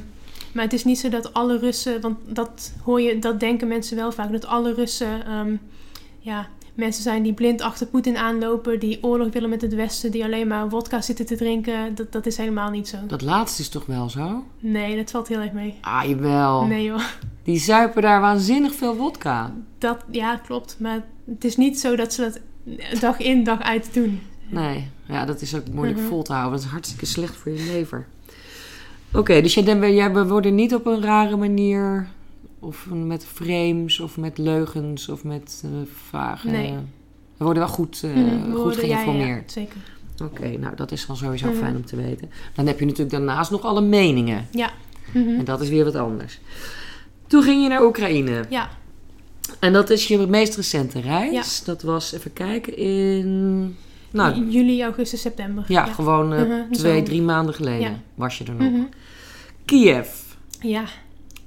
maar 0.53 0.65
het 0.65 0.73
is 0.73 0.85
niet 0.85 0.99
zo 0.99 1.09
dat 1.09 1.33
alle 1.35 1.59
Russen, 1.59 2.01
want 2.01 2.19
dat 2.29 2.73
hoor 2.85 3.01
je, 3.01 3.19
dat 3.19 3.41
denken 3.41 3.69
mensen 3.69 3.97
wel 3.97 4.13
vaak, 4.13 4.33
dat 4.33 4.47
alle 4.47 4.75
Russen 4.75 5.27
ehm, 5.27 5.57
ja, 6.19 6.49
mensen 6.75 7.03
zijn 7.03 7.23
die 7.23 7.33
blind 7.33 7.61
achter 7.61 7.87
Poetin 7.87 8.17
aanlopen, 8.17 8.79
die 8.81 9.03
oorlog 9.03 9.33
willen 9.33 9.49
met 9.49 9.63
het 9.63 9.75
Westen, 9.75 10.11
die 10.11 10.25
alleen 10.25 10.47
maar 10.49 10.69
wodka 10.69 11.01
zitten 11.01 11.27
te 11.27 11.37
drinken. 11.37 11.95
Dat, 11.95 12.13
dat 12.13 12.27
is 12.27 12.37
helemaal 12.37 12.71
niet 12.71 12.89
zo. 12.89 12.97
Dat 13.07 13.23
laatste 13.23 13.63
is 13.63 13.69
toch 13.69 13.87
wel 13.87 14.11
zo? 14.11 14.45
Nee, 14.59 14.97
dat 14.97 15.11
valt 15.11 15.29
heel 15.29 15.41
erg 15.41 15.53
mee. 15.53 15.75
Ah, 15.81 16.05
jawel. 16.09 16.65
Nee 16.67 16.85
joh. 16.85 17.01
Die 17.43 17.59
zuipen 17.59 18.03
daar 18.03 18.21
waanzinnig 18.21 18.75
veel 18.75 18.97
wodka. 18.97 19.55
Dat, 19.79 20.05
ja, 20.11 20.37
klopt. 20.37 20.77
Maar 20.79 21.05
het 21.31 21.45
is 21.45 21.57
niet 21.57 21.81
zo 21.81 21.97
dat 21.97 22.13
ze 22.13 22.23
dat 22.23 22.41
dag 23.01 23.19
in, 23.19 23.45
dag 23.45 23.63
uit 23.63 23.95
doen. 23.95 24.21
Nee, 24.49 24.91
ja, 25.09 25.25
dat 25.25 25.41
is 25.41 25.55
ook 25.55 25.69
moeilijk 25.73 25.99
Mhm. 25.99 26.09
vol 26.09 26.23
te 26.23 26.33
houden. 26.33 26.53
Dat 26.57 26.65
is 26.65 26.71
hartstikke 26.73 27.07
slecht 27.07 27.37
voor 27.37 27.53
je 27.53 27.65
lever. 27.73 28.07
Oké, 29.13 29.41
dus 29.41 29.55
jij, 29.55 29.95
jij, 29.95 30.13
we 30.13 30.27
worden 30.27 30.55
niet 30.55 30.75
op 30.75 30.87
een 30.87 31.03
rare 31.03 31.37
manier... 31.37 32.09
of 32.65 32.87
met 32.91 33.27
frames, 33.33 34.01
of 34.01 34.17
met 34.17 34.39
leugens, 34.39 35.09
of 35.09 35.25
met 35.25 35.63
eh 35.65 35.71
vragen... 36.09 36.51
Nee. 36.53 36.75
We 37.37 37.45
worden 37.45 37.63
wel 37.63 37.73
goed, 37.73 38.01
eh, 38.05 38.11
Mhm, 38.11 38.25
we 38.25 38.51
goed 38.55 38.63
worden- 38.63 38.81
ja, 38.81 38.87
ja, 38.87 38.97
ja, 38.99 39.03
geïnformeerd. 39.05 39.53
zeker. 39.53 39.77
Oké, 40.23 40.49
nou 40.59 40.77
dat 40.77 40.93
is 40.93 41.07
dan 41.07 41.17
sowieso 41.17 41.47
Mhm. 41.49 41.57
fijn 41.57 41.77
om 41.77 41.85
te 41.85 41.97
weten. 41.97 42.31
Dan 42.55 42.67
heb 42.67 42.79
je 42.79 42.85
natuurlijk 42.85 43.13
daarnaast 43.17 43.51
nog 43.51 43.63
alle 43.63 43.81
meningen. 43.81 44.47
Ja. 44.51 44.71
Mhm. 45.13 45.29
En 45.29 45.45
dat 45.45 45.61
is 45.61 45.69
weer 45.69 45.85
wat 45.85 45.95
anders. 45.95 46.39
Toen 47.27 47.43
ging 47.43 47.63
je 47.63 47.69
naar 47.69 47.85
Oekraïne. 47.85 48.45
Ja. 48.49 48.69
En 49.61 49.73
dat 49.73 49.91
is 49.91 50.09
je 50.09 50.27
meest 50.27 50.57
recente 50.57 51.01
reis. 51.01 51.63
Dat 51.65 51.83
was, 51.83 52.13
even 52.13 52.33
kijken, 52.33 52.77
in... 52.77 53.77
Nou, 54.11 54.45
Juli, 54.51 54.83
augustus, 54.83 55.21
september. 55.21 55.65
ja, 55.69 55.85
gewoon 55.85 56.33
eh, 56.33 56.61
twee, 56.71 56.99
zo. 56.99 57.03
drie 57.05 57.23
maanden 57.23 57.55
geleden 57.55 57.81
Ja. 57.91 57.99
was 58.15 58.39
je 58.39 58.45
er 58.45 58.55
nog. 58.55 58.87
Kiev. 59.65 60.09
Ja. 60.61 60.85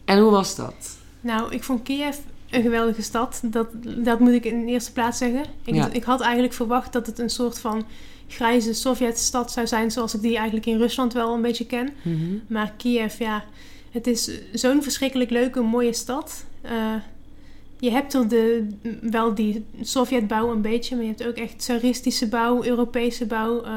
En 0.05 0.19
hoe 0.19 0.31
was 0.31 0.55
dat? 0.55 0.96
Nou, 1.27 1.53
ik 1.53 1.63
vond 1.63 1.83
Kiev 1.83 2.17
een 2.49 2.61
geweldige 2.61 3.01
stad. 3.01 3.39
Dat, 3.43 3.67
dat 3.97 4.19
moet 4.19 4.31
ik 4.31 4.45
in 4.45 4.65
de 4.65 4.71
eerste 4.71 4.91
plaats 4.91 5.17
zeggen. 5.17 5.43
Ik, 5.65 5.73
Ja. 5.75 5.89
ik 5.91 6.03
had 6.03 6.21
eigenlijk 6.21 6.53
verwacht 6.53 6.93
dat 6.93 7.05
het 7.05 7.19
een 7.19 7.29
soort 7.29 7.59
van 7.59 7.85
grijze 8.27 8.73
Sovjetstad 8.73 9.51
zou 9.51 9.67
zijn, 9.67 9.91
zoals 9.91 10.13
ik 10.13 10.21
die 10.21 10.35
eigenlijk 10.35 10.65
in 10.65 10.77
Rusland 10.77 11.13
wel 11.13 11.33
een 11.33 11.41
beetje 11.41 11.65
ken. 11.65 11.89
Mhm. 12.01 12.37
Maar 12.47 12.73
Kiev, 12.77 13.19
ja, 13.19 13.43
het 13.91 14.07
is 14.07 14.31
zo'n 14.53 14.83
verschrikkelijk 14.83 15.29
leuke, 15.29 15.61
mooie 15.61 15.93
stad. 15.93 16.45
Eh, 16.61 16.93
je 17.79 17.91
hebt 17.91 18.13
er 18.13 18.27
de, 18.27 18.67
wel 19.01 19.33
die 19.35 19.65
Sovjetbouw 19.81 20.51
een 20.51 20.61
beetje, 20.61 20.95
maar 20.95 21.03
je 21.05 21.09
hebt 21.09 21.27
ook 21.27 21.35
echt 21.35 21.59
tsaristische 21.59 22.27
bouw, 22.27 22.63
Europese 22.63 23.25
bouw. 23.25 23.63
Eh, 23.63 23.71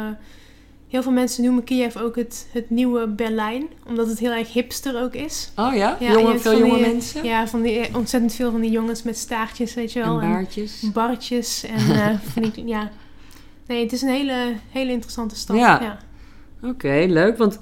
heel 0.91 1.03
veel 1.03 1.13
mensen 1.13 1.45
noemen 1.45 1.65
Kiev 1.65 1.97
ook 1.97 2.17
het, 2.17 2.47
het 2.53 2.71
nieuwe 2.71 3.07
Berlijn, 3.09 3.67
omdat 3.89 4.09
het 4.09 4.19
heel 4.19 4.31
erg 4.33 4.53
hipster 4.53 5.03
ook 5.03 5.15
is. 5.15 5.53
Oh 5.57 5.75
ja? 5.75 5.97
Ja, 6.01 6.13
Jonge, 6.13 6.39
veel 6.39 6.59
jonge 6.59 6.75
die- 6.79 6.87
mensen? 6.93 7.25
Ja, 7.25 7.47
van 7.49 7.63
die, 7.63 7.79
eh, 7.79 7.97
ontzettend 7.97 8.35
veel 8.35 8.51
van 8.51 8.61
die 8.61 8.71
jongens 8.71 9.03
met 9.03 9.17
staartjes, 9.19 9.75
weet 9.75 9.93
je 9.93 10.01
wel. 10.05 10.21
en 10.21 10.31
baardjes? 10.31 10.85
barretjes 10.93 11.65
en 11.65 11.95
eh, 12.01 12.09
van 12.33 12.43
die, 12.55 12.67
ja. 12.67 12.91
Nee, 13.67 13.83
het 13.83 13.93
is 13.93 14.03
een 14.03 14.09
hele, 14.09 14.53
hele 14.71 14.91
interessante 14.93 15.37
stad. 15.37 15.57
Ja. 15.57 15.81
ja. 15.83 15.99
Oké, 16.69 17.05
leuk. 17.09 17.39
Want 17.39 17.59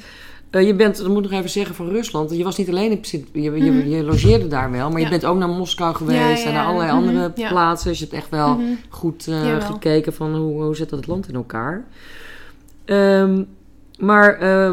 eh, 0.50 0.66
je 0.66 0.74
bent, 0.74 0.96
dat 0.96 1.08
moet 1.08 1.24
ik 1.24 1.30
nog 1.30 1.38
even 1.38 1.50
zeggen, 1.50 1.74
van 1.74 1.88
Rusland. 1.88 2.30
Je 2.30 2.44
was 2.44 2.56
niet 2.56 2.68
alleen 2.68 2.90
in 2.90 3.00
je, 3.32 3.42
je, 3.42 3.50
Mhm. 3.50 3.88
je 3.88 4.02
logeerde 4.04 4.46
daar 4.48 4.70
wel, 4.70 4.90
maar 4.90 5.00
je 5.00 5.08
bent 5.08 5.24
ook 5.24 5.38
naar 5.38 5.48
Moskou 5.48 5.94
geweest 5.94 6.42
Ja, 6.42 6.48
en 6.48 6.52
naar 6.52 6.66
allerlei 6.66 6.92
Mhm, 6.92 7.06
andere 7.08 7.30
plaatsen. 7.30 7.88
Dus 7.88 7.98
je 7.98 8.04
hebt 8.04 8.16
echt 8.16 8.30
wel 8.30 8.54
Mhm. 8.54 8.64
goed 8.88 9.28
gekeken 9.60 10.12
van 10.14 10.34
hoe, 10.36 10.62
hoe 10.62 10.76
zit 10.76 10.88
dat 10.88 10.98
het 10.98 11.08
land 11.08 11.28
in 11.28 11.34
elkaar. 11.34 11.84
Ehm, 12.88 13.42
maar 13.98 14.34
eh, 14.38 14.72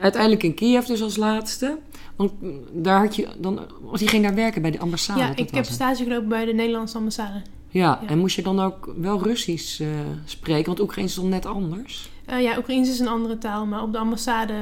uiteindelijk 0.00 0.42
in 0.42 0.54
Kiev 0.54 0.84
dus 0.84 1.02
als 1.02 1.16
laatste. 1.16 1.78
Want 2.16 2.32
daar 2.72 3.00
had 3.00 3.16
je 3.16 3.28
dan, 3.38 3.60
want 3.80 4.00
je 4.00 4.08
ging 4.08 4.22
daar 4.22 4.34
werken 4.34 4.62
bij 4.62 4.70
de 4.70 4.78
ambassade. 4.78 5.20
ja, 5.20 5.32
ik 5.36 5.50
heb 5.50 5.64
stage 5.64 6.02
gelopen 6.04 6.28
bij 6.28 6.44
de 6.44 6.52
Nederlandse 6.52 6.96
ambassade. 6.96 7.42
Ja, 7.68 7.98
ja. 8.02 8.08
en 8.08 8.18
moest 8.18 8.36
je 8.36 8.42
dan 8.42 8.60
ook 8.60 8.92
wel 8.96 9.22
Russisch 9.22 9.80
eh, 9.80 9.86
spreken? 10.24 10.66
Want 10.66 10.80
Oekraïens 10.80 11.10
is 11.12 11.18
toch 11.18 11.28
net 11.30 11.46
anders? 11.46 12.10
Eh, 12.26 12.42
ja, 12.42 12.58
Oekraïens 12.58 12.88
is 12.88 12.98
een 12.98 13.08
andere 13.08 13.38
taal, 13.38 13.66
maar 13.66 13.82
op 13.82 13.92
de 13.92 13.98
ambassade, 13.98 14.54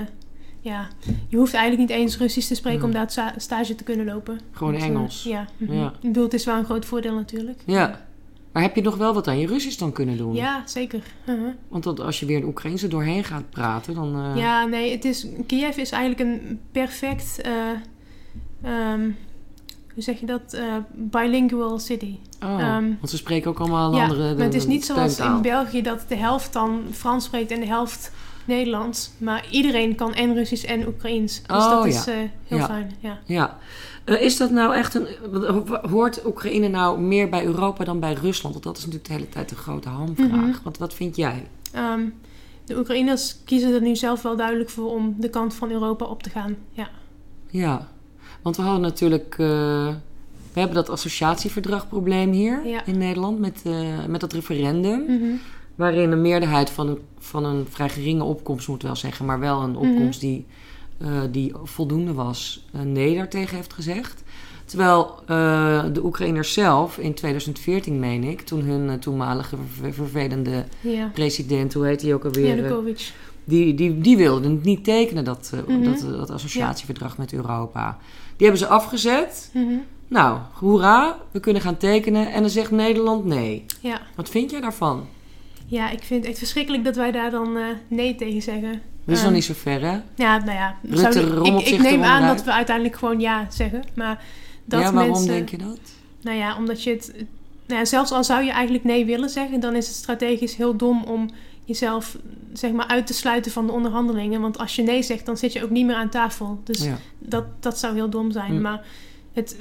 ja, 0.60 0.88
je 1.28 1.36
hoeft 1.36 1.54
eigenlijk 1.54 1.90
niet 1.90 1.98
eens 2.00 2.18
Russisch 2.18 2.48
te 2.48 2.54
spreken 2.54 2.78
Mhm. 2.78 2.88
om 2.88 2.92
daar 2.94 3.10
sta- 3.10 3.34
stage 3.36 3.74
te 3.74 3.84
kunnen 3.84 4.06
lopen. 4.06 4.40
Gewoon 4.52 4.74
eh, 4.74 4.82
Engels. 4.82 5.22
ja. 5.22 5.46
mhm. 5.56 5.72
Ja. 5.72 5.86
Ik 5.86 6.00
bedoel, 6.00 6.24
het 6.24 6.34
is 6.34 6.44
wel 6.44 6.56
een 6.56 6.64
groot 6.64 6.84
voordeel 6.84 7.14
natuurlijk. 7.14 7.60
Ja. 7.66 8.06
Maar 8.52 8.62
heb 8.62 8.74
je 8.76 8.82
nog 8.82 8.96
wel 8.96 9.14
wat 9.14 9.28
aan 9.28 9.38
je 9.38 9.46
Russisch 9.46 9.78
dan 9.78 9.92
kunnen 9.92 10.16
doen? 10.16 10.34
Ja, 10.34 10.62
zeker. 10.66 11.02
Mhm. 11.26 11.38
Want 11.68 11.84
dat, 11.84 12.00
als 12.00 12.20
je 12.20 12.26
weer 12.26 12.36
een 12.36 12.44
Oekraïens 12.44 12.82
er 12.82 12.88
doorheen 12.88 13.24
gaat 13.24 13.50
praten, 13.50 13.94
dan... 13.94 14.14
eh, 14.34 14.36
Ja, 14.40 14.64
nee, 14.64 14.90
het 14.92 15.04
is, 15.04 15.26
Kiev 15.46 15.76
is 15.76 15.90
eigenlijk 15.90 16.20
een 16.30 16.60
perfect, 16.72 17.40
eh, 17.40 17.52
ehm, 18.62 19.00
hoe 19.94 20.02
zeg 20.02 20.20
je 20.20 20.26
dat, 20.26 20.52
Eh, 20.54 20.62
bilingual 20.94 21.78
city. 21.78 22.16
Oh, 22.44 22.60
Ehm, 22.60 22.84
want 22.98 23.10
ze 23.10 23.16
spreken 23.16 23.50
ook 23.50 23.58
allemaal 23.58 23.90
een 23.90 23.96
ja, 23.96 24.02
andere 24.02 24.34
maar 24.34 24.44
het 24.44 24.54
is 24.54 24.62
de- 24.62 24.68
niet 24.68 24.84
zoals 24.84 25.18
in 25.20 25.42
België 25.42 25.82
dat 25.82 26.04
de 26.08 26.16
helft 26.16 26.52
dan 26.52 26.80
Frans 26.92 27.24
spreekt 27.24 27.50
en 27.50 27.60
de 27.60 27.66
helft 27.66 28.12
Nederlands. 28.48 29.10
Maar 29.18 29.46
iedereen 29.50 29.94
kan 29.94 30.14
en 30.14 30.34
Russisch 30.34 30.64
en 30.64 30.86
Oekraïens. 30.86 31.42
Dus 31.46 31.56
Oh, 31.56 31.70
dat 31.70 31.92
ja. 31.92 31.98
is 32.00 32.06
eh, 32.06 32.14
heel 32.46 32.58
Ja. 32.58 32.66
fijn. 32.66 32.92
Ja. 33.00 33.18
Ja. 33.24 33.58
Eh, 34.04 34.20
is 34.22 34.36
dat 34.36 34.50
nou 34.50 34.74
echt 34.74 34.94
een... 34.94 35.06
Hoort 35.90 36.26
Oekraïne 36.26 36.68
nou 36.68 37.00
meer 37.00 37.28
bij 37.28 37.44
Europa 37.44 37.84
dan 37.84 38.00
bij 38.00 38.12
Rusland? 38.12 38.52
Want 38.54 38.64
dat 38.64 38.76
is 38.76 38.82
natuurlijk 38.84 39.08
de 39.08 39.14
hele 39.14 39.28
tijd 39.28 39.48
de 39.48 39.56
grote 39.56 39.88
hamvraag. 39.88 40.28
Mhm. 40.30 40.52
Want 40.62 40.78
wat 40.78 40.94
vind 40.94 41.16
jij? 41.16 41.46
Ehm, 41.72 42.00
de 42.64 42.78
Oekraïners 42.78 43.36
kiezen 43.44 43.74
er 43.74 43.80
nu 43.82 43.96
zelf 43.96 44.22
wel 44.22 44.36
duidelijk 44.36 44.70
voor 44.70 44.90
om 44.90 45.14
de 45.18 45.30
kant 45.30 45.54
van 45.54 45.70
Europa 45.70 46.04
op 46.04 46.22
te 46.22 46.30
gaan. 46.30 46.56
Ja. 46.72 46.88
Ja, 47.50 47.88
want 48.42 48.56
we 48.56 48.62
hadden 48.62 48.80
natuurlijk... 48.80 49.32
eh, 49.38 49.88
we 50.52 50.64
hebben 50.64 50.74
dat 50.84 50.90
associatieverdragprobleem 50.90 52.32
hier 52.32 52.66
Ja. 52.66 52.86
in 52.86 52.98
Nederland 52.98 53.38
met, 53.38 53.60
eh, 53.64 54.04
met 54.08 54.20
dat 54.20 54.32
referendum. 54.32 55.00
Mhm. 55.02 55.34
Waarin 55.78 56.12
een 56.12 56.20
meerderheid 56.22 56.70
van 56.70 56.88
een, 56.88 56.98
van 57.18 57.44
een 57.44 57.66
vrij 57.70 57.88
geringe 57.88 58.24
opkomst, 58.24 58.68
moet 58.68 58.82
wel 58.82 58.96
zeggen, 58.96 59.24
maar 59.26 59.38
wel 59.40 59.60
een 59.62 59.70
Mhm. 59.70 59.78
opkomst 59.88 60.20
die, 60.20 60.46
eh, 60.98 61.08
die 61.30 61.52
voldoende 61.62 62.12
was, 62.12 62.64
uh, 62.76 62.82
nee 62.82 63.16
daartegen 63.16 63.56
heeft 63.56 63.72
gezegd. 63.72 64.22
Terwijl 64.64 65.14
eh, 65.26 65.84
de 65.92 66.04
Oekraïners 66.04 66.52
zelf 66.52 66.98
in 66.98 67.14
2014, 67.14 67.98
meen 67.98 68.24
ik, 68.24 68.40
toen 68.40 68.60
hun 68.60 68.88
eh, 68.90 68.94
toenmalige 68.94 69.56
ver- 69.80 69.92
vervelende 69.92 70.64
Ja. 70.80 71.10
president, 71.14 71.74
hoe 71.74 71.86
heet 71.86 72.00
die 72.00 72.14
ook 72.14 72.24
alweer, 72.24 72.50
eh, 72.50 72.56
Janukovic. 72.56 73.12
die, 73.44 73.74
die, 73.74 73.98
die 74.00 74.16
wilden 74.16 74.50
het 74.50 74.62
niet 74.64 74.84
tekenen, 74.84 75.24
dat, 75.24 75.52
eh, 75.54 75.74
Mhm. 75.76 75.84
dat, 75.84 76.00
dat 76.16 76.30
associatieverdrag 76.30 77.18
met 77.18 77.32
Europa. 77.32 77.98
Die 78.36 78.46
hebben 78.48 78.66
ze 78.66 78.72
afgezet. 78.72 79.50
Mhm. 79.54 79.64
Nou, 80.08 80.38
hoera, 80.52 81.18
we 81.30 81.40
kunnen 81.40 81.62
gaan 81.62 81.76
tekenen. 81.76 82.32
En 82.32 82.40
dan 82.40 82.50
zegt 82.50 82.70
Nederland 82.70 83.24
nee. 83.24 83.64
Ja. 83.80 84.00
Wat 84.16 84.28
vind 84.28 84.50
jij 84.50 84.60
daarvan? 84.60 85.06
Ja, 85.68 85.90
ik 85.90 86.02
vind 86.02 86.20
het 86.20 86.28
echt 86.30 86.38
verschrikkelijk 86.38 86.84
dat 86.84 86.96
wij 86.96 87.10
daar 87.12 87.30
dan 87.30 87.56
eh, 87.56 87.64
nee 87.88 88.14
tegen 88.14 88.42
zeggen. 88.42 88.72
Dat 89.04 89.16
is 89.16 89.16
Ehm, 89.16 89.24
nog 89.24 89.32
niet 89.32 89.44
zo 89.44 89.54
ver, 89.56 89.80
hè? 89.80 89.98
Ja, 90.14 90.38
nou 90.38 90.50
ja. 90.50 90.76
Rutte 90.82 91.12
zou- 91.12 91.26
rommelt 91.26 91.66
ik, 91.66 91.72
ik 91.74 91.80
neem 91.80 92.02
aan 92.02 92.26
dat 92.26 92.44
we 92.44 92.52
uiteindelijk 92.52 92.96
gewoon 92.96 93.20
ja 93.20 93.46
zeggen. 93.50 93.84
Maar 93.94 94.24
dat 94.64 94.80
ja, 94.80 94.92
waarom 94.92 95.12
mensen, 95.12 95.28
denk 95.30 95.48
je 95.48 95.58
dat? 95.58 95.78
Nou 96.20 96.36
ja, 96.36 96.56
omdat 96.56 96.82
je 96.82 96.90
het... 96.90 97.14
Nou 97.66 97.80
ja, 97.80 97.86
zelfs 97.86 98.10
al 98.10 98.24
zou 98.24 98.44
je 98.44 98.50
eigenlijk 98.50 98.84
nee 98.84 99.04
willen 99.04 99.30
zeggen... 99.30 99.60
dan 99.60 99.74
is 99.74 99.86
het 99.86 99.96
strategisch 99.96 100.56
heel 100.56 100.76
dom 100.76 101.02
om 101.04 101.30
jezelf 101.64 102.16
zeg 102.52 102.72
maar, 102.72 102.86
uit 102.86 103.06
te 103.06 103.14
sluiten 103.14 103.52
van 103.52 103.66
de 103.66 103.72
onderhandelingen. 103.72 104.40
Want 104.40 104.58
als 104.58 104.76
je 104.76 104.82
nee 104.82 105.02
zegt, 105.02 105.26
dan 105.26 105.36
zit 105.36 105.52
je 105.52 105.64
ook 105.64 105.70
niet 105.70 105.86
meer 105.86 105.94
aan 105.94 106.08
tafel. 106.08 106.60
Dus 106.64 106.84
Ja. 106.84 106.98
dat, 107.18 107.44
dat 107.60 107.78
zou 107.78 107.94
heel 107.94 108.10
dom 108.10 108.30
zijn. 108.32 108.60
Maar 108.60 108.80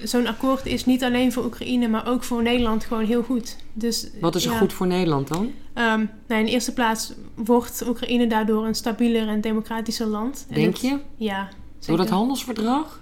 zo'n 0.04 0.28
akkoord 0.28 0.66
is 0.66 0.86
niet 0.86 1.04
alleen 1.04 1.32
voor 1.32 1.46
Oekraïne... 1.46 1.88
maar 1.88 2.08
ook 2.08 2.24
voor 2.24 2.44
Nederland 2.44 2.84
gewoon 2.86 3.06
heel 3.06 3.24
goed. 3.24 3.56
Dus, 3.74 4.08
Wat 4.22 4.36
is 4.36 4.46
er 4.46 4.52
ja, 4.52 4.58
goed 4.58 4.74
voor 4.74 4.88
Nederland 4.88 5.28
dan? 5.28 5.52
ehm, 5.74 6.06
nou, 6.28 6.40
in 6.40 6.46
de 6.46 6.52
eerste 6.52 6.74
plaats 6.74 7.14
wordt 7.36 7.84
Oekraïne 7.88 8.28
daardoor 8.28 8.66
een 8.66 8.76
stabieler 8.76 9.28
en 9.28 9.42
democratischer 9.42 10.08
land. 10.08 10.46
En 10.50 10.56
Denk 10.56 10.76
je? 10.76 10.98
Ja, 11.16 11.50
Door 11.86 11.98
dat 11.98 12.10
handelsverdrag? 12.10 13.02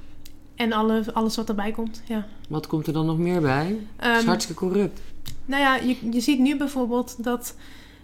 En 0.55 0.71
alle, 0.73 1.03
alles 1.13 1.35
wat 1.35 1.49
erbij 1.49 1.71
komt, 1.71 2.01
ja. 2.07 2.27
Wat 2.49 2.67
komt 2.67 2.88
er 2.88 2.93
dan 2.93 3.05
nog 3.05 3.17
meer 3.17 3.41
bij? 3.41 3.65
Het 3.95 4.11
is 4.15 4.17
Ehm, 4.19 4.27
hartstikke 4.27 4.65
corrupt. 4.65 5.01
Nou 5.45 5.61
ja, 5.61 5.75
je, 5.75 5.95
je 6.11 6.19
ziet 6.19 6.39
nu 6.39 6.57
bijvoorbeeld 6.57 7.23
dat 7.23 7.55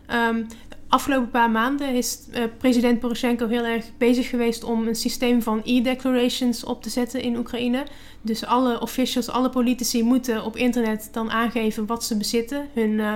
ehm, 0.06 0.44
afgelopen 0.92 1.30
paar 1.30 1.50
maanden 1.52 1.96
is 1.96 2.20
eh, 2.32 2.44
president 2.58 3.00
Poroshenko 3.00 3.48
heel 3.48 3.64
erg 3.66 3.86
bezig 3.98 4.30
geweest 4.30 4.64
om 4.64 4.88
een 4.88 4.96
systeem 4.96 5.42
van 5.42 5.62
e-declarations 5.64 6.64
op 6.64 6.84
te 6.84 6.90
zetten 6.90 7.22
in 7.22 7.38
Oekraïne. 7.38 7.84
Dus 8.22 8.46
alle 8.46 8.82
officials, 8.82 9.30
alle 9.30 9.50
politici 9.50 10.04
moeten 10.04 10.44
op 10.44 10.56
internet 10.58 11.10
dan 11.12 11.32
aangeven 11.32 11.86
wat 11.86 12.04
ze 12.04 12.18
bezitten, 12.18 12.68
hun, 12.74 13.00
eh, 13.00 13.14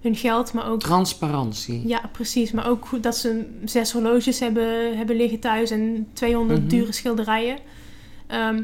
hun 0.00 0.16
geld, 0.16 0.52
maar 0.52 0.70
ook 0.70 0.80
Transparantie. 0.80 1.82
ja, 1.88 2.00
precies. 2.12 2.50
Maar 2.52 2.68
ook 2.68 2.88
dat 3.00 3.16
ze 3.16 3.44
zes 3.64 3.92
horloges 3.92 4.38
hebben, 4.40 4.96
hebben 4.96 5.16
liggen 5.16 5.38
thuis 5.40 5.70
en 5.70 6.06
200 6.12 6.60
Mhm. 6.60 6.68
dure 6.68 6.92
schilderijen. 6.92 7.58
Ehm, 8.26 8.62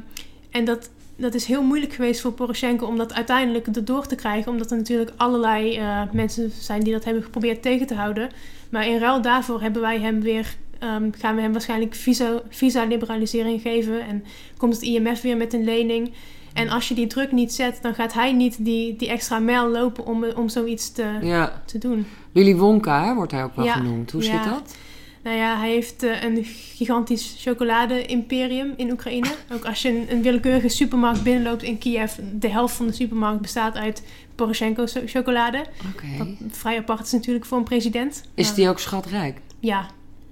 en 0.50 0.64
dat, 0.64 0.90
dat 1.16 1.34
is 1.34 1.44
heel 1.44 1.62
moeilijk 1.62 1.92
geweest 1.92 2.20
voor 2.20 2.32
Poroshenko 2.32 2.86
om 2.86 2.96
dat 2.96 3.14
uiteindelijk 3.14 3.66
erdoor 3.66 4.06
te 4.06 4.14
krijgen. 4.14 4.52
Omdat 4.52 4.70
er 4.70 4.76
natuurlijk 4.76 5.12
allerlei 5.16 5.76
eh, 5.76 6.02
mensen 6.12 6.52
zijn 6.60 6.82
die 6.82 6.92
dat 6.92 7.04
hebben 7.04 7.22
geprobeerd 7.22 7.62
tegen 7.62 7.86
te 7.86 7.94
houden. 7.94 8.28
Maar 8.70 8.86
in 8.86 8.98
ruil 8.98 9.22
daarvoor 9.22 9.60
hebben 9.62 9.82
wij 9.82 10.00
hem 10.00 10.20
weer, 10.20 10.56
ehm, 10.78 11.10
gaan 11.18 11.34
we 11.34 11.40
hem 11.42 11.52
waarschijnlijk 11.52 11.94
visa, 11.94 12.42
visa-liberalisering 12.48 13.60
geven. 13.60 14.06
En 14.06 14.24
komt 14.56 14.72
het 14.74 14.82
IMF 14.82 15.20
weer 15.20 15.36
met 15.36 15.52
een 15.52 15.64
lening. 15.64 16.12
En 16.52 16.68
als 16.68 16.88
je 16.88 16.94
die 16.94 17.06
druk 17.06 17.32
niet 17.32 17.52
zet, 17.52 17.78
dan 17.82 17.94
gaat 17.94 18.12
hij 18.12 18.32
niet 18.32 18.64
die, 18.64 18.96
die 18.96 19.08
extra 19.08 19.38
mijl 19.38 19.68
lopen 19.68 20.06
om, 20.06 20.24
om 20.24 20.48
zoiets 20.48 20.92
te, 20.92 21.04
Ja. 21.22 21.62
te 21.64 21.78
doen. 21.78 22.06
Willy 22.32 22.56
Wonka 22.56 23.04
hè, 23.04 23.14
wordt 23.14 23.32
hij 23.32 23.44
ook 23.44 23.56
wel 23.56 23.64
Ja. 23.64 23.72
genoemd. 23.72 24.10
Hoe 24.12 24.22
Ja. 24.22 24.30
zit 24.30 24.44
dat? 24.52 24.76
Nou 25.24 25.36
ja, 25.36 25.58
hij 25.58 25.70
heeft 25.70 26.02
eh, 26.02 26.22
een 26.22 26.44
gigantisch 26.76 27.34
chocolade-imperium 27.38 28.72
in 28.76 28.90
Oekraïne. 28.90 29.28
Ook 29.52 29.64
als 29.64 29.82
je 29.82 29.88
een, 29.88 30.06
een 30.10 30.22
willekeurige 30.22 30.68
supermarkt 30.68 31.22
binnenloopt 31.22 31.62
in 31.62 31.78
Kiev, 31.78 32.12
de 32.32 32.48
helft 32.48 32.74
van 32.74 32.86
de 32.86 32.92
supermarkt 32.92 33.40
bestaat 33.40 33.76
uit 33.76 34.02
Poroshenko-chocolade. 34.34 35.64
Oké. 35.94 36.06
Wat 36.18 36.28
vrij 36.50 36.78
apart 36.78 37.06
is 37.06 37.12
natuurlijk 37.12 37.44
voor 37.44 37.58
een 37.58 37.64
president. 37.64 38.22
Is 38.34 38.46
Maar 38.46 38.54
die 38.56 38.68
ook 38.68 38.78
schatrijk? 38.78 39.38
Ja. 39.60 39.86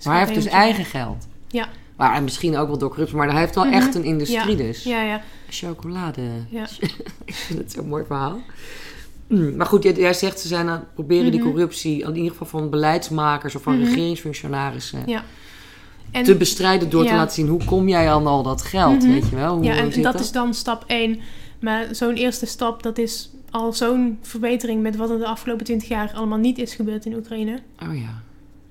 Maar 0.05 0.15
hij 0.17 0.23
heeft 0.27 0.43
dus 0.43 0.53
eigen 0.53 0.85
geld. 0.85 1.27
Ja. 1.49 1.69
Maar 1.97 2.15
en 2.15 2.25
misschien 2.25 2.57
ook 2.57 2.69
wel 2.69 2.79
door 2.79 2.89
corruptie, 2.89 3.17
maar 3.17 3.31
hij 3.31 3.41
heeft 3.41 3.55
wel 3.55 3.65
Mhm. 3.65 3.73
echt 3.75 3.95
een 3.95 4.05
industrie 4.05 4.57
Ja. 4.57 4.63
dus. 4.63 4.83
Ja, 4.83 5.03
ja. 5.03 5.21
Chocolade. 5.49 6.23
Ja. 6.51 6.67
Ik 7.25 7.35
vind 7.35 7.59
het 7.59 7.73
zo'n 7.73 7.89
mooi 7.89 8.05
verhaal. 8.07 8.41
Mm, 9.33 9.57
Maar 9.57 9.67
goed, 9.67 9.83
jij, 9.83 9.93
jij 9.93 10.15
zegt 10.15 10.41
ze 10.41 10.49
zijn 10.49 10.69
aan 10.69 10.79
het 10.79 10.95
proberen 10.95 11.31
die 11.31 11.41
Mhm. 11.41 11.49
corruptie, 11.51 12.03
in 12.03 12.15
ieder 12.17 12.31
geval 12.31 12.47
van 12.47 12.71
beleidsmakers 12.71 13.55
of 13.55 13.63
van 13.63 13.79
Mhm. 13.79 13.85
regeringsfunctionarissen, 13.89 15.03
Ja. 15.07 15.25
En, 16.11 16.25
te 16.25 16.35
bestrijden 16.37 16.91
door 16.91 17.05
te 17.07 17.13
laten 17.15 17.35
zien 17.35 17.49
hoe 17.49 17.65
kom 17.65 17.89
jij 17.89 18.11
aan 18.13 18.27
al 18.27 18.43
dat 18.43 18.63
geld, 18.63 19.03
Mhm. 19.03 19.13
weet 19.13 19.29
je 19.29 19.37
wel? 19.37 19.55
Hoe, 19.57 19.65
ja, 19.65 19.77
en 19.77 19.93
zit 19.93 20.03
dat 20.03 20.21
is 20.21 20.33
dan 20.33 20.55
stap 20.55 20.85
1. 20.87 21.21
Maar 21.61 21.87
zo'n 21.95 22.15
eerste 22.15 22.47
stap, 22.47 22.83
dat 22.83 22.99
is 22.99 23.31
al 23.51 23.73
zo'n 23.73 24.19
verbetering 24.23 24.83
met 24.83 24.97
wat 24.97 25.11
er 25.11 25.19
de 25.19 25.27
afgelopen 25.27 25.65
20 25.65 25.89
jaar 25.89 26.13
allemaal 26.15 26.39
niet 26.39 26.59
is 26.59 26.75
gebeurd 26.75 27.05
in 27.07 27.15
Oekraïne. 27.15 27.59
Oh 27.89 27.95
ja, 27.97 28.23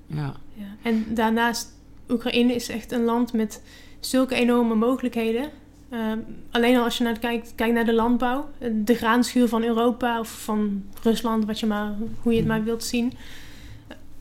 ja. 0.07 0.35
Ja. 0.53 0.65
En 0.83 1.05
daarnaast, 1.09 1.67
Oekraïne 2.09 2.53
is 2.55 2.69
echt 2.69 2.91
een 2.91 3.03
land 3.03 3.33
met 3.33 3.61
zulke 3.99 4.35
enorme 4.35 4.75
mogelijkheden. 4.75 5.49
Ehm, 5.91 6.17
alleen 6.51 6.77
al 6.77 6.83
als 6.83 6.97
je 6.97 7.03
naar 7.03 7.19
kijkt, 7.19 7.53
kijkt 7.55 7.73
naar 7.73 7.85
de 7.85 7.93
landbouw, 7.93 8.49
de 8.71 8.93
graanschuur 8.95 9.47
van 9.47 9.63
Europa 9.63 10.19
of 10.19 10.29
van 10.43 10.83
Rusland, 11.03 11.45
wat 11.45 11.59
je 11.59 11.65
maar, 11.65 11.91
hoe 12.21 12.31
je 12.31 12.37
het 12.39 12.47
maar 12.47 12.63
wilt 12.63 12.83
zien. 12.83 13.13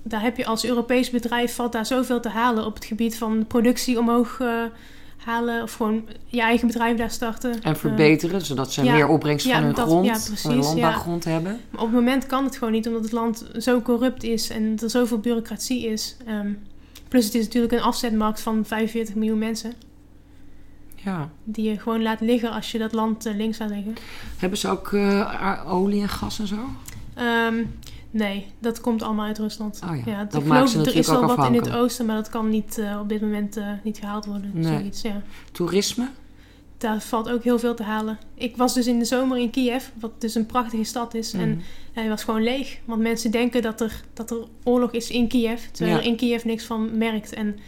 Daar 0.02 0.22
heb 0.22 0.36
je 0.36 0.46
als 0.46 0.64
Europees 0.64 1.10
bedrijf 1.10 1.54
valt 1.54 1.72
daar 1.72 1.86
zoveel 1.86 2.20
te 2.20 2.28
halen 2.28 2.66
op 2.66 2.74
het 2.74 2.84
gebied 2.84 3.16
van 3.18 3.46
productie 3.46 3.98
omhoog 3.98 4.40
eh, 4.40 4.62
halen 5.16 5.62
of 5.62 5.72
gewoon 5.72 6.08
je 6.26 6.40
eigen 6.40 6.66
bedrijf 6.66 6.96
daar 6.96 7.10
starten. 7.10 7.52
En 7.52 7.72
Eh, 7.72 7.74
verbeteren, 7.74 8.40
zodat 8.44 8.72
ze 8.72 8.84
ja, 8.84 8.92
meer 8.92 9.08
opbrengst 9.08 9.46
ja, 9.46 9.54
van 9.54 9.62
hun 9.64 9.74
dat- 9.74 9.86
grond, 9.88 10.06
ja, 10.06 10.18
van 10.18 10.50
hun 10.50 10.60
landbouwgrond 10.60 11.24
hebben. 11.24 11.60
Maar 11.70 11.80
op 11.80 11.86
het 11.86 11.96
moment 11.96 12.26
kan 12.26 12.44
het 12.44 12.56
gewoon 12.56 12.72
niet, 12.72 12.86
omdat 12.86 13.02
het 13.02 13.12
land 13.12 13.44
zo 13.58 13.80
corrupt 13.80 14.22
is 14.22 14.50
en 14.50 14.76
er 14.82 14.90
zoveel 14.90 15.18
bureaucratie 15.18 15.86
is. 15.86 16.16
Ehm, 16.26 16.52
plus 17.08 17.24
het 17.24 17.34
is 17.34 17.44
natuurlijk 17.44 17.72
een 17.72 17.80
afzetmarkt 17.82 18.40
van 18.40 18.64
45 18.64 19.14
miljoen 19.14 19.38
mensen. 19.38 19.72
Ja. 21.04 21.30
Die 21.44 21.70
je 21.70 21.78
gewoon 21.78 22.02
laat 22.02 22.20
liggen 22.20 22.50
als 22.50 22.72
je 22.72 22.78
dat 22.78 22.92
land 22.92 23.26
eh, 23.26 23.34
links 23.36 23.58
laat 23.58 23.70
liggen. 23.70 23.94
Hebben 24.36 24.58
ze 24.58 24.68
ook 24.68 24.92
eh, 24.92 25.62
olie 25.66 26.02
en 26.02 26.08
gas 26.08 26.38
en 26.38 26.46
zo? 26.46 26.56
Ehm, 27.14 27.54
nee, 28.10 28.46
dat 28.58 28.80
komt 28.80 29.02
allemaal 29.02 29.26
uit 29.26 29.38
Rusland. 29.38 29.80
Oh 29.90 29.96
ja, 29.96 30.02
Ja, 30.12 30.24
dat 30.24 30.44
maakt 30.44 30.74
er 30.74 30.96
is 30.96 31.06
wel 31.08 31.26
wat 31.36 31.46
in 31.46 31.54
het 31.54 31.70
oosten, 31.72 32.06
maar 32.06 32.16
dat 32.16 32.28
kan 32.28 32.48
niet, 32.48 32.78
eh, 32.78 32.98
op 33.00 33.08
dit 33.08 33.20
moment 33.20 33.60
niet 33.82 33.98
gehaald 33.98 34.24
worden. 34.26 34.50
Nee. 34.54 34.64
Zoiets, 34.78 35.02
ja. 35.02 35.22
Toerisme? 35.52 36.08
Daar 36.78 37.00
valt 37.00 37.30
ook 37.30 37.42
heel 37.44 37.58
veel 37.58 37.74
te 37.74 37.82
halen. 37.82 38.18
Ik 38.34 38.56
was 38.56 38.74
dus 38.74 38.86
in 38.86 38.98
de 38.98 39.04
zomer 39.04 39.38
in 39.38 39.50
Kiev, 39.50 39.84
wat 40.00 40.20
dus 40.20 40.34
een 40.34 40.46
prachtige 40.46 40.84
stad 40.84 41.14
is. 41.14 41.32
En 41.32 41.48
Mhm. 41.50 41.58
hij 41.92 42.08
was 42.08 42.24
gewoon 42.24 42.42
leeg. 42.42 42.78
Want 42.84 43.00
mensen 43.00 43.30
denken 43.30 43.62
dat 43.62 43.80
er, 43.80 44.00
dat 44.14 44.30
er 44.30 44.36
oorlog 44.64 44.90
is 44.90 45.10
in 45.10 45.28
Kiev. 45.28 45.60
Terwijl 45.72 45.96
Ja. 45.96 46.02
er 46.02 46.08
in 46.08 46.16
Kiev 46.16 46.44
niks 46.44 46.64
van 46.64 46.98
merkt. 46.98 47.32
En 47.32 47.58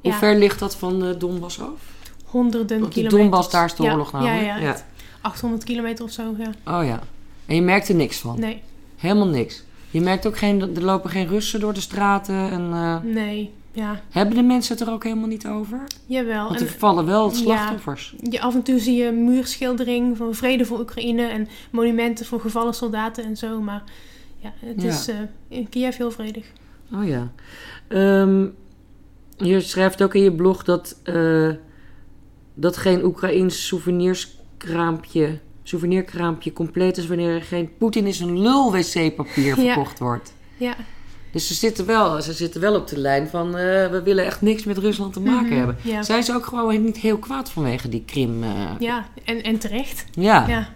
Hoe 0.00 0.12
ver 0.12 0.38
ligt 0.38 0.58
dat 0.58 0.76
van 0.76 1.14
Donbass 1.18 1.60
af? 1.60 1.98
Honderden 2.30 2.80
Want 2.80 2.94
die 2.94 3.02
kilometers. 3.02 3.30
Donbass, 3.30 3.50
daar 3.50 3.64
is 3.64 3.74
de 3.74 3.82
Ja, 3.82 3.90
oorlog 3.90 4.12
Ja, 4.12 4.18
namelijk. 4.18 4.46
ja, 4.46 4.56
Ja. 4.56 4.68
echt 4.68 4.84
800 5.20 5.64
kilometer 5.64 6.04
of 6.04 6.10
zo, 6.10 6.34
ja. 6.38 6.78
Oh 6.78 6.84
ja. 6.86 7.00
En 7.46 7.54
je 7.54 7.62
merkt 7.62 7.88
er 7.88 7.94
niks 7.94 8.18
van? 8.18 8.38
Nee, 8.40 8.62
Helemaal 8.96 9.26
niks? 9.28 9.64
Je 9.90 10.00
merkt 10.00 10.26
ook 10.26 10.38
geen, 10.38 10.60
er 10.76 10.82
lopen 10.82 11.10
geen 11.10 11.26
Russen 11.28 11.60
door 11.60 11.72
de 11.74 11.80
straten 11.80 12.50
en... 12.50 12.68
eh, 12.72 12.96
nee, 13.02 13.50
ja. 13.72 14.00
hebben 14.10 14.34
de 14.34 14.42
mensen 14.42 14.76
het 14.78 14.86
er 14.86 14.92
ook 14.92 15.04
helemaal 15.04 15.28
niet 15.28 15.46
over? 15.46 15.80
Jawel. 16.06 16.48
Want 16.48 16.60
En 16.60 16.66
er 16.66 16.72
vallen 16.78 17.06
wel 17.06 17.28
ja. 17.28 17.34
slachtoffers. 17.36 18.14
je, 18.30 18.40
af 18.40 18.54
en 18.54 18.62
toe 18.62 18.78
zie 18.78 18.96
je 18.96 19.10
muurschildering 19.12 20.16
van 20.16 20.34
vrede 20.34 20.64
voor 20.64 20.78
Oekraïne... 20.80 21.26
en 21.26 21.48
monumenten 21.70 22.26
voor 22.26 22.40
gevallen 22.40 22.74
soldaten 22.74 23.24
en 23.24 23.36
zo. 23.36 23.60
Maar 23.60 23.82
ja, 24.38 24.52
het 24.58 24.82
Ja. 24.82 24.88
is 24.88 25.08
eh, 25.08 25.16
in 25.48 25.68
Kiev 25.68 25.96
heel 25.96 26.10
vredig. 26.10 26.46
Oh 26.94 27.06
ja. 27.08 27.30
Ehm, 27.88 28.46
je 29.36 29.60
schrijft 29.60 30.02
ook 30.02 30.14
in 30.14 30.22
je 30.22 30.32
blog 30.32 30.64
dat, 30.64 30.96
eh, 31.02 31.48
dat 32.60 32.76
geen 32.76 33.04
Oekraïns 33.04 33.66
souvenirskraampje, 33.66 35.38
souvenirkraampje 35.62 36.52
compleet 36.52 36.96
is 36.96 37.06
wanneer 37.06 37.34
er 37.34 37.42
geen 37.42 37.70
Poetin 37.78 38.06
is 38.06 38.20
een 38.20 38.40
lul 38.40 38.72
wc-papier 38.72 39.46
Ja. 39.46 39.54
verkocht 39.54 39.98
wordt. 39.98 40.32
Ja, 40.56 40.74
Dus 41.32 41.46
ze 41.46 41.54
zitten, 41.54 41.86
wel, 41.86 42.22
ze 42.22 42.32
zitten 42.32 42.60
wel 42.60 42.74
op 42.74 42.88
de 42.88 42.98
lijn 42.98 43.28
van 43.28 43.46
eh, 43.46 43.90
we 43.90 44.00
willen 44.04 44.24
echt 44.24 44.42
niks 44.42 44.64
met 44.64 44.78
Rusland 44.78 45.12
te 45.12 45.20
maken 45.20 45.46
Mhm, 45.46 45.56
hebben. 45.56 45.76
Ja, 45.82 46.02
Zijn 46.02 46.22
ze 46.22 46.34
ook 46.34 46.46
gewoon 46.46 46.84
niet 46.84 46.96
heel 46.96 47.18
kwaad 47.18 47.50
vanwege 47.50 47.88
die 47.88 48.02
Krim? 48.06 48.42
eh, 48.42 48.50
ja 48.78 49.08
en, 49.24 49.42
en 49.42 49.58
terecht. 49.58 50.04
ja. 50.12 50.48
Ja. 50.48 50.68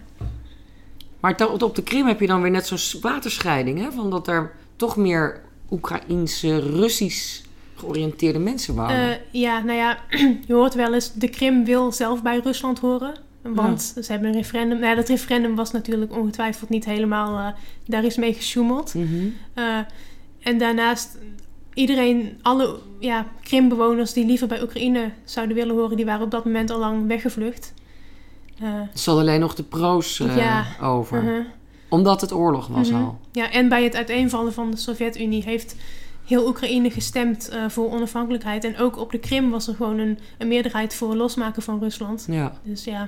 Maar 1.19 1.47
op 1.63 1.75
de 1.75 1.83
Krim 1.83 2.05
heb 2.07 2.19
je 2.19 2.27
dan 2.27 2.41
weer 2.41 2.51
net 2.51 2.67
zo'n 2.67 3.01
waterscheiding, 3.01 3.79
hè? 3.79 3.91
Van 3.91 4.09
dat 4.09 4.27
er 4.27 4.51
toch 4.75 4.97
meer 4.97 5.41
Oekraïense, 5.69 6.59
Russisch 6.59 7.41
georiënteerde 7.75 8.39
mensen 8.39 8.75
wonen. 8.75 9.09
Eh, 9.11 9.15
ja, 9.31 9.59
nou 9.59 9.77
ja, 9.77 9.99
je 10.47 10.53
hoort 10.53 10.73
wel 10.73 10.93
eens, 10.93 11.13
de 11.13 11.27
Krim 11.29 11.65
wil 11.65 11.91
zelf 11.91 12.21
bij 12.21 12.39
Rusland 12.39 12.79
horen. 12.79 13.13
Want 13.41 13.81
ze 14.01 14.11
hebben 14.11 14.29
een 14.29 14.35
referendum. 14.35 14.77
Nou, 14.79 14.89
ja, 14.89 14.95
dat 14.95 15.07
referendum 15.09 15.55
was 15.55 15.71
natuurlijk 15.71 16.15
ongetwijfeld 16.17 16.69
niet 16.69 16.85
helemaal. 16.85 17.37
eh, 17.37 17.47
daar 17.85 18.03
is 18.03 18.15
mee 18.17 18.33
gesjoemeld. 18.33 18.93
Mhm. 18.93 19.25
Eh, 19.53 19.77
en 20.39 20.57
daarnaast, 20.57 21.17
iedereen, 21.73 22.37
alle 22.41 22.79
ja, 22.99 23.25
Krimbewoners 23.43 24.13
die 24.13 24.25
liever 24.25 24.47
bij 24.47 24.61
Oekraïne 24.61 25.11
zouden 25.23 25.55
willen 25.55 25.75
horen, 25.75 25.95
die 25.97 26.05
waren 26.05 26.23
op 26.25 26.31
dat 26.31 26.45
moment 26.45 26.69
al 26.69 26.79
lang 26.79 27.07
weggevlucht. 27.07 27.73
Eh, 28.59 28.67
Er 28.73 28.89
zal 28.93 29.19
alleen 29.19 29.39
nog 29.39 29.55
de 29.55 29.63
pro's 29.63 30.17
Ja. 30.17 30.65
over. 30.81 31.23
mhm. 31.23 31.41
Omdat 31.89 32.21
het 32.21 32.33
oorlog 32.33 32.67
was 32.67 32.89
Mhm. 32.91 33.03
al. 33.03 33.19
Ja, 33.31 33.51
en 33.51 33.69
bij 33.69 33.83
het 33.83 33.95
uiteenvallen 33.95 34.53
van 34.53 34.71
de 34.71 34.77
Sovjet-Unie 34.77 35.43
heeft 35.43 35.75
heel 36.25 36.47
Oekraïne 36.47 36.91
gestemd 36.91 37.49
eh, 37.49 37.69
voor 37.69 37.91
onafhankelijkheid. 37.91 38.63
En 38.63 38.77
ook 38.77 38.97
op 38.97 39.11
de 39.11 39.19
Krim 39.19 39.49
was 39.49 39.67
er 39.67 39.75
gewoon 39.75 39.99
een, 39.99 40.19
een 40.37 40.47
meerderheid 40.47 40.93
voor 40.93 41.15
losmaken 41.15 41.61
van 41.61 41.79
Rusland. 41.79 42.25
Ja. 42.29 42.53
Dus 42.63 42.83
ja, 42.83 43.07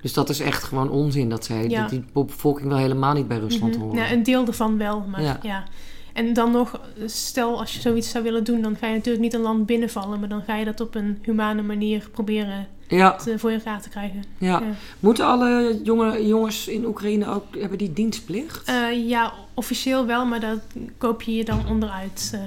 Dus 0.00 0.12
dat 0.12 0.28
is 0.28 0.40
echt 0.40 0.62
gewoon 0.62 0.90
onzin 0.90 1.28
dat 1.28 1.44
zij 1.44 1.68
Ja. 1.68 1.80
dat 1.80 1.90
die 1.90 2.04
bevolking 2.12 2.68
wel 2.68 2.78
helemaal 2.78 3.14
niet 3.14 3.28
bij 3.28 3.38
Rusland 3.38 3.74
mhm. 3.74 3.82
horen. 3.82 3.98
ja, 3.98 4.12
een 4.12 4.22
deel 4.22 4.46
ervan 4.46 4.78
wel. 4.78 5.00
Maar 5.00 5.22
Ja. 5.22 5.38
ja. 5.42 5.64
En 6.12 6.32
dan 6.32 6.50
nog, 6.50 6.80
stel 7.06 7.60
als 7.60 7.74
je 7.74 7.80
zoiets 7.80 8.10
zou 8.10 8.24
willen 8.24 8.44
doen, 8.44 8.62
dan 8.62 8.76
ga 8.76 8.86
je 8.86 8.94
natuurlijk 8.94 9.24
niet 9.24 9.34
een 9.34 9.40
land 9.40 9.66
binnenvallen. 9.66 10.20
Maar 10.20 10.28
dan 10.28 10.42
ga 10.42 10.56
je 10.56 10.64
dat 10.64 10.80
op 10.80 10.94
een 10.94 11.18
humane 11.22 11.62
manier 11.62 12.08
proberen 12.12 12.66
Ja, 12.88 13.12
te, 13.16 13.38
voor 13.38 13.50
elkaar 13.50 13.82
te 13.82 13.88
krijgen. 13.88 14.24
ja. 14.38 14.60
Ja. 14.60 14.62
Moeten 15.00 15.26
alle 15.26 15.80
jonge, 15.82 16.26
jongens 16.26 16.68
in 16.68 16.86
Oekraïne 16.86 17.28
ook, 17.28 17.44
hebben 17.58 17.78
die 17.78 17.92
dienstplicht? 17.92 18.68
Eh, 18.68 19.08
ja, 19.08 19.32
officieel 19.54 20.06
wel, 20.06 20.26
maar 20.26 20.40
dat 20.40 20.60
koop 20.98 21.22
je 21.22 21.34
je 21.34 21.44
dan 21.44 21.68
onderuit. 21.68 22.30
eh. 22.34 22.40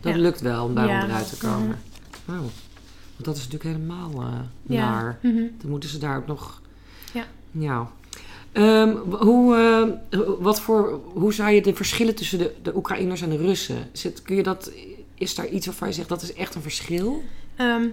dat 0.00 0.14
ja. 0.14 0.18
lukt 0.20 0.40
wel 0.40 0.64
om 0.64 0.74
daar 0.74 0.88
onderuit 0.88 1.28
te 1.28 1.36
komen. 1.36 1.78
Oh. 2.28 2.34
Want 3.16 3.24
dat 3.24 3.36
is 3.36 3.48
natuurlijk 3.48 3.76
helemaal 3.76 4.22
eh 4.22 4.28
naar. 4.62 5.18
Mhm. 5.22 5.42
Dan 5.60 5.70
moeten 5.70 5.88
ze 5.88 5.98
daar 5.98 6.16
ook 6.16 6.26
nog... 6.26 6.60
Ja. 7.12 7.24
Ja. 7.50 7.90
Ehm, 8.52 8.96
hoe, 9.10 9.56
eh, 10.10 10.20
wat 10.38 10.60
voor, 10.60 11.00
hoe 11.12 11.32
zou 11.34 11.50
je 11.50 11.62
de 11.62 11.74
verschillen 11.74 12.14
tussen 12.14 12.38
de, 12.38 12.54
de 12.62 12.76
Oekraïners 12.76 13.22
en 13.22 13.30
de 13.30 13.36
Russen... 13.36 13.88
Zit, 13.92 14.22
kun 14.22 14.36
je 14.36 14.42
dat, 14.42 14.70
is 15.14 15.34
daar 15.34 15.48
iets 15.48 15.66
waarvan 15.66 15.88
je 15.88 15.94
zegt 15.94 16.08
dat 16.08 16.22
is 16.22 16.34
echt 16.34 16.54
een 16.54 16.62
verschil? 16.62 17.22
Ehm, 17.56 17.86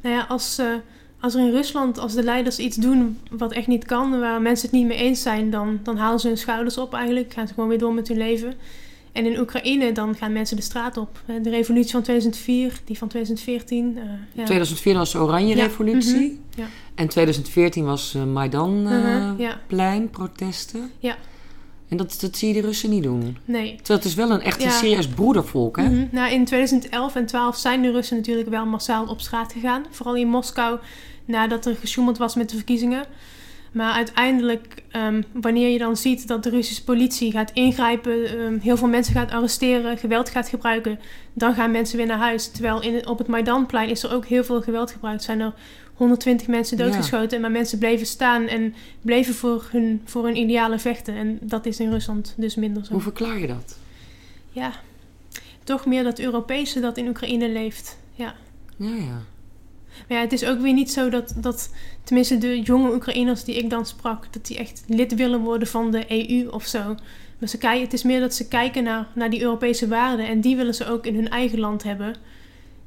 nou 0.00 0.14
ja, 0.14 0.24
als, 0.28 0.58
eh, 0.58 0.74
als 1.20 1.34
er 1.34 1.40
in 1.40 1.50
Rusland, 1.50 1.98
als 1.98 2.14
de 2.14 2.22
leiders 2.22 2.58
iets 2.58 2.76
doen 2.76 3.18
wat 3.30 3.52
echt 3.52 3.66
niet 3.66 3.84
kan, 3.84 4.20
waar 4.20 4.42
mensen 4.42 4.68
het 4.68 4.76
niet 4.78 4.86
mee 4.86 4.98
eens 4.98 5.22
zijn, 5.22 5.50
dan, 5.50 5.80
dan 5.82 5.96
halen 5.96 6.20
ze 6.20 6.26
hun 6.28 6.38
schouders 6.38 6.78
op 6.78 6.94
eigenlijk. 6.94 7.32
Gaan 7.32 7.46
ze 7.48 7.54
gewoon 7.54 7.68
weer 7.68 7.78
door 7.78 7.94
met 7.94 8.08
hun 8.08 8.16
leven. 8.18 8.54
En 9.12 9.26
in 9.26 9.40
Oekraïne, 9.40 9.92
dan 9.92 10.14
gaan 10.14 10.32
mensen 10.32 10.56
de 10.56 10.62
straat 10.62 10.96
op. 10.96 11.22
Eh, 11.26 11.34
De 11.42 11.50
revolutie 11.50 11.90
van 11.90 12.02
2004, 12.02 12.80
die 12.84 12.98
van 12.98 13.08
2014. 13.08 13.96
eh, 13.98 14.02
ja. 14.32 14.44
2004 14.44 14.94
was 14.94 15.12
de 15.12 15.18
Oranje 15.18 15.56
Ja, 15.56 15.62
Revolutie. 15.62 16.40
mhm, 16.54 16.60
ja. 16.60 16.66
En 16.94 17.08
2014 17.08 17.84
was 17.84 18.14
uh, 18.16 18.24
Maidan-plein, 18.24 19.34
Mhm, 20.02 20.02
ja. 20.02 20.08
protesten. 20.10 20.90
Ja. 20.98 21.16
En 21.88 21.96
dat, 21.96 22.18
dat 22.20 22.36
zie 22.36 22.48
je 22.48 22.60
de 22.60 22.66
Russen 22.66 22.90
niet 22.90 23.02
doen. 23.02 23.36
Nee. 23.44 23.74
Terwijl 23.76 23.98
het 23.98 24.08
is 24.08 24.14
wel 24.14 24.30
een 24.30 24.40
echt 24.40 24.62
een 24.62 24.68
Ja. 24.68 24.78
serieus 24.78 25.08
broedervolk, 25.08 25.76
hè? 25.76 25.82
Mhm. 25.88 26.06
Nou, 26.10 26.32
in 26.32 26.44
2011 26.44 27.14
en 27.14 27.26
12 27.26 27.56
zijn 27.56 27.82
de 27.82 27.90
Russen 27.90 28.16
natuurlijk 28.16 28.48
wel 28.48 28.66
massaal 28.66 29.06
op 29.06 29.20
straat 29.20 29.52
gegaan. 29.52 29.84
Vooral 29.90 30.16
in 30.16 30.28
Moskou, 30.28 30.78
nadat 31.24 31.66
er 31.66 31.76
gesjoemeld 31.76 32.18
was 32.18 32.34
met 32.34 32.50
de 32.50 32.56
verkiezingen. 32.56 33.04
Maar 33.72 33.92
uiteindelijk, 33.92 34.82
ehm, 34.90 35.22
wanneer 35.32 35.68
je 35.68 35.78
dan 35.78 35.96
ziet 35.96 36.28
dat 36.28 36.42
de 36.42 36.50
Russische 36.50 36.84
politie 36.84 37.30
gaat 37.32 37.50
ingrijpen, 37.52 38.24
ehm, 38.38 38.58
heel 38.58 38.76
veel 38.76 38.88
mensen 38.88 39.14
gaat 39.14 39.30
arresteren, 39.30 39.98
geweld 39.98 40.30
gaat 40.30 40.48
gebruiken, 40.48 40.98
dan 41.32 41.54
gaan 41.54 41.70
mensen 41.70 41.96
weer 41.96 42.06
naar 42.06 42.18
huis. 42.18 42.50
Terwijl 42.50 42.82
in, 42.82 43.06
op 43.08 43.18
het 43.18 43.26
Maidanplein 43.26 43.88
is 43.88 44.02
er 44.02 44.12
ook 44.12 44.26
heel 44.26 44.44
veel 44.44 44.62
geweld 44.62 44.90
gebruikt. 44.90 45.22
Zijn 45.22 45.40
er 45.40 45.52
120 45.98 46.46
mensen 46.46 46.76
doodgeschoten, 46.76 47.40
maar 47.40 47.50
mensen 47.50 47.78
bleven 47.78 48.06
staan 48.06 48.46
en 48.46 48.74
bleven 49.02 49.34
voor 49.34 49.68
hun, 49.70 50.02
voor 50.04 50.24
hun 50.24 50.36
idealen 50.36 50.80
vechten. 50.80 51.14
En 51.14 51.38
dat 51.40 51.66
is 51.66 51.80
in 51.80 51.90
Rusland 51.90 52.34
dus 52.36 52.54
minder 52.54 52.84
zo. 52.84 52.92
Hoe 52.92 53.02
verklaar 53.02 53.38
je 53.38 53.46
dat? 53.46 53.78
Ja, 54.50 54.72
toch 55.64 55.86
meer 55.86 56.02
dat 56.04 56.18
Europese 56.18 56.80
dat 56.80 56.96
in 56.96 57.08
Oekraïne 57.08 57.48
leeft. 57.48 57.98
Ja. 58.14 58.34
Ja, 58.76 58.94
ja. 58.94 59.22
Maar 60.08 60.16
ja, 60.16 60.20
het 60.20 60.32
is 60.32 60.44
ook 60.44 60.60
weer 60.60 60.72
niet 60.72 60.90
zo 60.90 61.08
dat, 61.08 61.34
dat 61.36 61.74
tenminste 62.04 62.38
de 62.38 62.60
jonge 62.60 62.94
Oekraïners 62.94 63.44
die 63.44 63.56
ik 63.56 63.70
dan 63.70 63.86
sprak, 63.86 64.32
dat 64.32 64.46
die 64.46 64.58
echt 64.58 64.84
lid 64.86 65.14
willen 65.14 65.40
worden 65.40 65.68
van 65.68 65.90
de 65.90 66.04
EU 66.08 66.48
of 66.48 66.66
zo. 66.66 66.94
Maar 67.38 67.48
ze 67.48 67.58
kijken, 67.58 67.82
het 67.82 67.92
is 67.92 68.02
meer 68.02 68.20
dat 68.20 68.34
ze 68.34 68.48
kijken 68.48 68.84
naar, 68.84 69.08
naar 69.14 69.30
die 69.30 69.42
Europese 69.42 69.88
waarden 69.88 70.26
en 70.26 70.40
die 70.40 70.56
willen 70.56 70.74
ze 70.74 70.86
ook 70.86 71.06
in 71.06 71.14
hun 71.14 71.28
eigen 71.28 71.58
land 71.58 71.82
hebben. 71.82 72.14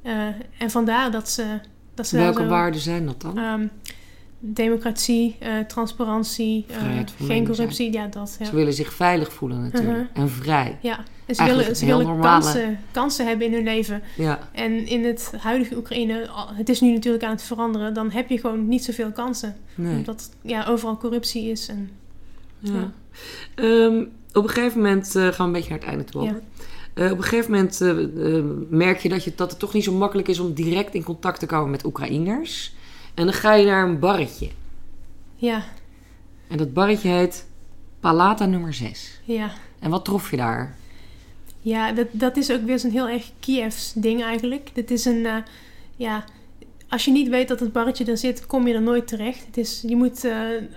Eh, 0.01 0.27
en 0.57 0.69
vandaar 0.69 1.11
dat 1.11 1.29
ze, 1.29 1.59
dat 1.93 2.09
Welke 2.09 2.41
zo, 2.41 2.47
waarden 2.47 2.81
zijn 2.81 3.05
dat 3.05 3.21
dan? 3.21 3.37
ehm, 3.37 3.67
democratie, 4.39 5.35
eh, 5.39 5.59
transparantie, 5.59 6.65
eh, 6.69 6.77
geen 7.27 7.45
corruptie. 7.47 7.91
Ja, 7.93 8.07
dat. 8.07 8.35
Ja. 8.39 8.45
Ze 8.45 8.55
willen 8.55 8.73
zich 8.73 8.93
veilig 8.93 9.33
voelen 9.33 9.61
natuurlijk. 9.61 10.09
Mhm. 10.13 10.21
En 10.21 10.29
vrij. 10.29 10.77
ja. 10.81 10.97
En 11.25 11.35
ze 11.35 11.41
Eigenlijk 11.41 11.59
willen, 11.59 11.75
ze 11.75 11.85
willen 11.85 12.05
normale- 12.15 12.41
kansen, 12.43 12.79
kansen 12.91 13.27
hebben 13.27 13.47
in 13.47 13.53
hun 13.53 13.63
leven. 13.63 14.01
Ja. 14.17 14.39
En 14.51 14.87
in 14.87 15.05
het 15.05 15.33
huidige 15.37 15.75
Oekraïne, 15.77 16.29
het 16.53 16.69
is 16.69 16.81
nu 16.81 16.91
natuurlijk 16.93 17.23
aan 17.23 17.31
het 17.31 17.43
veranderen, 17.43 17.93
dan 17.93 18.11
heb 18.11 18.29
je 18.29 18.39
gewoon 18.39 18.67
niet 18.67 18.83
zoveel 18.83 19.11
kansen. 19.11 19.55
Nee. 19.75 19.95
Omdat 19.97 20.29
ja, 20.41 20.65
overal 20.65 20.97
corruptie 20.97 21.49
is. 21.51 21.67
En, 21.67 21.89
Ja. 22.59 22.71
Ja. 22.73 22.91
Ehm, 23.55 24.03
op 24.33 24.43
een 24.43 24.49
gegeven 24.49 24.77
moment 24.81 25.15
eh, 25.15 25.21
gaan 25.21 25.31
we 25.37 25.43
een 25.43 25.51
beetje 25.51 25.69
naar 25.69 25.79
het 25.79 25.87
einde 25.87 26.03
toe. 26.03 26.23
Ja. 26.23 26.35
Eh, 26.93 27.11
op 27.11 27.17
een 27.17 27.23
gegeven 27.23 27.51
moment 27.51 27.81
eh, 27.81 27.89
eh, 27.89 28.43
merk 28.69 28.99
je 28.99 29.09
dat, 29.09 29.23
je 29.23 29.31
dat 29.35 29.49
het 29.49 29.59
toch 29.59 29.73
niet 29.73 29.83
zo 29.83 29.93
makkelijk 29.93 30.27
is 30.27 30.39
om 30.39 30.53
direct 30.53 30.93
in 30.93 31.03
contact 31.03 31.39
te 31.39 31.45
komen 31.45 31.71
met 31.71 31.85
Oekraïners. 31.85 32.73
En 33.13 33.25
dan 33.25 33.33
ga 33.33 33.53
je 33.53 33.65
naar 33.65 33.87
een 33.87 33.99
barretje. 33.99 34.49
ja, 35.35 35.63
En 36.47 36.57
dat 36.57 36.73
barretje 36.73 37.09
heet 37.09 37.45
Palata 37.99 38.45
nummer 38.45 38.73
6. 38.73 39.21
ja. 39.23 39.51
En 39.79 39.89
wat 39.89 40.05
trof 40.05 40.31
je 40.31 40.37
daar? 40.37 40.75
Ja, 41.61 41.91
dat, 41.91 42.07
dat 42.11 42.37
is 42.37 42.51
ook 42.51 42.63
weer 42.65 42.79
zo'n 42.79 42.91
heel 42.91 43.09
erg 43.09 43.31
Kievs 43.39 43.93
ding 43.93 44.23
eigenlijk. 44.23 44.69
Dit 44.73 44.91
is 44.91 45.05
een, 45.05 45.27
ja, 45.95 46.23
als 46.89 47.05
je 47.05 47.11
niet 47.11 47.29
weet 47.29 47.47
dat 47.47 47.59
het 47.59 47.71
barretje 47.71 48.05
er 48.05 48.17
zit, 48.17 48.45
kom 48.45 48.67
je 48.67 48.73
er 48.73 48.81
nooit 48.81 49.07
terecht. 49.07 49.45
Het 49.45 49.57
is, 49.57 49.83
je 49.87 49.95
moet 49.95 50.27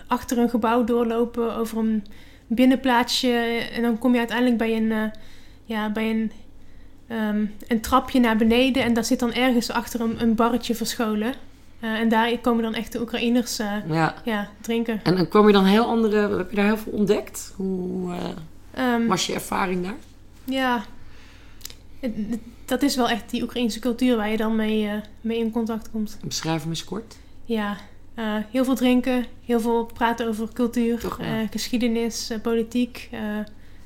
achter 0.06 0.38
een 0.38 0.50
gebouw 0.50 0.84
doorlopen 0.84 1.56
over 1.56 1.78
een 1.78 2.04
binnenplaatsje 2.46 3.32
en 3.72 3.82
dan 3.82 3.98
kom 3.98 4.12
je 4.12 4.18
uiteindelijk 4.18 4.58
bij 4.58 4.76
een, 4.76 5.12
ja, 5.64 5.90
bij 5.90 6.10
een, 6.10 6.32
ehm, 7.08 7.44
een 7.68 7.80
trapje 7.80 8.20
naar 8.20 8.36
beneden 8.36 8.82
en 8.82 8.94
daar 8.94 9.04
zit 9.04 9.18
dan 9.18 9.32
ergens 9.32 9.70
achter 9.70 10.00
een, 10.00 10.22
een 10.22 10.34
barretje 10.34 10.74
verscholen. 10.74 11.34
Eh, 11.84 11.90
en 11.90 12.08
daar 12.08 12.38
komen 12.38 12.62
dan 12.62 12.74
echt 12.74 12.92
de 12.92 13.00
Oekraïners 13.00 13.58
eh, 13.58 13.72
Ja. 13.88 14.14
ja, 14.24 14.48
drinken. 14.60 15.00
En 15.02 15.16
dan 15.16 15.28
kwam 15.28 15.46
je 15.46 15.52
dan 15.52 15.64
heel 15.64 15.84
andere... 15.84 16.36
Heb 16.36 16.50
je 16.50 16.56
daar 16.56 16.64
heel 16.64 16.76
veel 16.76 16.92
ontdekt? 16.92 17.52
Hoe 17.56 18.12
eh, 18.12 18.18
Ehm, 18.74 19.06
was 19.06 19.26
je 19.26 19.34
ervaring 19.34 19.82
daar? 19.82 19.96
Ja, 20.44 20.84
dat 22.64 22.82
is 22.82 22.96
wel 22.96 23.08
echt 23.08 23.30
die 23.30 23.42
Oekraïnse 23.42 23.78
cultuur 23.78 24.16
waar 24.16 24.30
je 24.30 24.36
dan 24.36 24.56
mee, 24.56 24.90
mee 25.20 25.38
in 25.38 25.50
contact 25.50 25.90
komt. 25.90 26.18
Beschrijf 26.24 26.60
hem 26.60 26.70
eens 26.70 26.84
kort. 26.84 27.16
Ja, 27.44 27.76
heel 28.50 28.64
veel 28.64 28.74
drinken, 28.74 29.24
heel 29.44 29.60
veel 29.60 29.84
praten 29.84 30.28
over 30.28 30.52
cultuur, 30.52 30.98
Toch 30.98 31.18
geschiedenis, 31.50 32.32
politiek. 32.42 33.10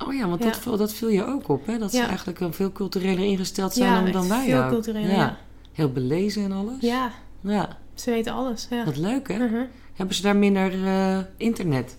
Oh 0.07 0.13
ja, 0.13 0.27
want 0.27 0.43
Ja. 0.43 0.49
Dat, 0.49 0.59
viel- 0.59 0.77
dat 0.77 0.93
viel 0.93 1.09
je 1.09 1.25
ook 1.25 1.47
op, 1.47 1.65
hè? 1.65 1.77
Dat 1.77 1.91
ze 1.91 1.97
Ja. 1.97 2.07
eigenlijk 2.07 2.39
veel 2.55 2.71
cultureler 2.71 3.25
ingesteld 3.25 3.73
zijn 3.73 4.05
ja, 4.05 4.11
dan, 4.11 4.27
wij 4.27 4.45
veel 4.45 4.63
ook. 4.63 4.69
cultureel. 4.69 5.01
ja. 5.01 5.07
Ja. 5.09 5.37
Heel 5.73 5.91
belezen 5.91 6.43
en 6.43 6.51
alles. 6.51 6.75
ja, 6.79 7.11
Ja, 7.41 7.77
ze 7.93 8.11
weten 8.11 8.33
alles. 8.33 8.67
Ja. 8.69 8.85
wat 8.85 8.97
leuk, 8.97 9.27
hè? 9.27 9.37
Mhm. 9.47 9.63
Hebben 9.93 10.15
ze 10.15 10.21
daar 10.21 10.35
minder 10.35 10.85
eh, 10.85 11.17
internet? 11.37 11.97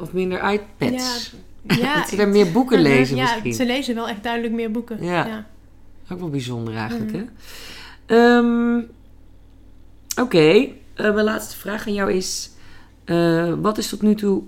Of 0.00 0.12
minder 0.12 0.52
iPads? 0.52 1.32
Ja, 1.62 1.94
dat 1.98 2.08
ze 2.08 2.16
daar 2.16 2.28
meer 2.28 2.52
boeken 2.52 2.80
Mhm, 2.80 2.88
lezen 2.88 3.16
ja, 3.16 3.22
misschien? 3.22 3.54
ze 3.54 3.66
lezen 3.66 3.94
wel 3.94 4.08
echt 4.08 4.22
duidelijk 4.22 4.54
meer 4.54 4.70
boeken. 4.70 5.04
Ja. 5.04 5.26
ja. 5.26 5.46
Ook 6.12 6.18
wel 6.18 6.30
bijzonder 6.30 6.74
eigenlijk, 6.76 7.12
Mhm. 7.12 7.22
hè? 8.06 8.36
Ehm, 8.38 8.82
Oké, 10.20 10.38
eh, 10.48 10.68
mijn 10.94 11.24
laatste 11.24 11.56
vraag 11.56 11.86
aan 11.86 11.92
jou 11.94 12.12
is... 12.12 12.50
eh, 13.04 13.52
wat 13.60 13.78
is 13.78 13.88
tot 13.88 14.02
nu 14.02 14.14
toe... 14.14 14.42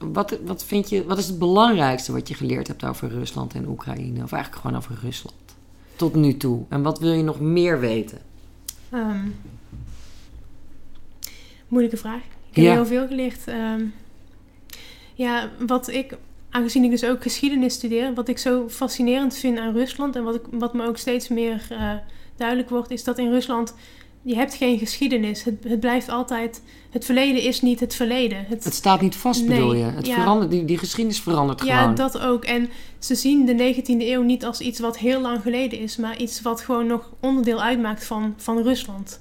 Wat, 0.00 0.38
wat 0.44 0.64
vind 0.64 0.88
je... 0.88 1.04
Wat 1.04 1.18
is 1.18 1.26
het 1.26 1.38
belangrijkste 1.38 2.12
wat 2.12 2.28
je 2.28 2.34
geleerd 2.34 2.66
hebt 2.68 2.84
over 2.84 3.08
Rusland 3.08 3.54
en 3.54 3.68
Oekraïne? 3.68 4.22
Of 4.22 4.32
eigenlijk 4.32 4.62
gewoon 4.62 4.76
over 4.76 4.98
Rusland? 5.02 5.36
Tot 5.96 6.14
nu 6.14 6.36
toe. 6.36 6.62
En 6.68 6.82
wat 6.82 6.98
wil 6.98 7.12
je 7.12 7.22
nog 7.22 7.40
meer 7.40 7.80
weten? 7.80 8.18
Ehm, 8.90 9.28
moeilijke 11.68 11.96
vraag. 11.96 12.20
Ik 12.50 12.56
heb 12.56 12.64
Ja. 12.64 12.72
heel 12.72 12.86
veel 12.86 13.06
geleerd. 13.06 13.44
Ehm, 13.46 13.84
ja, 15.14 15.50
wat 15.66 15.88
ik, 15.88 16.16
aangezien 16.50 16.84
ik 16.84 16.90
dus 16.90 17.04
ook 17.04 17.22
geschiedenis 17.22 17.74
studeer, 17.74 18.14
wat 18.14 18.28
ik 18.28 18.38
zo 18.38 18.68
fascinerend 18.68 19.34
vind 19.36 19.58
aan 19.58 19.72
Rusland 19.72 20.16
en 20.16 20.22
wat, 20.24 20.34
ik, 20.34 20.42
wat 20.50 20.74
me 20.74 20.86
ook 20.86 20.96
steeds 20.96 21.28
meer 21.28 21.66
eh, 21.70 21.92
duidelijk 22.36 22.68
wordt, 22.70 22.90
is 22.90 23.04
dat 23.04 23.18
in 23.18 23.30
Rusland 23.30 23.74
je 24.22 24.34
hebt 24.34 24.54
geen 24.54 24.78
geschiedenis. 24.78 25.42
Het, 25.42 25.54
het 25.64 25.80
blijft 25.80 26.08
altijd, 26.08 26.62
het 26.90 27.04
verleden 27.04 27.42
is 27.42 27.60
niet 27.60 27.80
het 27.80 27.94
verleden. 27.94 28.44
Het, 28.48 28.64
Het 28.64 28.74
staat 28.74 29.00
niet 29.00 29.16
vast, 29.16 29.40
Nee, 29.40 29.58
bedoel 29.58 29.74
je? 29.74 29.84
Het 29.84 30.06
ja. 30.06 30.14
verandert, 30.14 30.50
die, 30.50 30.64
die 30.64 30.78
geschiedenis 30.78 31.20
verandert 31.20 31.64
ja, 31.64 31.80
gewoon. 31.80 31.94
dat 31.94 32.18
ook. 32.18 32.44
En 32.44 32.70
ze 32.98 33.14
zien 33.14 33.46
de 33.46 33.74
19e 33.74 33.84
eeuw 33.86 34.22
niet 34.22 34.44
als 34.44 34.60
iets 34.60 34.80
wat 34.80 34.98
heel 34.98 35.20
lang 35.20 35.42
geleden 35.42 35.78
is, 35.78 35.96
maar 35.96 36.18
iets 36.18 36.42
wat 36.42 36.60
gewoon 36.60 36.86
nog 36.86 37.10
onderdeel 37.20 37.62
uitmaakt 37.62 38.04
van, 38.04 38.34
van 38.36 38.62
Rusland. 38.62 39.18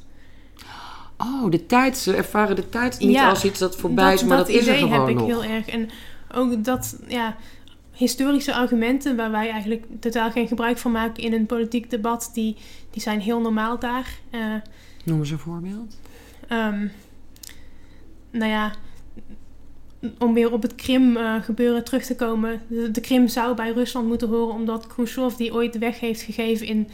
Oh, 1.18 1.52
de 1.52 1.66
tijd. 1.66 1.98
Ze 1.98 2.16
ervaren 2.16 2.56
de 2.56 2.70
tijd 2.70 3.00
niet 3.00 3.12
Ja, 3.12 3.30
als 3.30 3.44
iets 3.44 3.60
dat 3.60 3.76
voorbij 3.76 4.14
is, 4.14 4.24
maar 4.24 4.38
dat, 4.38 4.50
is 4.50 4.56
er 4.56 4.62
idee 4.62 4.78
gewoon 4.78 5.00
heb 5.00 5.10
ik 5.10 5.16
nog. 5.16 5.28
heel 5.28 5.44
erg. 5.44 5.68
En 5.68 5.90
ook 6.36 6.64
dat, 6.64 7.00
ja, 7.08 7.36
historische 7.94 8.54
argumenten 8.54 9.16
waar 9.16 9.32
wij 9.32 9.50
eigenlijk 9.50 9.86
totaal 10.00 10.32
geen 10.32 10.48
gebruik 10.48 10.78
van 10.78 10.92
maken 10.92 11.24
in 11.24 11.34
een 11.34 11.46
politiek 11.46 11.90
debat, 11.90 12.30
die, 12.34 12.56
die 12.92 13.02
zijn 13.02 13.22
heel 13.22 13.42
normaal 13.42 13.80
daar. 13.80 14.20
Eh, 14.30 14.40
Noem 15.04 15.20
eens 15.20 15.30
een 15.32 15.40
voorbeeld. 15.40 15.98
ehm, 16.48 16.88
nou 18.32 18.52
ja, 18.52 18.72
om 20.20 20.34
weer 20.34 20.52
op 20.52 20.62
het 20.62 20.76
Krim-gebeuren 20.76 21.84
terug 21.84 22.04
te 22.06 22.16
komen. 22.16 22.62
De, 22.68 22.92
de 22.92 23.02
Krim 23.02 23.28
zou 23.28 23.56
bij 23.56 23.72
Rusland 23.72 24.08
moeten 24.08 24.28
horen, 24.28 24.56
omdat 24.56 24.88
Khrushchev 24.88 25.34
die 25.36 25.54
ooit 25.54 25.78
weg 25.78 26.00
heeft 26.00 26.22
gegeven 26.22 26.68
in, 26.68 26.88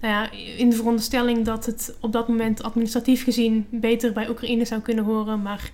nou 0.00 0.14
ja, 0.14 0.30
in 0.56 0.70
de 0.70 0.76
veronderstelling 0.76 1.44
dat 1.44 1.66
het 1.66 1.96
op 2.00 2.12
dat 2.12 2.28
moment 2.28 2.62
administratief 2.62 3.24
gezien 3.24 3.66
beter 3.70 4.12
bij 4.12 4.28
Oekraïne 4.28 4.64
zou 4.64 4.80
kunnen 4.80 5.04
horen. 5.04 5.42
Maar 5.42 5.70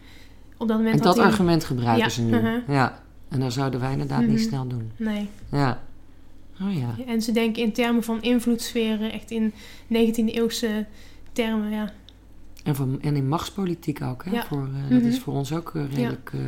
op 0.56 0.68
dat 0.68 0.76
moment 0.76 0.96
En 0.96 1.02
dat 1.02 1.16
hij... 1.16 1.24
argument 1.24 1.64
gebruiken 1.64 2.04
Ja, 2.04 2.08
ze 2.10 2.22
nu. 2.22 2.34
uh-huh. 2.34 2.68
Ja. 2.68 3.02
En 3.28 3.40
dat 3.40 3.52
zouden 3.52 3.80
wij 3.80 3.92
inderdaad 3.92 4.20
niet 4.20 4.30
Mhm. 4.38 4.48
snel 4.48 4.66
doen. 4.66 4.90
Nee. 4.96 5.28
Ja. 5.50 5.82
Oh 6.62 6.74
ja. 6.74 6.94
En 7.06 7.22
ze 7.22 7.32
denken 7.32 7.62
in 7.62 7.72
termen 7.72 8.02
van 8.02 8.22
invloedssferen, 8.22 9.12
echt 9.12 9.30
in 9.30 9.52
19e-eeuwse 9.88 10.86
termen, 11.32 11.70
ja. 11.70 11.90
En, 12.64 12.74
voor, 12.76 12.88
en 13.00 13.16
in 13.16 13.28
machtspolitiek 13.28 14.02
ook. 14.02 14.24
Hè? 14.24 14.30
Ja. 14.30 14.44
Voor, 14.46 14.62
eh, 14.74 14.90
Dat 14.90 14.98
Mhm. 14.98 15.08
is 15.08 15.18
voor 15.18 15.34
ons 15.34 15.52
ook 15.52 15.72
eh, 15.74 15.82
redelijk... 15.94 16.30
eh, 16.34 16.40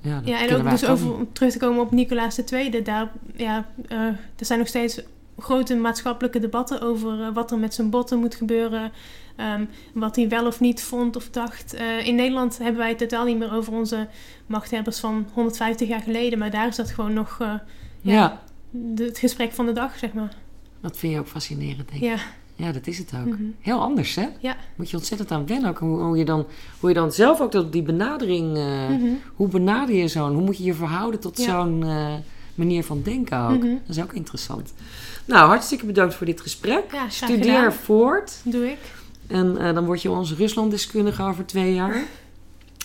ja, 0.00 0.18
dat 0.18 0.28
Ja, 0.28 0.46
en 0.48 0.56
ook 0.56 0.70
dus 0.70 0.86
over, 0.86 1.14
om 1.14 1.32
terug 1.32 1.52
te 1.52 1.58
komen 1.58 1.80
op 1.82 1.90
Nicolaas 1.90 2.38
II. 2.52 2.82
Daar, 2.82 3.10
ja, 3.36 3.66
er 3.88 4.16
zijn 4.36 4.58
nog 4.58 4.68
steeds 4.68 5.00
grote 5.38 5.74
maatschappelijke 5.76 6.38
debatten 6.38 6.80
over 6.80 7.32
wat 7.32 7.50
er 7.50 7.58
met 7.58 7.74
zijn 7.74 7.90
botten 7.90 8.18
moet 8.18 8.34
gebeuren. 8.34 8.92
ehm, 9.36 9.64
wat 9.94 10.16
hij 10.16 10.28
wel 10.28 10.46
of 10.46 10.60
niet 10.60 10.82
vond 10.82 11.16
of 11.16 11.30
dacht. 11.30 11.74
In 12.04 12.14
Nederland 12.14 12.58
hebben 12.58 12.76
wij 12.78 12.88
het 12.88 12.98
totaal 12.98 13.24
niet 13.24 13.38
meer 13.38 13.52
over 13.52 13.72
onze 13.72 14.08
machthebbers 14.46 14.98
van 15.00 15.26
150 15.32 15.88
jaar 15.88 16.00
geleden. 16.00 16.38
Maar 16.38 16.50
daar 16.50 16.66
is 16.68 16.76
dat 16.76 16.90
gewoon 16.90 17.12
nog 17.12 17.36
Ja. 17.38 17.62
ja. 18.00 18.40
de- 18.70 19.04
het 19.04 19.18
gesprek 19.18 19.52
van 19.52 19.66
de 19.66 19.72
dag, 19.72 19.98
zeg 19.98 20.12
maar. 20.12 20.34
dat 20.80 20.96
vind 20.98 21.12
je 21.12 21.18
ook 21.18 21.26
fascinerend, 21.28 21.88
denk 21.88 22.02
ik. 22.02 22.08
Ja. 22.08 22.16
Ja, 22.60 22.72
dat 22.72 22.86
is 22.86 22.98
het 22.98 23.12
ook. 23.20 23.26
Mhm. 23.26 23.42
Heel 23.60 23.80
anders, 23.80 24.14
hè? 24.14 24.26
Ja. 24.38 24.56
Moet 24.76 24.90
je 24.90 24.96
ontzettend 24.96 25.30
aan 25.30 25.46
wennen. 25.46 25.70
Ook 25.70 25.78
hoe, 25.78 25.98
hoe, 26.00 26.16
je 26.18 26.24
dan, 26.24 26.46
hoe 26.80 26.88
je 26.88 26.94
dan 26.94 27.12
zelf 27.12 27.40
ook 27.40 27.52
dat, 27.52 27.72
die 27.72 27.82
benadering... 27.82 28.52
Mhm. 28.88 29.08
Hoe 29.34 29.48
benader 29.48 29.94
je 29.94 30.08
zo'n... 30.08 30.32
Hoe 30.34 30.42
moet 30.42 30.56
je 30.58 30.64
je 30.64 30.74
verhouden 30.74 31.20
tot 31.20 31.38
Ja. 31.38 31.44
zo'n 31.44 31.82
eh, 31.84 32.14
manier 32.54 32.84
van 32.84 33.02
denken 33.02 33.38
ook? 33.40 33.58
Mhm. 33.62 33.74
Dat 33.86 33.96
is 33.96 34.02
ook 34.02 34.12
interessant. 34.12 34.72
Nou, 35.24 35.48
hartstikke 35.48 35.86
bedankt 35.86 36.14
voor 36.14 36.26
dit 36.26 36.40
gesprek. 36.40 36.84
Ja, 36.92 37.08
Studeer 37.08 37.54
gedaan. 37.54 37.72
voort. 37.72 38.40
Doe 38.44 38.70
ik. 38.70 38.78
En 39.26 39.56
eh, 39.58 39.74
dan 39.74 39.84
word 39.84 40.02
je 40.02 40.10
onze 40.10 40.34
Ruslanddeskundige 40.34 41.22
over 41.22 41.46
twee 41.46 41.74
jaar. 41.74 42.02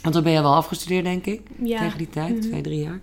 Want 0.01 0.13
dan 0.13 0.23
ben 0.23 0.33
je 0.33 0.41
wel 0.41 0.55
afgestudeerd, 0.55 1.03
denk 1.03 1.25
ik. 1.25 1.41
Ja. 1.63 1.77
Tegen 1.79 1.97
die 1.97 2.09
tijd, 2.09 2.41
twee, 2.41 2.61
drie 2.61 2.79
jaar. 2.83 2.99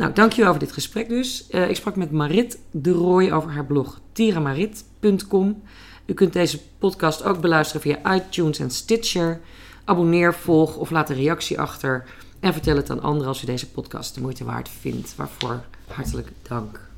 Nou, 0.00 0.12
dankjewel 0.12 0.50
voor 0.50 0.60
dit 0.60 0.72
gesprek 0.72 1.08
dus. 1.08 1.46
Eh, 1.48 1.68
ik 1.68 1.76
sprak 1.76 1.96
met 1.96 2.10
Marit 2.10 2.58
de 2.70 2.90
Rooij 2.90 3.32
over 3.32 3.50
haar 3.50 3.64
blog 3.64 4.00
tiramarit.com. 4.12 5.62
U 6.06 6.14
kunt 6.14 6.32
deze 6.32 6.60
podcast 6.78 7.24
ook 7.24 7.40
beluisteren 7.40 7.82
via 7.82 8.14
iTunes 8.14 8.58
en 8.58 8.70
Stitcher. 8.70 9.40
Abonneer, 9.84 10.34
volg 10.34 10.76
of 10.76 10.90
laat 10.90 11.10
een 11.10 11.16
reactie 11.16 11.60
achter. 11.60 12.04
En 12.40 12.52
vertel 12.52 12.76
het 12.76 12.90
aan 12.90 13.02
anderen 13.02 13.28
als 13.28 13.42
u 13.42 13.46
deze 13.46 13.70
podcast 13.70 14.14
de 14.14 14.20
moeite 14.20 14.44
waard 14.44 14.68
vindt. 14.68 15.16
Waarvoor 15.16 15.60
hartelijk 15.86 16.28
dank. 16.42 16.89